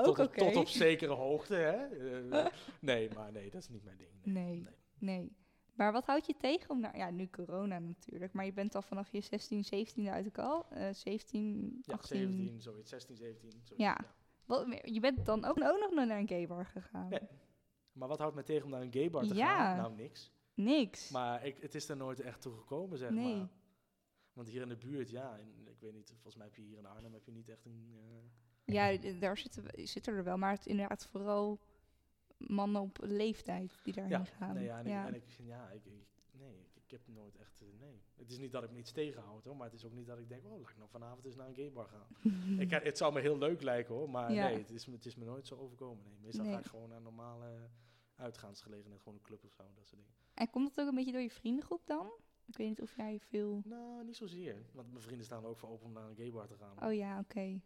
Ook 0.06 0.16
tot, 0.16 0.34
tot 0.38 0.56
op 0.56 0.68
zekere 0.68 1.14
hoogte, 1.14 1.56
hè. 1.56 1.78
Eh, 2.40 2.46
nee, 2.80 3.10
maar 3.16 3.32
nee, 3.32 3.50
dat 3.50 3.62
is 3.62 3.70
niet 3.70 3.84
mijn 3.84 3.98
ding. 3.98 4.10
Nee. 4.24 4.44
Nee. 4.44 4.56
Nee. 4.62 4.74
Nee. 5.20 5.32
Maar 5.74 5.92
wat 5.92 6.06
houdt 6.06 6.26
je 6.26 6.36
tegen 6.38 6.70
om 6.70 6.80
naar... 6.80 6.98
Ja, 6.98 7.10
nu 7.10 7.28
corona 7.30 7.80
natuurlijk. 7.80 8.34
Maar 8.34 8.46
je 8.46 8.54
bent 8.54 8.76
al 8.76 8.82
vanaf 8.82 9.12
je 9.12 9.22
16, 9.22 9.64
17 9.64 10.10
uit 10.10 10.36
de 10.36 10.42
al. 10.42 10.66
eh 10.70 10.94
17, 10.94 11.80
Ja, 11.86 11.94
18. 11.94 12.18
17, 12.18 12.62
zoiets, 12.62 12.90
16, 12.90 13.16
17. 13.16 13.52
Zoiets, 13.52 13.74
Ja. 13.78 13.98
Wat, 14.46 14.66
je 14.84 15.00
bent 15.00 15.26
dan 15.26 15.46
ook, 15.46 15.64
ook 15.64 15.80
nog 15.80 16.06
naar 16.06 16.20
een 16.20 16.28
gay 16.28 16.48
bar 16.48 16.66
gegaan? 16.66 17.10
Nee. 17.10 17.20
Maar 17.92 18.08
wat 18.08 18.20
houdt 18.20 18.36
mij 18.36 18.44
tegen 18.44 18.64
om 18.66 18.70
naar 18.72 18.82
een 18.82 18.94
gay 18.94 19.10
bar 19.10 19.28
te 19.28 19.36
Ja. 19.36 19.56
gaan? 19.56 19.78
Nou, 19.78 19.96
niks. 19.96 20.32
Niks. 20.54 21.10
Maar 21.10 21.46
ik, 21.46 21.58
het 21.62 21.76
is 21.76 21.90
er 21.90 21.98
nooit 21.98 22.20
echt 22.20 22.42
toe 22.42 22.54
gekomen, 22.58 22.98
zeg 22.98 23.10
Nee. 23.10 23.36
maar. 23.36 23.50
Want 24.40 24.52
hier 24.52 24.62
in 24.62 24.68
de 24.70 24.76
buurt, 24.76 25.10
ja, 25.10 25.38
en 25.40 25.68
ik 25.68 25.80
weet 25.80 25.94
niet, 25.94 26.08
volgens 26.14 26.36
mij 26.36 26.46
heb 26.46 26.56
je 26.56 26.62
hier 26.62 26.78
in 26.78 26.86
Arnhem 26.86 27.14
heb 27.14 27.26
je 27.26 27.32
niet 27.32 27.50
echt 27.50 27.66
een... 27.66 27.94
eh, 28.66 28.74
Ja, 28.74 28.98
daar 29.20 29.38
zitten, 29.38 30.14
er 30.16 30.24
wel. 30.24 30.38
Maar 30.38 30.52
het 30.52 30.66
inderdaad 30.66 31.08
vooral 31.08 31.60
mannen 32.38 32.82
op 32.82 32.98
leeftijd 33.02 33.80
die 33.84 33.94
daarheen 33.94 34.18
ja, 34.20 34.24
gaan. 34.26 34.54
nee, 34.54 34.64
ja, 34.64 34.80
en, 34.80 34.88
ja. 34.88 35.02
Ik, 35.08 35.14
en 35.14 35.16
ik, 35.16 35.30
ja, 35.46 35.70
ik, 35.70 35.86
ik- 35.86 36.08
nee, 36.32 36.60
ik, 36.60 36.76
ik 36.84 36.92
heb 36.92 37.02
nooit 37.08 37.36
echt, 37.36 37.62
eh, 37.62 37.68
nee. 37.80 38.02
Het 38.16 38.32
is 38.32 38.38
niet 38.38 38.52
dat 38.52 38.64
ik 38.64 38.72
me 38.72 38.78
iets 38.78 38.92
tegenhoud, 38.92 39.44
hoor, 39.44 39.56
maar 39.56 39.66
het 39.66 39.76
is 39.76 39.86
ook 39.86 39.94
niet 39.94 40.08
dat 40.08 40.20
ik 40.20 40.30
denk, 40.30 40.46
oh, 40.46 40.60
laat 40.60 40.70
ik 40.70 40.78
nou 40.78 40.90
vanavond 40.90 41.26
eens 41.26 41.36
naar 41.36 41.48
een 41.48 41.56
gay 41.56 41.72
bar 41.72 41.88
gaan. 41.88 42.08
ik, 42.64 42.72
het 42.72 42.98
zou 42.98 43.14
me 43.14 43.20
heel 43.20 43.38
leuk 43.38 43.62
lijken, 43.62 43.94
hoor, 43.96 44.10
maar 44.10 44.32
Ja. 44.34 44.48
nee, 44.48 44.58
het 44.58 44.70
is, 44.72 44.86
me- 44.86 44.96
het 44.96 45.06
is 45.06 45.16
me 45.16 45.26
nooit 45.26 45.48
zo 45.48 45.56
overkomen. 45.56 46.04
Nee. 46.10 46.18
Meestal 46.22 46.44
Nee. 46.46 46.54
ga 46.54 46.60
ik 46.60 46.66
gewoon 46.66 46.88
naar 46.90 46.98
een 46.98 47.04
normale 47.04 47.70
uitgaansgelegenheid, 48.16 49.02
gewoon 49.02 49.18
een 49.18 49.24
club 49.24 49.44
of 49.44 49.54
zo, 49.54 49.64
dat 49.76 49.88
soort 49.88 50.00
dingen. 50.02 50.14
En 50.34 50.50
komt 50.50 50.76
dat 50.76 50.84
ook 50.86 50.90
een 50.90 50.96
beetje 50.98 51.12
door 51.12 51.22
je 51.22 51.30
vriendengroep 51.32 51.88
dan? 51.88 52.12
Ik 52.50 52.58
weet 52.58 52.68
niet 52.68 52.82
of 52.82 52.96
jij 52.96 53.20
veel... 53.20 53.62
Nou, 53.66 54.04
niet 54.06 54.16
zozeer, 54.16 54.66
want 54.74 54.90
mijn 54.92 55.04
vrienden 55.04 55.26
staan 55.26 55.44
er 55.44 55.50
ook 55.50 55.58
voor 55.58 55.70
open 55.70 55.86
om 55.86 55.92
naar 55.94 56.10
een 56.10 56.16
gay 56.16 56.32
bar 56.32 56.48
te 56.48 56.56
gaan. 56.58 56.84
Oh 56.84 56.94
ja, 56.94 57.20
oké. 57.20 57.62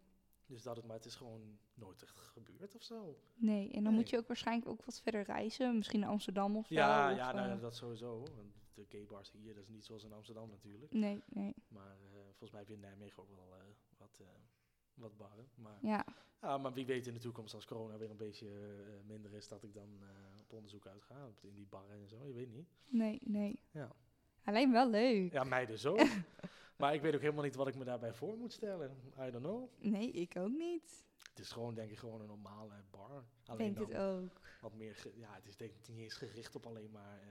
Dus 0.46 0.62
dat 0.62 0.76
het, 0.76 0.84
maar 0.86 0.96
het 0.96 1.04
is 1.04 1.14
gewoon 1.14 1.58
nooit 1.74 2.02
echt 2.02 2.18
gebeurd 2.18 2.74
of 2.74 2.82
zo. 2.82 3.18
Nee, 3.34 3.66
en 3.66 3.72
dan 3.72 3.82
Nee. 3.82 3.92
moet 3.92 4.10
je 4.10 4.18
ook 4.18 4.26
waarschijnlijk 4.26 4.68
ook 4.68 4.84
wat 4.84 5.00
verder 5.00 5.22
reizen. 5.22 5.76
Misschien 5.76 6.00
naar 6.00 6.08
Amsterdam 6.08 6.56
of 6.56 6.66
zo. 6.66 6.74
Ja, 6.74 7.10
of, 7.10 7.16
ja 7.16 7.32
nou, 7.32 7.50
eh, 7.50 7.60
dat 7.60 7.76
sowieso. 7.76 8.18
Want 8.18 8.52
de 8.74 8.84
gay 8.88 9.06
bars 9.06 9.30
hier, 9.32 9.54
dat 9.54 9.62
is 9.62 9.68
niet 9.68 9.84
zoals 9.84 10.04
in 10.04 10.12
Amsterdam 10.12 10.50
natuurlijk. 10.50 10.92
Nee, 10.92 11.22
nee. 11.26 11.54
Maar 11.68 11.96
eh, 12.12 12.20
volgens 12.24 12.50
mij 12.50 12.60
heb 12.60 12.68
je 12.68 12.74
in 12.74 12.80
Nijmegen 12.80 13.22
ook 13.22 13.30
wel 13.30 13.54
eh, 13.54 13.60
wat, 13.98 14.18
eh, 14.20 14.26
wat 14.94 15.16
barren. 15.16 15.48
Maar, 15.54 15.78
Ja, 15.82 16.04
ja, 16.40 16.58
maar 16.58 16.72
wie 16.72 16.86
weet 16.86 17.06
in 17.06 17.14
de 17.14 17.20
toekomst 17.20 17.54
als 17.54 17.64
corona 17.64 17.96
weer 17.96 18.10
een 18.10 18.16
beetje 18.16 18.48
minder 19.06 19.32
is, 19.32 19.48
dat 19.48 19.62
ik 19.62 19.74
dan 19.74 20.00
op 20.40 20.52
onderzoek 20.52 20.86
uitga. 20.86 21.28
In 21.40 21.54
die 21.54 21.66
barren 21.66 22.00
en 22.00 22.08
zo, 22.08 22.26
je 22.26 22.32
weet 22.32 22.50
niet. 22.50 22.68
nee, 22.86 23.18
nee. 23.24 23.62
Ja, 23.70 23.92
Alleen 24.44 24.72
wel 24.72 24.90
leuk. 24.90 25.32
ja 25.32 25.44
mij 25.44 25.66
dus 25.66 25.86
ook. 25.86 26.00
maar 26.78 26.94
ik 26.94 27.00
weet 27.00 27.14
ook 27.14 27.20
helemaal 27.20 27.44
niet 27.44 27.54
wat 27.54 27.66
ik 27.68 27.74
me 27.76 27.84
daarbij 27.84 28.12
voor 28.14 28.36
moet 28.36 28.52
stellen. 28.52 28.96
I 29.18 29.30
don't 29.30 29.44
know. 29.44 29.68
Nee, 29.78 30.10
ik 30.10 30.36
ook 30.36 30.52
niet. 30.52 31.04
Het 31.28 31.38
is 31.38 31.50
gewoon 31.50 31.74
denk 31.74 31.90
ik 31.90 31.98
gewoon 31.98 32.20
een 32.20 32.26
normale 32.26 32.82
bar. 32.90 33.24
Alleen 33.46 33.74
Denk 33.74 33.88
het 33.88 33.98
ook. 34.00 34.40
wat 34.60 34.74
meer, 34.74 35.06
ja, 35.14 35.34
het 35.34 35.46
is 35.46 35.56
denk 35.56 35.70
ik 35.72 35.88
niet 35.88 35.98
eens 35.98 36.14
gericht 36.14 36.54
op 36.54 36.66
alleen 36.66 36.90
maar 36.90 37.20
eh 37.20 37.28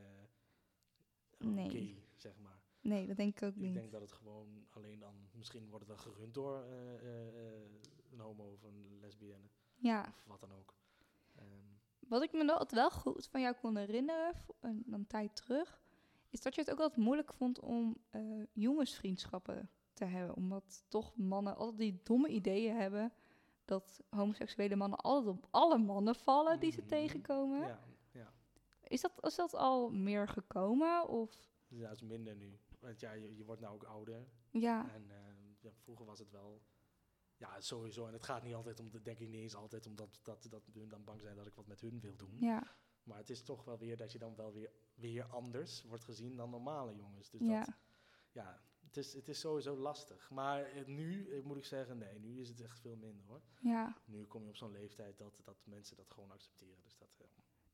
Nee. 1.48 1.70
gay, 1.70 2.04
zeg 2.18 2.38
maar. 2.38 2.60
Nee, 2.82 3.08
dat 3.08 3.18
denk 3.18 3.36
ik 3.38 3.44
ook 3.44 3.56
Ik 3.56 3.62
niet. 3.62 3.74
denk 3.74 3.92
dat 3.92 4.02
het 4.02 4.12
gewoon 4.12 4.66
alleen 4.70 5.00
dan, 5.00 5.16
misschien 5.32 5.70
wordt 5.70 5.88
het 5.88 5.98
dan 5.98 6.14
gerund 6.14 6.34
door 6.34 6.64
eh, 6.64 6.94
eh, 6.96 7.62
een 8.12 8.20
homo 8.20 8.52
of 8.52 8.64
een 8.64 8.98
lesbienne 9.02 9.48
Ja, 9.76 10.02
of 10.18 10.24
wat 10.26 10.40
dan 10.40 10.52
ook. 10.54 10.74
Ehm, 11.36 11.46
wat 12.00 12.24
ik 12.24 12.32
me 12.32 12.52
altijd 12.52 12.72
wel 12.72 12.92
goed 12.92 13.28
van 13.28 13.42
jou 13.42 13.56
kon 13.56 13.78
herinneren, 13.78 14.34
een 14.92 15.06
tijd 15.08 15.36
terug, 15.36 15.82
is 16.34 16.42
dat 16.42 16.56
je 16.56 16.62
het 16.62 16.72
ook 16.72 16.80
altijd 16.80 17.00
moeilijk 17.06 17.34
vond 17.34 17.60
om 17.60 17.98
eh, 18.10 18.22
jongensvriendschappen 18.54 19.70
te 19.94 20.06
hebben. 20.06 20.36
Omdat 20.36 20.84
toch 20.88 21.16
mannen 21.16 21.56
altijd 21.56 21.78
die 21.80 22.00
domme 22.04 22.28
ideeën 22.30 22.76
hebben 22.76 23.14
dat 23.66 24.02
homoseksuele 24.10 24.76
mannen 24.76 25.00
altijd 25.00 25.36
op 25.38 25.48
alle 25.52 25.78
mannen 25.78 26.16
vallen 26.16 26.60
die 26.60 26.72
ze 26.72 26.80
Mhm. 26.80 26.88
tegenkomen. 26.90 27.60
ja, 27.68 27.80
ja. 28.12 28.34
Is, 28.88 29.02
dat, 29.02 29.12
is 29.26 29.36
dat 29.36 29.54
al 29.56 29.90
meer 29.90 30.28
gekomen? 30.28 31.08
Of 31.08 31.50
Dus 31.68 31.80
dat 31.82 31.92
is 31.92 32.02
minder 32.02 32.36
nu. 32.36 32.60
Want 32.80 33.00
ja, 33.00 33.12
je, 33.12 33.36
je 33.38 33.46
wordt 33.46 33.62
nou 33.62 33.74
ook 33.74 33.84
ouder. 33.84 34.28
ja, 34.52 34.90
En 34.94 35.12
ja, 35.60 35.72
vroeger 35.84 36.06
was 36.06 36.20
het 36.20 36.32
wel, 36.32 36.62
ja, 37.38 37.62
sowieso. 37.62 38.08
En 38.08 38.14
het 38.14 38.24
gaat 38.24 38.44
niet 38.44 38.54
altijd 38.56 38.80
om, 38.80 38.90
de, 38.90 39.02
denk 39.02 39.20
ik 39.20 39.30
niet 39.30 39.42
eens 39.42 39.56
altijd 39.56 39.86
omdat 39.88 40.20
dat, 40.24 40.46
dat 40.50 40.64
hun 40.74 40.90
dan 40.90 41.04
bang 41.04 41.22
zijn 41.22 41.36
dat 41.36 41.48
ik 41.48 41.54
wat 41.56 41.68
met 41.68 41.82
hun 41.82 42.00
wil 42.00 42.16
doen. 42.16 42.36
ja, 42.40 42.64
Maar 43.04 43.18
het 43.18 43.30
is 43.30 43.44
toch 43.44 43.64
wel 43.64 43.78
weer 43.78 43.98
dat 43.98 44.12
je 44.12 44.20
dan 44.20 44.36
wel 44.36 44.54
weer, 44.54 44.72
weer 44.96 45.26
anders 45.26 45.84
wordt 45.84 46.04
gezien 46.04 46.36
dan 46.36 46.50
normale 46.50 46.96
jongens. 46.96 47.30
Dus 47.30 47.42
ja. 47.42 47.60
dat, 47.60 47.76
ja, 48.32 48.62
het, 48.80 48.98
is, 48.98 49.14
het 49.14 49.28
is 49.28 49.40
sowieso 49.40 49.78
lastig. 49.78 50.30
Maar 50.30 50.64
eh, 50.64 50.86
nu 50.86 51.30
eh, 51.30 51.44
moet 51.44 51.58
ik 51.58 51.66
zeggen, 51.66 51.98
nee, 51.98 52.20
nu 52.20 52.40
is 52.40 52.50
het 52.50 52.62
echt 52.62 52.80
veel 52.80 52.96
minder 52.96 53.26
hoor. 53.26 53.42
Ja, 53.60 53.98
Nu 54.06 54.26
kom 54.26 54.44
je 54.44 54.50
op 54.50 54.56
zo'n 54.56 54.72
leeftijd 54.72 55.18
dat, 55.18 55.42
dat 55.44 55.58
mensen 55.64 55.98
dat 55.98 56.12
gewoon 56.12 56.32
accepteren. 56.32 56.84
Dus 56.84 56.98
dat, 56.98 57.10
eh, 57.20 57.28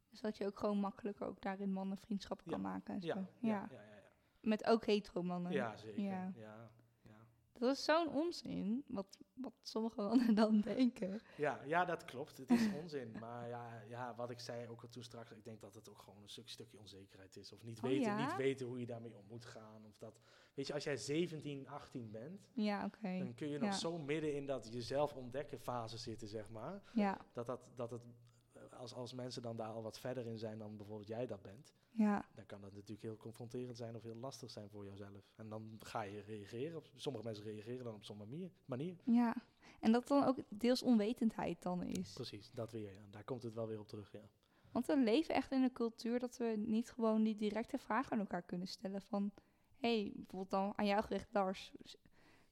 dus 0.10 0.22
dat 0.22 0.38
je 0.38 0.46
ook 0.46 0.60
gewoon 0.60 0.80
makkelijker 0.80 1.28
ook 1.28 1.42
daarin 1.42 1.72
mannenvriendschappen 1.72 2.48
kan 2.48 2.62
maken 2.62 2.94
en 2.94 3.02
zo. 3.02 3.08
ja, 3.08 3.16
Ja, 3.16 3.28
ja, 3.40 3.68
ja, 3.72 3.82
ja, 3.82 3.96
ja. 3.96 4.08
Met 4.40 4.66
ook 4.66 4.86
hetero 4.86 5.24
mannen. 5.24 5.52
Ja, 5.52 5.78
zeker. 5.78 6.02
Ja. 6.36 6.69
Dat 7.60 7.76
is 7.78 7.84
zo'n 7.84 8.10
onzin, 8.10 8.84
wat, 8.88 9.18
wat 9.34 9.54
sommige 9.62 10.02
mannen 10.02 10.36
dan 10.36 10.62
denken. 10.62 11.20
ja. 11.38 11.60
ja, 11.66 11.86
dat 11.86 12.06
klopt. 12.06 12.38
Het 12.38 12.50
is 12.52 12.72
onzin. 12.74 13.16
Maar 13.20 13.48
ja, 13.48 13.82
ja, 13.88 14.16
wat 14.16 14.30
ik 14.30 14.40
zei 14.40 14.68
ook 14.68 14.82
al 14.82 14.88
toen 14.90 15.04
straks, 15.04 15.32
ik 15.32 15.44
denk 15.44 15.62
dat 15.62 15.74
het 15.74 15.90
ook 15.90 16.00
gewoon 16.02 16.22
een 16.24 16.30
stuk, 16.30 16.50
stukje 16.50 16.80
onzekerheid 16.80 17.36
is. 17.36 17.54
Of 17.54 17.64
niet 17.64 17.78
Oh, 17.78 17.84
weten, 17.84 18.02
ja? 18.12 18.26
niet 18.28 18.36
weten 18.36 18.68
hoe 18.68 18.80
je 18.80 18.86
daarmee 18.86 19.16
om 19.18 19.26
moet 19.28 19.46
gaan. 19.46 19.86
Of 19.86 19.98
dat, 19.98 20.20
weet 20.54 20.68
je, 20.68 20.74
als 20.74 20.84
jij 20.84 20.98
17, 20.98 21.68
18 21.68 22.12
bent, 22.12 22.50
Ja, 22.54 22.86
oké. 22.86 23.18
dan 23.18 23.34
kun 23.34 23.50
je 23.50 23.58
nog 23.60 23.70
Ja. 23.70 23.76
zo 23.76 23.98
midden 23.98 24.34
in 24.36 24.46
dat 24.46 24.70
jezelf 24.74 25.14
ontdekken 25.16 25.60
fase 25.60 25.98
zitten, 25.98 26.28
zeg 26.28 26.50
maar. 26.50 26.82
Ja, 26.94 27.18
Dat, 27.34 27.46
dat, 27.46 27.62
dat 27.76 27.92
het, 27.92 28.02
als, 28.80 28.94
als 28.94 29.14
mensen 29.14 29.42
dan 29.42 29.58
daar 29.58 29.72
al 29.72 29.82
wat 29.82 30.00
verder 30.00 30.28
in 30.28 30.38
zijn 30.38 30.58
dan 30.58 30.78
bijvoorbeeld 30.78 31.08
jij 31.08 31.26
dat 31.28 31.42
bent, 31.42 31.74
ja, 31.92 32.26
dan 32.36 32.46
kan 32.46 32.62
dat 32.62 32.74
natuurlijk 32.74 33.02
heel 33.02 33.18
confronterend 33.18 33.78
zijn 33.78 33.96
of 33.96 34.04
heel 34.04 34.16
lastig 34.16 34.50
zijn 34.50 34.70
voor 34.70 34.86
jouzelf. 34.86 35.32
En 35.36 35.50
dan 35.50 35.78
ga 35.80 36.02
je 36.02 36.22
reageren. 36.22 36.78
Op, 36.78 36.90
sommige 36.96 37.26
mensen 37.26 37.44
reageren 37.44 37.84
dan 37.84 37.94
op 37.94 38.04
zo'n 38.04 38.18
manier. 38.18 38.52
manier. 38.66 38.98
ja. 39.04 39.36
En 39.80 39.92
dat 39.92 40.08
dan 40.08 40.24
ook 40.24 40.38
deels 40.50 40.84
onwetendheid 40.84 41.62
dan 41.62 41.84
is. 41.84 42.14
Precies, 42.14 42.52
dat 42.52 42.72
weer. 42.72 42.94
Ja. 42.94 43.02
Daar 43.10 43.24
komt 43.24 43.44
het 43.44 43.54
wel 43.54 43.68
weer 43.68 43.80
op 43.80 43.88
terug, 43.88 44.12
ja. 44.12 44.30
Want 44.72 44.86
we 44.86 44.98
leven 44.98 45.36
echt 45.36 45.52
in 45.52 45.64
een 45.64 45.72
cultuur 45.72 46.20
dat 46.20 46.38
we 46.38 46.54
niet 46.58 46.92
gewoon 46.92 47.24
die 47.24 47.36
directe 47.36 47.78
vragen 47.78 48.12
aan 48.12 48.20
elkaar 48.20 48.42
kunnen 48.42 48.68
stellen. 48.68 49.02
Van, 49.02 49.32
hé, 49.78 50.02
hey, 50.02 50.12
bijvoorbeeld 50.16 50.50
dan 50.50 50.74
aan 50.76 50.86
jou 50.86 51.04
gericht, 51.04 51.28
Lars. 51.32 51.74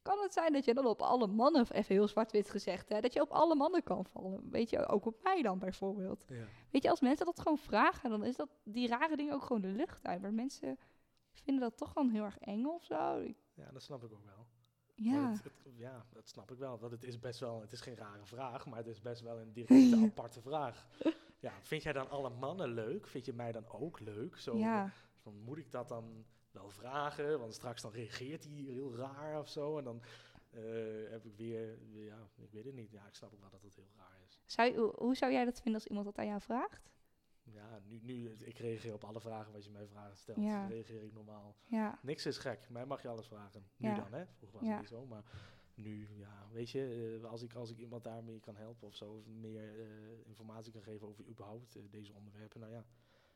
Kan 0.07 0.19
het 0.21 0.33
zijn 0.33 0.53
dat 0.53 0.65
je 0.65 0.73
dan 0.73 0.85
op 0.85 1.01
alle 1.01 1.27
mannen, 1.27 1.71
even 1.71 1.95
heel 1.95 2.07
zwart-wit 2.07 2.49
gezegd, 2.49 2.89
hè, 2.89 2.99
dat 3.01 3.13
je 3.13 3.21
op 3.21 3.29
alle 3.31 3.55
mannen 3.55 3.83
kan 3.83 4.05
vallen? 4.05 4.49
Weet 4.49 4.69
je, 4.69 4.87
ook 4.87 5.05
op 5.05 5.23
mij 5.23 5.41
dan 5.41 5.59
bijvoorbeeld. 5.59 6.25
ja. 6.27 6.45
Weet 6.71 6.83
je, 6.83 6.89
als 6.89 7.01
mensen 7.01 7.25
dat 7.25 7.39
gewoon 7.39 7.57
vragen, 7.57 8.09
dan 8.09 8.23
is 8.23 8.35
dat 8.35 8.49
die 8.63 8.87
rare 8.87 9.15
dingen 9.17 9.33
ook 9.33 9.41
gewoon 9.43 9.61
de 9.61 9.67
lucht 9.67 10.05
uit. 10.05 10.21
Maar 10.21 10.33
mensen 10.33 10.77
vinden 11.33 11.63
dat 11.63 11.77
toch 11.77 11.91
gewoon 11.91 12.09
heel 12.09 12.23
erg 12.23 12.37
eng 12.37 12.65
of 12.65 12.83
zo. 12.83 13.21
Ja, 13.53 13.71
dat 13.71 13.81
snap 13.83 14.03
ik 14.03 14.11
ook 14.13 14.23
wel. 14.25 14.45
Ja, 14.95 15.21
Maar 15.21 15.31
het- 15.31 15.43
het- 15.43 15.53
ja, 15.75 16.05
dat 16.13 16.27
snap 16.27 16.51
ik 16.51 16.57
wel. 16.57 16.79
Want 16.79 16.91
het 16.91 17.03
is 17.03 17.19
best 17.19 17.39
wel, 17.39 17.61
het 17.61 17.71
is 17.71 17.81
geen 17.81 17.95
rare 17.95 18.25
vraag, 18.25 18.65
maar 18.65 18.77
het 18.77 18.87
is 18.87 19.01
best 19.01 19.21
wel 19.21 19.39
een 19.39 19.53
directe 19.53 19.95
aparte 20.11 20.41
vraag. 20.41 20.87
Ja, 21.39 21.51
vind 21.61 21.83
jij 21.83 21.93
dan 21.93 22.09
alle 22.09 22.29
mannen 22.29 22.73
leuk? 22.73 23.07
Vind 23.07 23.25
je 23.25 23.33
mij 23.33 23.51
dan 23.51 23.67
ook 23.67 23.99
leuk? 23.99 24.37
Zo, 24.37 24.57
ja, 24.57 24.91
van, 25.21 25.37
moet 25.39 25.57
ik 25.57 25.71
dat 25.71 25.87
dan 25.87 26.25
wel 26.57 26.69
vragen? 26.69 27.39
Want 27.39 27.53
straks 27.53 27.81
dan 27.81 27.91
reageert 27.91 28.43
hij 28.43 28.53
heel 28.53 28.95
raar 28.95 29.39
of 29.39 29.49
zo. 29.49 29.77
En 29.77 29.83
dan 29.83 30.01
eh, 30.49 30.61
heb 31.09 31.25
ik 31.25 31.35
weer, 31.35 31.77
ja, 32.05 32.27
ik 32.35 32.51
weet 32.51 32.65
het 32.65 32.73
niet. 32.73 32.91
Ja, 32.91 33.07
ik 33.07 33.15
snap 33.15 33.33
ook 33.33 33.39
wel 33.39 33.49
dat 33.49 33.61
het 33.61 33.75
heel 33.75 33.91
raar 33.97 34.17
is. 34.27 34.41
zou 34.45 34.71
je, 34.71 34.91
hoe- 34.95 35.15
zou 35.15 35.31
jij 35.31 35.45
dat 35.45 35.55
vinden 35.61 35.73
als 35.73 35.87
iemand 35.89 36.05
dat 36.05 36.17
aan 36.17 36.27
jou 36.27 36.41
vraagt? 36.41 36.89
Ja, 37.43 37.79
nu, 37.85 37.99
nu, 38.03 38.31
ik 38.31 38.57
reageer 38.57 38.93
op 38.93 39.03
alle 39.03 39.19
vragen 39.19 39.51
wat 39.51 39.63
je 39.65 39.71
mij 39.71 39.87
vraagt 39.87 40.17
stelt. 40.17 40.37
Ja. 40.37 40.67
reageer 40.67 41.03
ik 41.03 41.13
normaal. 41.13 41.55
Ja, 41.65 41.99
Niks 42.01 42.25
is 42.25 42.37
gek. 42.37 42.69
Mij 42.69 42.85
mag 42.85 43.01
je 43.01 43.07
alles 43.07 43.27
vragen. 43.27 43.67
Nu 43.77 43.87
Ja. 43.89 43.95
dan, 43.95 44.13
hè? 44.13 44.25
Vroeger 44.37 44.59
was 44.59 44.67
het 44.69 44.79
niet 44.79 44.87
zo, 44.89 45.05
maar 45.05 45.23
nu, 45.75 46.07
ja, 46.17 46.47
weet 46.51 46.69
je, 46.69 47.19
eh, 47.23 47.29
als, 47.29 47.41
ik, 47.41 47.53
als 47.53 47.69
ik 47.71 47.77
iemand 47.77 48.03
daarmee 48.03 48.39
kan 48.39 48.55
helpen 48.55 48.87
of 48.87 48.95
zo, 48.95 49.11
of 49.11 49.25
meer 49.25 49.79
eh, 49.79 49.87
informatie 50.27 50.71
kan 50.71 50.81
geven 50.83 51.07
over 51.07 51.25
überhaupt 51.27 51.77
deze 51.89 52.13
onderwerpen, 52.13 52.59
nou 52.59 52.71
ja, 52.71 52.85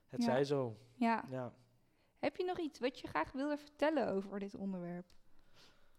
het 0.07 0.23
zij 0.23 0.43
zo. 0.43 0.77
ja. 0.93 1.25
Ja. 1.29 1.53
Heb 2.21 2.35
je 2.35 2.43
nog 2.45 2.59
iets 2.59 2.79
wat 2.79 2.99
je 2.99 3.07
graag 3.07 3.31
wilde 3.31 3.57
vertellen 3.57 4.07
over 4.11 4.39
dit 4.39 4.55
onderwerp? 4.55 5.05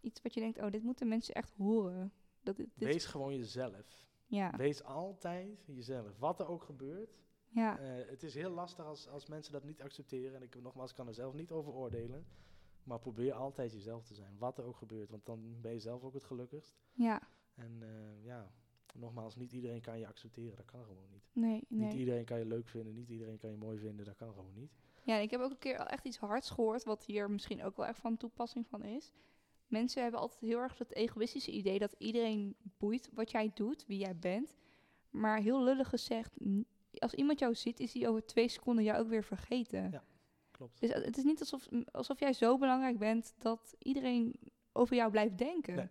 Iets 0.00 0.22
wat 0.22 0.34
je 0.34 0.40
denkt, 0.40 0.58
oh, 0.60 0.70
dit 0.70 0.82
moeten 0.82 1.08
mensen 1.08 1.34
echt 1.34 1.50
horen. 1.56 2.12
Dat 2.42 2.56
dit, 2.56 2.68
dit- 2.74 2.88
Wees 2.88 3.04
gewoon 3.06 3.36
jezelf. 3.36 4.06
ja, 4.26 4.56
Wees 4.56 4.82
altijd 4.82 5.64
jezelf. 5.66 6.18
Wat 6.18 6.40
er 6.40 6.46
ook 6.48 6.62
gebeurt. 6.62 7.18
ja, 7.48 7.78
Eh, 7.78 8.08
het 8.08 8.22
is 8.22 8.34
heel 8.34 8.50
lastig 8.50 8.84
als, 8.84 9.08
als 9.08 9.26
mensen 9.26 9.52
dat 9.52 9.64
niet 9.64 9.82
accepteren. 9.82 10.34
En 10.36 10.42
ik 10.42 10.60
nogmaals 10.62 10.92
kan 10.92 11.06
er 11.08 11.14
zelf 11.14 11.34
niet 11.34 11.50
over 11.50 11.72
oordelen. 11.72 12.26
Maar 12.82 12.98
probeer 12.98 13.32
altijd 13.32 13.72
jezelf 13.72 14.04
te 14.04 14.14
zijn. 14.14 14.38
Wat 14.38 14.58
er 14.58 14.64
ook 14.64 14.76
gebeurt. 14.76 15.10
Want 15.10 15.26
dan 15.26 15.60
ben 15.60 15.72
je 15.72 15.78
zelf 15.80 16.02
ook 16.02 16.14
het 16.14 16.24
gelukkigst. 16.24 16.78
ja. 16.92 17.22
En 17.54 17.82
eh, 17.82 18.24
ja, 18.24 18.52
nogmaals, 18.94 19.36
niet 19.36 19.52
iedereen 19.52 19.80
kan 19.80 19.98
je 19.98 20.06
accepteren. 20.06 20.56
Dat 20.56 20.64
kan 20.64 20.84
gewoon 20.84 21.10
niet. 21.10 21.24
Nee, 21.32 21.64
Niet 21.68 21.80
nee. 21.80 21.98
iedereen 21.98 22.24
kan 22.24 22.38
je 22.38 22.44
leuk 22.44 22.68
vinden, 22.68 22.94
niet 22.94 23.08
iedereen 23.08 23.38
kan 23.38 23.50
je 23.50 23.56
mooi 23.56 23.78
vinden, 23.78 24.04
dat 24.04 24.16
kan 24.16 24.32
gewoon 24.32 24.54
niet. 24.54 24.72
Ja, 25.04 25.16
ik 25.16 25.30
heb 25.30 25.40
ook 25.40 25.50
een 25.50 25.58
keer 25.58 25.76
echt 25.76 26.04
iets 26.04 26.16
hards 26.18 26.50
gehoord, 26.50 26.84
wat 26.84 27.04
hier 27.04 27.30
misschien 27.30 27.64
ook 27.64 27.76
wel 27.76 27.86
echt 27.86 27.98
van 27.98 28.16
toepassing 28.16 28.66
van 28.66 28.82
is. 28.82 29.12
Mensen 29.66 30.02
hebben 30.02 30.20
altijd 30.20 30.40
heel 30.40 30.58
erg 30.58 30.78
het 30.78 30.94
egoïstische 30.94 31.50
idee 31.50 31.78
dat 31.78 31.94
iedereen 31.98 32.56
boeit 32.78 33.10
wat 33.12 33.30
jij 33.30 33.50
doet, 33.54 33.86
wie 33.86 33.98
jij 33.98 34.16
bent. 34.16 34.54
Maar 35.10 35.38
heel 35.38 35.62
lullig 35.62 35.88
gezegd, 35.88 36.36
als 36.98 37.14
iemand 37.14 37.38
jou 37.38 37.54
ziet, 37.54 37.80
is 37.80 37.92
hij 37.92 38.08
over 38.08 38.26
twee 38.26 38.48
seconden 38.48 38.84
jou 38.84 39.00
ook 39.00 39.08
weer 39.08 39.24
vergeten. 39.24 39.90
Ja. 39.90 40.04
Klopt. 40.50 40.80
Dus 40.80 40.92
het 40.92 41.16
is 41.16 41.24
niet 41.24 41.40
alsof, 41.40 41.68
alsof 41.92 42.20
jij 42.20 42.32
zo 42.32 42.58
belangrijk 42.58 42.98
bent 42.98 43.34
dat 43.38 43.74
iedereen 43.78 44.34
over 44.72 44.96
jou 44.96 45.10
blijft 45.10 45.38
denken. 45.38 45.74
Nee. 45.74 45.88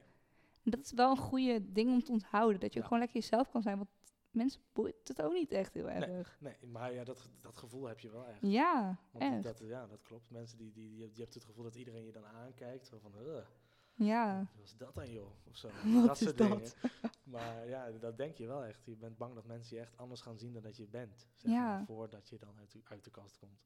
En 0.63 0.71
dat 0.71 0.79
is 0.79 0.91
wel 0.91 1.09
een 1.11 1.17
goede 1.17 1.71
ding 1.71 1.89
om 1.89 2.03
te 2.03 2.11
onthouden, 2.11 2.59
dat 2.59 2.73
je 2.73 2.79
Ja. 2.79 2.85
gewoon 2.85 2.99
lekker 2.99 3.21
jezelf 3.21 3.49
kan 3.49 3.61
zijn, 3.61 3.77
want 3.77 3.89
mensen 4.31 4.61
boeit 4.73 5.07
het 5.07 5.21
ook 5.21 5.33
niet 5.33 5.51
echt 5.51 5.73
heel 5.73 5.89
erg. 5.89 6.37
Nee, 6.39 6.55
maar 6.65 6.93
ja, 6.93 7.03
dat, 7.03 7.29
dat 7.41 7.57
gevoel 7.57 7.85
heb 7.85 7.99
je 7.99 8.09
wel 8.09 8.25
echt. 8.27 8.41
Ja, 8.41 8.99
Want 9.11 9.23
die- 9.23 9.33
echt. 9.33 9.43
dat, 9.43 9.59
ja, 9.69 9.87
dat 9.87 10.01
klopt. 10.01 10.29
Mensen 10.29 10.57
die, 10.57 10.71
die, 10.71 10.89
die, 10.89 11.13
je 11.15 11.21
hebt 11.21 11.33
het 11.33 11.43
gevoel 11.43 11.63
dat 11.63 11.75
iedereen 11.75 12.05
je 12.05 12.11
dan 12.11 12.25
aankijkt. 12.25 12.87
Zo 12.87 12.97
van, 12.99 13.11
"Ugh, 13.21 13.45
ja. 13.93 14.47
wat 14.55 14.63
is 14.65 14.77
dat 14.77 14.95
dan 14.95 15.11
joh? 15.11 15.31
Of 15.47 15.57
zo. 15.57 15.67
Wat 15.93 16.05
dat 16.05 16.15
is 16.21 16.23
soort 16.27 16.37
dat? 16.37 16.47
dingen. 16.47 16.71
Maar 17.23 17.67
ja, 17.67 17.91
dat 17.91 18.17
denk 18.17 18.35
je 18.37 18.47
wel 18.47 18.63
echt. 18.63 18.85
Je 18.85 18.95
bent 18.95 19.17
bang 19.17 19.33
dat 19.35 19.45
mensen 19.45 19.75
je 19.75 19.81
echt 19.81 19.97
anders 19.97 20.21
gaan 20.21 20.37
zien 20.37 20.53
dan 20.53 20.61
dat 20.63 20.77
je 20.77 20.87
bent. 20.87 21.27
Zeg 21.35 21.51
Ja. 21.51 21.61
maar, 21.61 21.85
voordat 21.85 22.29
je 22.29 22.37
dan 22.37 22.57
uit, 22.59 22.71
de- 22.71 22.81
uit 22.83 23.03
de 23.03 23.09
kast 23.11 23.37
komt. 23.37 23.61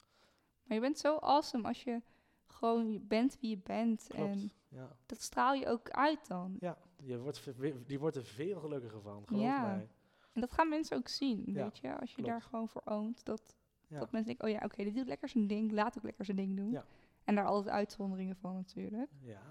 Maar 0.63 0.75
je 0.77 0.81
bent 0.83 0.97
zo 0.99 1.15
awesome 1.17 1.67
als 1.67 1.83
je 1.83 2.01
gewoon 2.47 2.91
je 2.91 2.99
bent 2.99 3.37
wie 3.39 3.49
je 3.49 3.57
bent. 3.57 4.05
Klopt. 4.09 4.29
En 4.31 4.51
Ja, 4.67 4.95
dat 5.05 5.21
straal 5.21 5.53
je 5.53 5.67
ook 5.67 5.89
uit 5.89 6.27
dan. 6.27 6.57
ja 6.59 6.77
je 7.03 7.19
wordt, 7.19 7.41
die 7.87 7.99
wordt 7.99 8.15
er 8.15 8.23
veel 8.25 8.59
gelukkiger 8.59 9.01
van, 9.01 9.23
geloof 9.27 9.41
Ja. 9.43 9.61
mij. 9.61 9.87
En 10.35 10.41
dat 10.41 10.51
gaan 10.51 10.69
mensen 10.69 10.97
ook 10.97 11.07
zien, 11.07 11.43
Ja, 11.45 11.63
weet 11.63 11.77
je. 11.77 11.99
Als 11.99 12.09
je 12.09 12.15
klopt. 12.15 12.29
daar 12.29 12.41
gewoon 12.41 12.67
voor 12.69 12.81
oont. 12.85 13.25
Dat, 13.25 13.55
Ja. 13.87 13.99
dat 13.99 14.11
mensen 14.11 14.27
denken, 14.37 14.45
oh 14.47 14.51
ja, 14.59 14.65
oké, 14.65 14.83
dit 14.83 14.95
doet 14.95 15.07
lekker 15.07 15.29
zijn 15.29 15.47
ding. 15.47 15.71
Laat 15.71 15.97
ook 15.97 16.03
lekker 16.03 16.25
zijn 16.25 16.37
ding 16.37 16.55
doen. 16.55 16.71
Ja. 16.71 16.85
En 17.23 17.35
daar 17.35 17.45
altijd 17.45 17.75
uitzonderingen 17.75 18.35
van 18.35 18.53
natuurlijk. 18.53 19.09
Ja, 19.21 19.41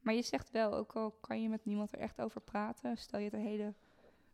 Maar 0.00 0.14
je 0.14 0.22
zegt 0.22 0.50
wel, 0.50 0.74
ook 0.74 0.92
al 0.96 1.10
kan 1.10 1.42
je 1.42 1.48
met 1.48 1.64
niemand 1.64 1.92
er 1.92 1.98
echt 1.98 2.20
over 2.20 2.40
praten. 2.40 2.96
Stel 2.96 3.20
je 3.20 3.34
een 3.34 3.40
hele 3.40 3.74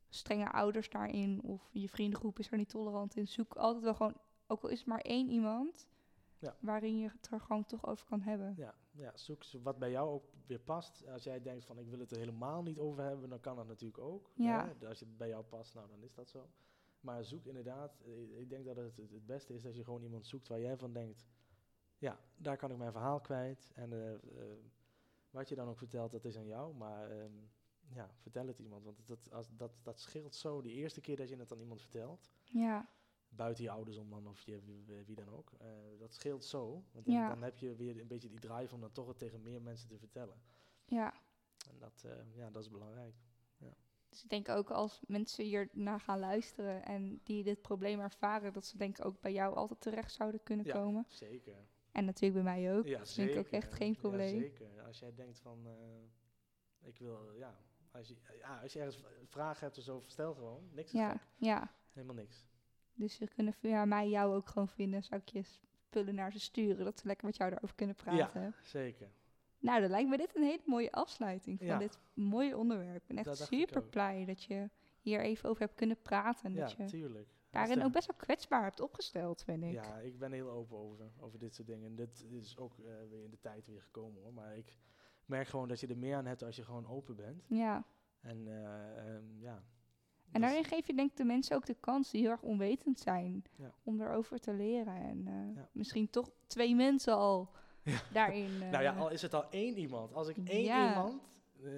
strenge 0.08 0.50
ouders 0.52 0.90
daarin. 0.90 1.42
Of 1.42 1.68
je 1.72 1.88
vriendengroep 1.88 2.38
is 2.38 2.50
er 2.50 2.56
niet 2.56 2.68
tolerant 2.68 3.16
in. 3.16 3.28
Zoek 3.28 3.54
altijd 3.54 3.84
wel 3.84 3.94
gewoon, 3.94 4.14
ook 4.46 4.62
al 4.62 4.68
is 4.68 4.78
het 4.78 4.88
maar 4.88 5.00
één 5.00 5.28
iemand. 5.30 5.86
Waarin 6.60 6.98
je 6.98 7.08
het 7.08 7.28
er 7.30 7.40
gewoon 7.40 7.64
toch 7.64 7.86
over 7.86 8.06
kan 8.06 8.20
hebben. 8.20 8.54
Ja, 8.56 8.74
ja, 9.00 9.16
zoek 9.16 9.44
wat 9.62 9.78
bij 9.78 9.90
jou 9.90 10.08
ook 10.10 10.24
weer 10.46 10.58
past. 10.58 11.06
Als 11.08 11.24
jij 11.24 11.42
denkt 11.42 11.64
van 11.64 11.78
ik 11.78 11.88
wil 11.88 11.98
het 11.98 12.10
er 12.10 12.18
helemaal 12.18 12.62
niet 12.62 12.78
over 12.78 13.02
hebben, 13.02 13.28
dan 13.28 13.40
kan 13.40 13.56
dat 13.56 13.66
natuurlijk 13.66 14.02
ook. 14.02 14.30
Ja. 14.34 14.74
Hè? 14.78 14.88
Als 14.88 15.00
het 15.00 15.16
bij 15.16 15.28
jou 15.28 15.44
past, 15.44 15.74
nou 15.74 15.88
dan 15.88 16.02
is 16.02 16.14
dat 16.14 16.28
zo. 16.28 16.50
Maar 17.00 17.24
zoek 17.24 17.46
inderdaad, 17.46 18.00
eh, 18.04 18.40
ik 18.40 18.50
denk 18.50 18.64
dat 18.64 18.76
het 18.76 18.96
het 18.96 19.26
beste 19.26 19.54
is 19.54 19.62
dat 19.62 19.76
je 19.76 19.84
gewoon 19.84 20.02
iemand 20.02 20.26
zoekt 20.26 20.48
waar 20.48 20.60
jij 20.60 20.76
van 20.76 20.92
denkt, 20.92 21.26
ja, 21.98 22.20
daar 22.36 22.56
kan 22.56 22.70
ik 22.70 22.76
mijn 22.76 22.92
verhaal 22.92 23.20
kwijt. 23.20 23.70
En 23.74 23.92
eh, 23.92 24.12
eh, 24.14 24.20
wat 25.30 25.48
je 25.48 25.54
dan 25.54 25.68
ook 25.68 25.78
vertelt, 25.78 26.10
dat 26.10 26.24
is 26.24 26.36
aan 26.36 26.46
jou. 26.46 26.74
Maar 26.74 27.10
ehm, 27.10 27.32
ja, 27.94 28.10
vertel 28.16 28.46
het 28.46 28.58
iemand, 28.58 28.84
want 28.84 29.06
dat, 29.06 29.32
als, 29.32 29.48
dat, 29.56 29.72
dat 29.82 30.00
scheelt 30.00 30.34
zo. 30.34 30.60
Die 30.60 30.74
eerste 30.74 31.00
keer 31.00 31.16
dat 31.16 31.28
je 31.28 31.36
het 31.36 31.52
aan 31.52 31.60
iemand 31.60 31.80
vertelt, 31.80 32.30
Ja, 32.44 32.88
buiten 33.31 33.64
je 33.64 33.71
ouders 33.71 33.97
om 33.97 34.11
dan 34.11 34.27
of 34.29 34.40
je, 34.43 34.61
wie, 34.64 34.85
wie 35.07 35.16
dan 35.16 35.29
ook. 35.29 35.53
eh, 35.59 35.66
dat 35.99 36.14
scheelt 36.14 36.45
zo. 36.45 36.85
Want 36.93 37.05
dan, 37.07 37.14
Ja. 37.14 37.29
dan 37.29 37.43
heb 37.43 37.59
je 37.59 37.75
weer 37.75 38.01
een 38.01 38.07
beetje 38.07 38.29
die 38.29 38.40
drive 38.40 38.75
om 38.75 38.81
dan 38.81 38.93
toch 38.93 39.07
het 39.09 39.19
tegen 39.19 39.43
meer 39.43 39.62
mensen 39.62 39.88
te 39.88 39.99
vertellen. 39.99 40.40
ja. 40.85 41.14
En 41.71 41.79
dat, 41.79 42.03
eh, 42.07 42.37
ja, 42.37 42.51
dat 42.51 42.62
is 42.62 42.71
belangrijk. 42.71 43.14
Dus 44.09 44.23
ik 44.23 44.29
denk 44.31 44.49
ook 44.49 44.71
als 44.71 45.01
mensen 45.07 45.45
hier 45.45 45.69
naar 45.73 46.01
gaan 46.01 46.19
luisteren 46.19 46.85
en 46.85 47.21
die 47.25 47.43
dit 47.45 47.62
probleem 47.62 48.01
ervaren, 48.01 48.53
dat 48.53 48.64
ze 48.66 48.77
denk 48.77 48.99
ik 48.99 49.05
ook 49.05 49.21
bij 49.21 49.33
jou 49.33 49.55
altijd 49.55 49.81
terecht 49.81 50.12
zouden 50.12 50.43
kunnen 50.43 50.66
Ja. 50.66 50.73
komen. 50.73 51.05
Zeker. 51.09 51.57
En 51.93 52.05
natuurlijk 52.05 52.43
bij 52.45 52.53
mij 52.53 52.77
ook. 52.77 52.87
Ja, 52.87 52.99
dat 52.99 53.12
vind 53.12 53.31
ik 53.31 53.37
ook 53.37 53.43
zeker. 53.45 53.59
echt 53.59 53.73
geen 53.75 53.93
Ja, 53.93 53.99
probleem. 53.99 54.38
zeker. 54.40 54.83
Als 54.83 54.99
jij 54.99 55.14
denkt 55.14 55.38
van, 55.38 55.66
eh, 55.66 56.88
ik 56.88 56.99
wil, 56.99 57.33
ja, 57.33 57.57
als 57.90 58.09
je, 58.09 58.16
ja, 58.38 58.61
als 58.62 58.73
je 58.73 58.79
ergens 58.79 59.03
vragen 59.25 59.64
hebt 59.64 59.79
of 59.79 59.85
zo, 59.85 60.03
stel 60.07 60.35
gewoon. 60.35 60.69
Niks 60.73 60.93
is 60.93 60.99
Ja, 60.99 61.11
gek. 61.11 61.21
ja. 61.37 61.75
Helemaal 61.93 62.14
niks. 62.16 62.47
Dus 62.94 63.14
ze 63.16 63.26
kunnen 63.29 63.53
via 63.53 63.85
mij 63.85 64.09
jou 64.09 64.35
ook 64.35 64.48
gewoon 64.48 64.68
vinden. 64.68 65.03
Zou 65.03 65.20
ik 65.20 65.28
je 65.28 65.43
spullen 65.43 66.14
naar 66.14 66.32
ze 66.32 66.41
sturen, 66.41 66.84
dat 66.84 66.99
ze 66.99 67.07
lekker 67.07 67.26
met 67.26 67.36
jou 67.36 67.51
daarover 67.51 67.76
kunnen 67.76 67.97
praten. 67.97 68.55
Zeker. 68.62 69.09
Nou, 69.59 69.80
dan 69.80 69.91
lijkt 69.91 70.09
me 70.09 70.16
dit 70.16 70.36
een 70.36 70.43
hele 70.43 70.62
mooie 70.64 70.93
afsluiting 70.93 71.59
van 71.59 71.66
Ja. 71.66 71.78
dit 71.78 71.99
mooie 72.14 72.57
onderwerp. 72.57 72.97
Ik 73.03 73.07
ben 73.07 73.16
echt 73.16 73.26
Dat 73.26 73.36
super 73.36 73.82
blij 73.82 74.24
dat 74.24 74.43
je 74.45 74.70
hier 75.01 75.20
even 75.20 75.49
over 75.49 75.62
hebt 75.62 75.74
kunnen 75.74 76.03
praten. 76.03 76.45
En 76.45 76.55
Ja, 76.55 76.61
dat 76.61 76.72
je 76.72 76.84
tuurlijk. 76.84 77.28
daarin 77.51 77.82
ook 77.84 77.93
best 77.93 78.07
wel 78.07 78.16
kwetsbaar 78.16 78.62
hebt 78.62 78.80
opgesteld, 78.80 79.43
vind 79.43 79.62
ik. 79.64 79.72
Ja, 79.72 79.99
ik 79.99 80.18
ben 80.18 80.32
heel 80.32 80.51
open 80.51 80.76
over, 80.76 81.11
over 81.18 81.38
dit 81.38 81.55
soort 81.55 81.68
dingen. 81.68 81.95
Dit 81.95 82.24
is 82.28 82.57
ook 82.57 82.78
eh, 82.78 82.84
weer 83.11 83.22
in 83.24 83.30
de 83.30 83.38
tijd 83.41 83.66
weer 83.66 83.82
gekomen 83.82 84.22
hoor. 84.22 84.32
Maar 84.32 84.57
ik 84.57 84.76
merk 85.26 85.49
gewoon 85.49 85.68
dat 85.68 85.80
je 85.80 85.86
er 85.86 85.99
meer 85.99 86.16
aan 86.16 86.26
hebt 86.26 86.43
als 86.43 86.57
je 86.57 86.64
gewoon 86.64 86.86
open 86.86 87.16
bent. 87.16 87.45
Ja. 87.49 87.84
En 88.20 88.47
eh, 88.49 89.14
ehm, 89.16 89.24
ja. 89.41 89.64
En 90.33 90.41
daarin 90.41 90.64
geef 90.64 90.87
je 90.87 90.95
denk 90.95 91.11
ik 91.11 91.16
de 91.16 91.24
mensen 91.24 91.57
ook 91.57 91.66
de 91.66 91.74
kans 91.81 92.11
die 92.11 92.20
heel 92.20 92.31
erg 92.31 92.43
onwetend 92.43 93.01
zijn 93.01 93.45
Ja. 93.57 93.72
om 93.83 94.01
erover 94.01 94.39
te 94.41 94.53
leren. 94.53 94.95
En 94.97 95.26
eh, 95.26 95.55
Ja. 95.57 95.68
misschien 95.72 96.11
toch 96.11 96.31
twee 96.47 96.74
mensen 96.74 97.14
al 97.14 97.51
Ja. 97.83 98.01
daarin. 98.12 98.59
nou 98.59 98.83
ja, 98.83 98.97
al 98.97 99.11
is 99.11 99.22
het 99.22 99.35
al 99.35 99.51
één 99.51 99.76
iemand. 99.78 100.12
Als 100.14 100.28
ik 100.28 100.37
één 100.37 100.89
iemand 100.89 101.22
eh, 101.62 101.72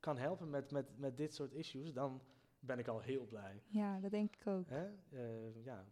kan 0.00 0.16
helpen 0.18 0.50
met, 0.50 0.70
met, 0.70 0.98
met 0.98 1.16
dit 1.16 1.34
soort 1.34 1.52
issues, 1.52 1.92
dan 1.92 2.20
ben 2.60 2.78
ik 2.78 2.88
al 2.88 3.00
heel 3.00 3.26
blij. 3.26 3.62
ja, 3.66 4.00
dat 4.00 4.10
denk 4.10 4.36
ik 4.36 4.46
ook. 4.46 4.68
Hè? 4.68 4.86
Ja. 5.64 5.84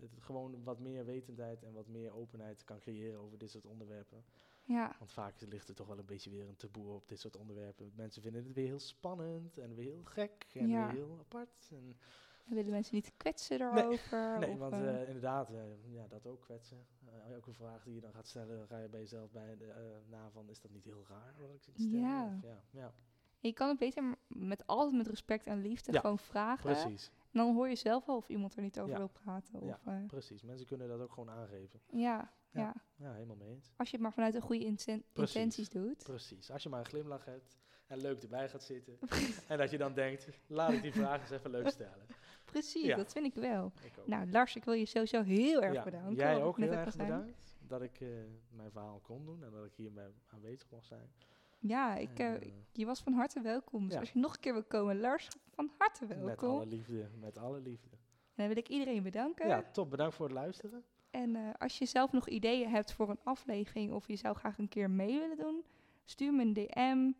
Het, 0.00 0.10
gewoon 0.18 0.62
wat 0.64 0.78
meer 0.78 1.04
wetendheid 1.04 1.62
en 1.62 1.72
wat 1.72 1.86
meer 1.88 2.12
openheid 2.14 2.64
kan 2.64 2.78
creëren 2.78 3.20
over 3.20 3.38
dit 3.38 3.50
soort 3.50 3.66
onderwerpen. 3.66 4.24
Ja, 4.68 4.94
Want 4.98 5.12
vaak 5.12 5.40
ligt 5.40 5.68
er 5.68 5.74
toch 5.74 5.86
wel 5.86 5.98
een 5.98 6.06
beetje 6.06 6.30
weer 6.30 6.48
een 6.48 6.56
taboe 6.56 6.92
op 6.94 7.08
dit 7.08 7.20
soort 7.20 7.36
onderwerpen. 7.36 7.92
Mensen 7.94 8.22
vinden 8.22 8.44
het 8.44 8.52
weer 8.52 8.66
heel 8.66 8.78
spannend 8.78 9.58
en 9.58 9.74
weer 9.74 9.84
heel 9.92 10.02
gek 10.04 10.46
en 10.54 10.68
Ja. 10.68 10.86
weer 10.86 10.94
heel 10.94 11.16
apart. 11.20 11.68
En 11.70 11.98
willen 12.44 12.70
mensen 12.70 12.94
niet 12.94 13.12
kwetsen 13.16 13.58
daarover. 13.58 14.38
nee, 14.38 14.56
want 14.64 14.72
eh, 14.72 15.00
eh, 15.02 15.06
inderdaad, 15.06 15.50
eh, 15.50 15.92
ja, 15.92 16.06
dat 16.08 16.26
ook 16.26 16.40
kwetsen. 16.40 16.86
Eh, 17.04 17.32
elke 17.32 17.52
vraag 17.52 17.84
die 17.84 17.94
je 17.94 18.00
dan 18.00 18.12
gaat 18.12 18.26
stellen, 18.26 18.66
ga 18.66 18.78
je 18.78 18.88
bij 18.88 19.00
jezelf 19.00 19.30
bij 19.30 19.56
de, 19.56 19.98
na 20.08 20.30
van, 20.30 20.48
is 20.50 20.60
dat 20.60 20.70
niet 20.70 20.84
heel 20.84 21.04
raar 21.08 21.34
wat 21.38 21.50
ik 21.54 21.62
zit? 21.62 21.74
Ja. 21.90 22.26
Of 22.36 22.42
ja, 22.42 22.62
ja, 22.70 22.92
je 23.40 23.52
kan 23.52 23.68
het 23.68 23.78
beter 23.78 24.14
met 24.28 24.66
altijd 24.66 24.96
met 24.96 25.06
respect 25.08 25.46
en 25.46 25.60
liefde 25.60 25.92
Ja, 25.92 26.00
gewoon 26.00 26.18
vragen. 26.18 26.72
precies. 26.72 27.10
En 27.32 27.38
dan 27.44 27.54
hoor 27.54 27.68
je 27.68 27.76
zelf 27.76 28.06
wel 28.06 28.16
of 28.16 28.28
iemand 28.28 28.56
er 28.56 28.62
niet 28.62 28.78
over 28.80 28.92
Ja. 28.92 28.98
wil 28.98 29.08
praten. 29.08 29.64
Ja. 29.64 29.72
Of, 29.72 29.86
eh, 29.86 30.06
Precies, 30.06 30.42
mensen 30.42 30.66
kunnen 30.66 30.88
dat 30.88 31.00
ook 31.00 31.12
gewoon 31.12 31.30
aangeven. 31.30 31.80
ja, 31.90 32.32
Ja. 32.50 32.74
ja. 32.96 33.12
Helemaal 33.12 33.36
mee 33.36 33.48
eens. 33.48 33.72
Als 33.76 33.88
je 33.88 33.94
het 33.94 34.02
maar 34.04 34.12
vanuit 34.12 34.34
een 34.34 34.40
goede 34.40 34.64
inten- 34.64 35.04
Precies. 35.12 35.34
intenties 35.36 35.68
doet. 35.68 36.02
Precies, 36.04 36.50
als 36.50 36.62
je 36.62 36.68
maar 36.68 36.78
een 36.78 36.86
glimlach 36.86 37.24
hebt 37.24 37.58
en 37.86 38.00
leuk 38.00 38.22
erbij 38.22 38.48
gaat 38.48 38.62
zitten. 38.62 38.98
en 39.48 39.58
dat 39.58 39.70
je 39.70 39.78
dan 39.78 39.94
denkt, 39.94 40.28
laat 40.46 40.72
ik 40.72 40.82
die 40.82 40.92
vraag 40.92 41.20
eens 41.20 41.30
even 41.30 41.50
leuk 41.50 41.68
stellen. 41.68 42.06
Precies, 42.52 42.84
Ja. 42.86 42.96
dat 42.96 43.12
vind 43.12 43.24
ik 43.26 43.34
wel. 43.34 43.72
Ik 43.84 43.92
ook. 43.98 44.06
Nou, 44.06 44.30
Lars, 44.30 44.56
ik 44.56 44.64
wil 44.64 44.74
je 44.74 44.86
sowieso 44.86 45.22
heel 45.22 45.62
erg 45.62 45.74
Ja, 45.74 45.82
bedanken. 45.84 46.14
Jij 46.14 46.42
ook 46.42 46.58
net 46.58 46.68
heel 46.70 46.78
erg 46.78 46.96
bedankt 46.96 47.56
dat 47.60 47.82
ik 47.82 48.00
eh, 48.00 48.08
mijn 48.50 48.70
verhaal 48.70 48.98
kon 49.00 49.24
doen 49.24 49.44
en 49.44 49.50
dat 49.50 49.64
ik 49.64 49.74
hierbij 49.74 50.12
aanwezig 50.26 50.70
mocht 50.70 50.86
zijn. 50.86 51.12
Ja, 51.58 51.96
ik, 51.96 52.18
eh, 52.18 52.34
eh, 52.34 52.52
je 52.72 52.86
was 52.86 53.00
van 53.00 53.12
harte 53.12 53.40
welkom. 53.40 53.84
Dus 53.84 53.92
Ja. 53.94 54.00
als 54.00 54.10
je 54.12 54.18
nog 54.18 54.34
een 54.34 54.40
keer 54.40 54.52
wil 54.52 54.64
komen, 54.64 55.00
Lars, 55.00 55.28
van 55.50 55.70
harte 55.78 56.06
met 56.06 56.18
welkom. 56.18 56.48
alle 56.50 56.66
liefde, 56.66 57.08
met 57.20 57.38
alle 57.38 57.60
liefde. 57.60 57.88
En 57.90 58.44
dan 58.44 58.46
wil 58.48 58.56
ik 58.56 58.68
iedereen 58.68 59.02
bedanken. 59.02 59.48
Ja, 59.48 59.62
top. 59.72 59.90
Bedankt 59.90 60.14
voor 60.14 60.24
het 60.26 60.34
luisteren. 60.34 60.84
En 61.10 61.36
eh, 61.36 61.42
als 61.58 61.78
je 61.78 61.86
zelf 61.86 62.12
nog 62.12 62.28
ideeën 62.28 62.68
hebt 62.68 62.92
voor 62.92 63.10
een 63.10 63.20
aflevering 63.24 63.92
of 63.92 64.06
je 64.08 64.16
zou 64.16 64.36
graag 64.36 64.58
een 64.58 64.68
keer 64.68 64.90
mee 64.90 65.18
willen 65.18 65.36
doen, 65.36 65.64
stuur 66.04 66.32
me 66.32 66.42
een 66.42 66.52
DM. 66.52 67.12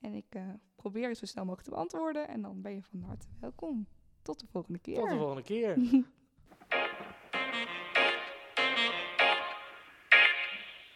En 0.00 0.14
ik 0.14 0.26
eh, 0.28 0.42
probeer 0.76 1.08
het 1.08 1.18
zo 1.18 1.26
snel 1.26 1.44
mogelijk 1.44 1.68
te 1.68 1.74
beantwoorden. 1.74 2.28
En 2.28 2.42
dan 2.42 2.62
ben 2.62 2.72
je 2.74 2.82
van 2.82 3.02
harte 3.02 3.26
welkom. 3.40 3.86
Tot 4.22 4.40
de 4.40 4.46
volgende 4.46 4.78
keer. 4.78 4.94
Tot 4.94 5.08
de 5.08 5.16
volgende 5.16 5.42
keer. 5.42 5.76